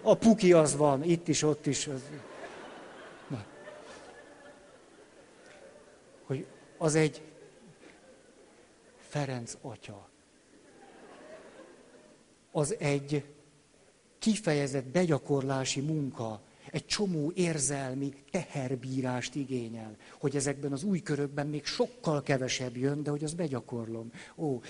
a 0.01 0.15
puki 0.15 0.53
az 0.53 0.76
van, 0.76 1.03
itt 1.03 1.27
is, 1.27 1.43
ott 1.43 1.65
is. 1.65 1.88
Az. 1.88 2.01
Hogy 6.23 6.47
az 6.77 6.95
egy 6.95 7.22
Ferenc 9.15 9.57
atya. 9.61 10.09
Az 12.51 12.75
egy 12.79 13.25
kifejezett 14.19 14.85
begyakorlási 14.85 15.81
munka, 15.81 16.41
egy 16.71 16.85
csomó 16.85 17.31
érzelmi 17.35 18.13
teherbírást 18.31 19.35
igényel, 19.35 19.95
hogy 20.19 20.35
ezekben 20.35 20.71
az 20.71 20.83
új 20.83 21.01
körökben 21.01 21.47
még 21.47 21.65
sokkal 21.65 22.21
kevesebb 22.21 22.77
jön, 22.77 23.03
de 23.03 23.09
hogy 23.09 23.23
az 23.23 23.33
begyakorlom. 23.33 24.11
Ó, 24.35 24.61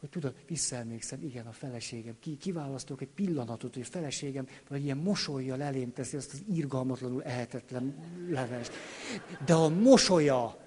hogy 0.00 0.08
tudod, 0.08 0.34
visszaemlékszem, 0.46 1.22
igen, 1.22 1.46
a 1.46 1.52
feleségem, 1.52 2.16
ki, 2.20 2.36
kiválasztok 2.36 3.02
egy 3.02 3.12
pillanatot, 3.14 3.74
hogy 3.74 3.82
a 3.82 3.90
feleségem 3.90 4.48
vagy 4.68 4.84
ilyen 4.84 4.96
mosolyjal 4.96 5.62
elém 5.62 5.92
teszi 5.92 6.16
azt 6.16 6.32
az 6.32 6.42
írgalmatlanul 6.52 7.22
ehetetlen 7.22 7.94
levest. 8.28 8.72
De 9.44 9.54
a 9.54 9.68
mosolya, 9.68 10.58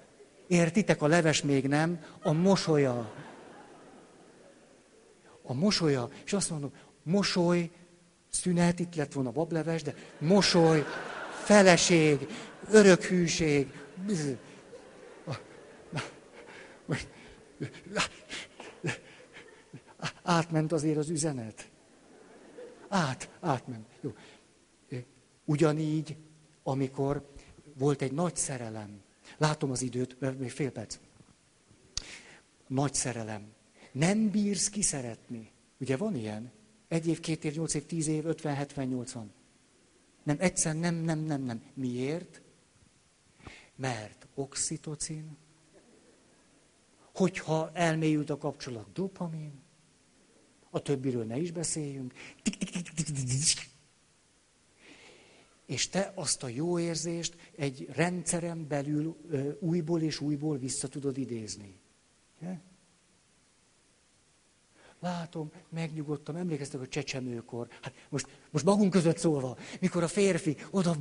értitek, 0.46 1.02
a 1.02 1.06
leves 1.06 1.42
még 1.42 1.66
nem, 1.66 2.04
a 2.22 2.32
mosolya, 2.32 3.12
a 5.42 5.52
mosolya, 5.52 6.08
és 6.24 6.32
azt 6.32 6.50
mondom, 6.50 6.72
mosoly, 7.02 7.70
szünet, 8.30 8.78
itt 8.78 8.94
lett 8.94 9.12
volna 9.12 9.30
bableves, 9.30 9.82
de 9.82 9.94
mosoly, 10.18 10.84
feleség, 11.44 12.26
örök 12.70 13.02
hűség. 13.02 13.72
Átment 20.22 20.72
azért 20.72 20.96
az 20.96 21.10
üzenet. 21.10 21.70
Át, 22.88 23.28
átment. 23.40 23.86
Jó. 24.00 24.12
Ugyanígy, 25.44 26.16
amikor 26.62 27.28
volt 27.78 28.02
egy 28.02 28.12
nagy 28.12 28.36
szerelem. 28.36 29.03
Látom 29.36 29.70
az 29.70 29.82
időt, 29.82 30.38
még 30.38 30.50
fél 30.50 30.70
perc. 30.70 30.98
Nagy 32.66 32.94
szerelem. 32.94 33.52
Nem 33.92 34.30
bírsz 34.30 34.68
kiszeretni. 34.68 35.50
Ugye 35.78 35.96
van 35.96 36.16
ilyen? 36.16 36.52
Egy 36.88 37.06
év, 37.06 37.20
két 37.20 37.44
év, 37.44 37.54
nyolc 37.54 37.74
év, 37.74 37.86
tíz 37.86 38.06
év, 38.06 38.26
ötven, 38.26 38.54
hetven, 38.54 38.86
nyolcvan. 38.86 39.32
Nem, 40.22 40.36
egyszer 40.38 40.74
nem, 40.76 40.94
nem, 40.94 41.18
nem, 41.18 41.42
nem. 41.42 41.62
Miért? 41.74 42.40
Mert 43.76 44.26
oxitocin, 44.34 45.36
hogyha 47.14 47.70
elmélyült 47.72 48.30
a 48.30 48.38
kapcsolat, 48.38 48.92
dopamin, 48.92 49.62
a 50.70 50.80
többiről 50.80 51.24
ne 51.24 51.36
is 51.36 51.50
beszéljünk. 51.50 52.12
És 55.66 55.88
te 55.88 56.12
azt 56.14 56.42
a 56.42 56.48
jó 56.48 56.78
érzést 56.78 57.36
egy 57.56 57.88
rendszeren 57.92 58.66
belül 58.68 59.16
újból 59.60 60.02
és 60.02 60.20
újból 60.20 60.58
vissza 60.58 60.88
tudod 60.88 61.18
idézni. 61.18 61.78
Látom, 65.04 65.52
megnyugodtam, 65.68 66.36
emlékeztek 66.36 66.80
a 66.80 66.88
csecsemőkor. 66.88 67.68
Hát 67.80 67.94
most, 68.08 68.26
most 68.50 68.64
magunk 68.64 68.90
között 68.90 69.18
szólva, 69.18 69.56
mikor 69.80 70.02
a 70.02 70.08
férfi 70.08 70.56
oda 70.70 70.96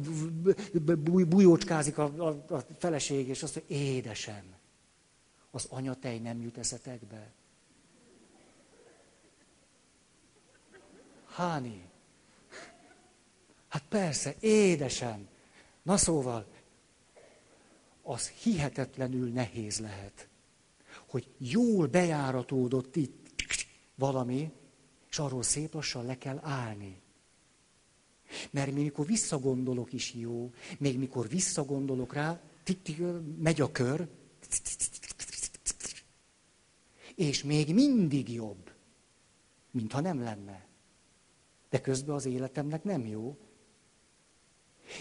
bujócskázik 1.27 1.97
a, 1.97 2.03
a, 2.03 2.53
a 2.53 2.65
feleség, 2.77 3.27
és 3.27 3.43
azt 3.43 3.55
mondja, 3.55 3.75
édesem, 3.75 4.43
az 5.51 5.65
anyatej 5.69 6.19
nem 6.19 6.41
jut 6.41 6.57
eszetekbe. 6.57 7.31
Háni. 11.25 11.91
Hát 13.73 13.83
persze, 13.89 14.35
édesem. 14.39 15.27
Na 15.83 15.97
szóval, 15.97 16.47
az 18.01 18.27
hihetetlenül 18.27 19.29
nehéz 19.29 19.79
lehet, 19.79 20.27
hogy 21.07 21.27
jól 21.37 21.87
bejáratódott 21.87 22.95
itt 22.95 23.65
valami, 23.95 24.51
és 25.09 25.19
arról 25.19 25.43
szép 25.43 25.73
lassan 25.73 26.05
le 26.05 26.17
kell 26.17 26.39
állni. 26.41 27.01
Mert 28.51 28.71
még 28.71 28.83
mikor 28.83 29.05
visszagondolok 29.05 29.93
is 29.93 30.13
jó, 30.13 30.51
még 30.77 30.97
mikor 30.97 31.27
visszagondolok 31.27 32.13
rá, 32.13 32.41
megy 33.37 33.61
a 33.61 33.71
kör, 33.71 34.07
és 37.15 37.43
még 37.43 37.73
mindig 37.73 38.33
jobb, 38.33 38.71
mintha 39.71 39.99
nem 39.99 40.23
lenne. 40.23 40.65
De 41.69 41.81
közben 41.81 42.15
az 42.15 42.25
életemnek 42.25 42.83
nem 42.83 43.05
jó. 43.05 43.37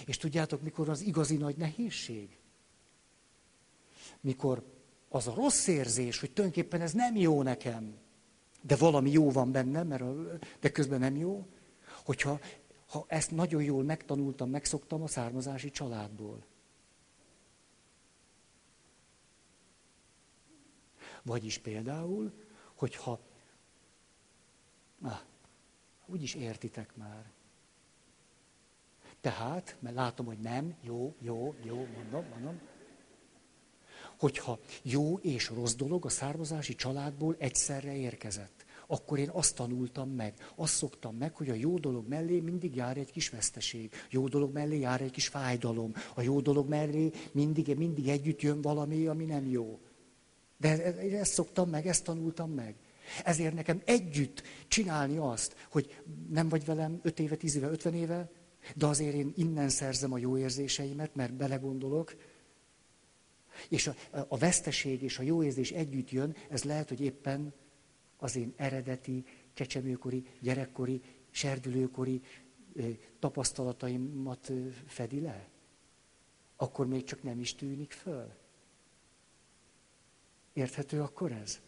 És 0.06 0.16
tudjátok, 0.16 0.62
mikor 0.62 0.88
az 0.88 1.00
igazi 1.00 1.36
nagy 1.36 1.56
nehézség? 1.56 2.38
Mikor 4.20 4.62
az 5.08 5.26
a 5.26 5.34
rossz 5.34 5.66
érzés, 5.66 6.20
hogy 6.20 6.32
tulajdonképpen 6.32 6.80
ez 6.80 6.92
nem 6.92 7.16
jó 7.16 7.42
nekem, 7.42 7.94
de 8.60 8.76
valami 8.76 9.10
jó 9.10 9.30
van 9.30 9.52
bennem, 9.52 9.86
mert 9.86 10.04
de 10.60 10.70
közben 10.70 11.00
nem 11.00 11.16
jó, 11.16 11.46
hogyha 12.04 12.40
ha 12.92 13.04
ezt 13.08 13.30
nagyon 13.30 13.62
jól 13.62 13.82
megtanultam, 13.82 14.50
megszoktam 14.50 15.02
a 15.02 15.06
származási 15.06 15.70
családból. 15.70 16.44
Vagyis 21.22 21.58
például, 21.58 22.32
hogyha, 22.74 23.20
na, 24.98 25.20
úgyis 26.06 26.34
értitek 26.34 26.96
már. 26.96 27.30
Tehát, 29.22 29.76
mert 29.80 29.94
látom, 29.94 30.26
hogy 30.26 30.38
nem, 30.38 30.74
jó, 30.80 31.14
jó, 31.20 31.54
jó, 31.62 31.74
mondom, 31.76 32.24
mondom, 32.32 32.60
hogyha 34.18 34.58
jó 34.82 35.18
és 35.18 35.48
rossz 35.48 35.74
dolog 35.74 36.04
a 36.04 36.08
származási 36.08 36.74
családból 36.74 37.36
egyszerre 37.38 37.96
érkezett, 37.96 38.64
akkor 38.86 39.18
én 39.18 39.28
azt 39.28 39.54
tanultam 39.54 40.10
meg, 40.10 40.34
azt 40.54 40.74
szoktam 40.74 41.16
meg, 41.16 41.34
hogy 41.34 41.50
a 41.50 41.54
jó 41.54 41.78
dolog 41.78 42.08
mellé 42.08 42.40
mindig 42.40 42.74
jár 42.74 42.96
egy 42.96 43.10
kis 43.10 43.28
veszteség, 43.30 43.92
jó 44.10 44.28
dolog 44.28 44.52
mellé 44.52 44.78
jár 44.78 45.00
egy 45.00 45.10
kis 45.10 45.28
fájdalom, 45.28 45.94
a 46.14 46.22
jó 46.22 46.40
dolog 46.40 46.68
mellé 46.68 47.10
mindig, 47.32 47.76
mindig 47.76 48.08
együtt 48.08 48.40
jön 48.40 48.60
valami, 48.60 49.06
ami 49.06 49.24
nem 49.24 49.46
jó. 49.46 49.78
De 50.56 51.00
én 51.00 51.16
ezt 51.16 51.32
szoktam 51.32 51.68
meg, 51.68 51.86
ezt 51.86 52.04
tanultam 52.04 52.50
meg. 52.50 52.74
Ezért 53.24 53.54
nekem 53.54 53.82
együtt 53.84 54.42
csinálni 54.68 55.16
azt, 55.16 55.66
hogy 55.70 56.02
nem 56.30 56.48
vagy 56.48 56.64
velem 56.64 57.00
5 57.02 57.18
éve, 57.20 57.36
10 57.36 57.56
éve, 57.56 57.68
50 57.68 57.94
éve, 57.94 58.30
de 58.76 58.86
azért 58.86 59.14
én 59.14 59.32
innen 59.36 59.68
szerzem 59.68 60.12
a 60.12 60.18
jó 60.18 60.38
érzéseimet, 60.38 61.14
mert 61.14 61.34
belegondolok, 61.34 62.14
és 63.68 63.86
a, 63.86 63.94
a 64.28 64.38
veszteség 64.38 65.02
és 65.02 65.18
a 65.18 65.22
jó 65.22 65.42
érzés 65.42 65.70
együtt 65.70 66.10
jön, 66.10 66.36
ez 66.48 66.64
lehet, 66.64 66.88
hogy 66.88 67.00
éppen 67.00 67.52
az 68.16 68.36
én 68.36 68.52
eredeti, 68.56 69.24
csecsemőkori, 69.54 70.26
gyerekkori, 70.40 71.02
serdülőkori 71.30 72.22
tapasztalataimat 73.18 74.52
fedi 74.86 75.20
le. 75.20 75.48
Akkor 76.56 76.86
még 76.86 77.04
csak 77.04 77.22
nem 77.22 77.40
is 77.40 77.54
tűnik 77.54 77.92
föl. 77.92 78.32
Érthető 80.52 81.00
akkor 81.00 81.32
ez? 81.32 81.60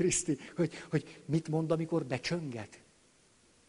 Kriszti, 0.00 0.38
hogy, 0.56 0.84
hogy 0.90 1.22
mit 1.24 1.48
mond, 1.48 1.70
amikor 1.70 2.04
becsönget? 2.04 2.80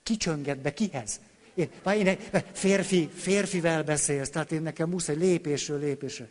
Ki 0.04 0.18
csönget 0.18 0.62
be, 0.62 0.74
kihez? 0.74 1.20
Én, 1.54 1.70
én 1.86 2.18
férfi, 2.52 3.08
férfivel 3.08 3.84
beszélsz, 3.84 4.30
tehát 4.30 4.52
én 4.52 4.62
nekem 4.62 4.90
muszáj 4.90 5.16
lépésről 5.16 5.80
lépésre. 5.80 6.30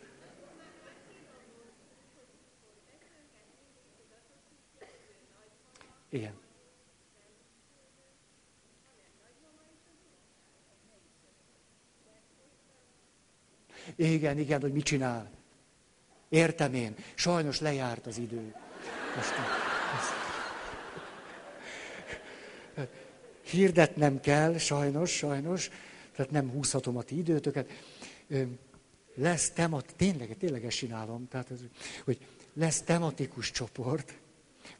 Igen. 6.09 6.33
Igen, 13.95 14.37
igen, 14.37 14.61
hogy 14.61 14.73
mit 14.73 14.83
csinál. 14.83 15.31
Értem 16.29 16.73
én. 16.73 16.95
Sajnos 17.15 17.59
lejárt 17.59 18.05
az 18.05 18.17
idő. 18.17 18.55
Most, 19.15 19.70
hirdetnem 23.51 24.19
kell, 24.19 24.57
sajnos, 24.57 25.11
sajnos, 25.11 25.69
tehát 26.15 26.31
nem 26.31 26.49
húzhatom 26.49 26.97
a 26.97 27.01
ti 27.01 27.17
időtöket. 27.17 27.69
Lesz 29.15 29.49
temat, 29.49 29.93
tényleg, 29.95 30.37
tényleg 30.37 30.67
csinálom, 30.67 31.27
tehát 31.27 31.51
ez, 31.51 31.59
hogy 32.03 32.17
lesz 32.53 32.81
tematikus 32.81 33.51
csoport, 33.51 34.19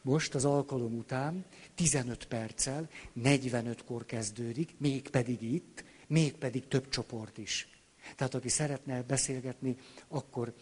most 0.02 0.36
az 0.36 0.46
alkalom 0.46 0.98
után 0.98 1.46
15 1.76 2.26
perccel, 2.26 2.90
45-kor 3.24 4.06
kezdődik, 4.06 4.76
mégpedig 4.78 5.42
itt, 5.42 5.84
mégpedig 6.08 6.68
több 6.68 6.90
csoport 6.90 7.38
is. 7.38 7.70
Tehát 8.16 8.36
aki 8.36 8.50
szeretne 8.50 9.04
beszélgetni, 9.04 9.76
akkor 10.08 10.54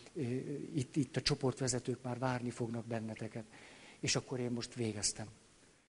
itt, 0.76 0.96
itt 0.96 1.16
a 1.16 1.22
csoportvezetők 1.22 2.02
már 2.02 2.20
várni 2.20 2.50
fognak 2.50 2.86
benneteket. 2.86 3.46
És 4.00 4.16
akkor 4.16 4.40
én 4.40 4.52
most 4.52 4.74
végeztem. 4.76 5.28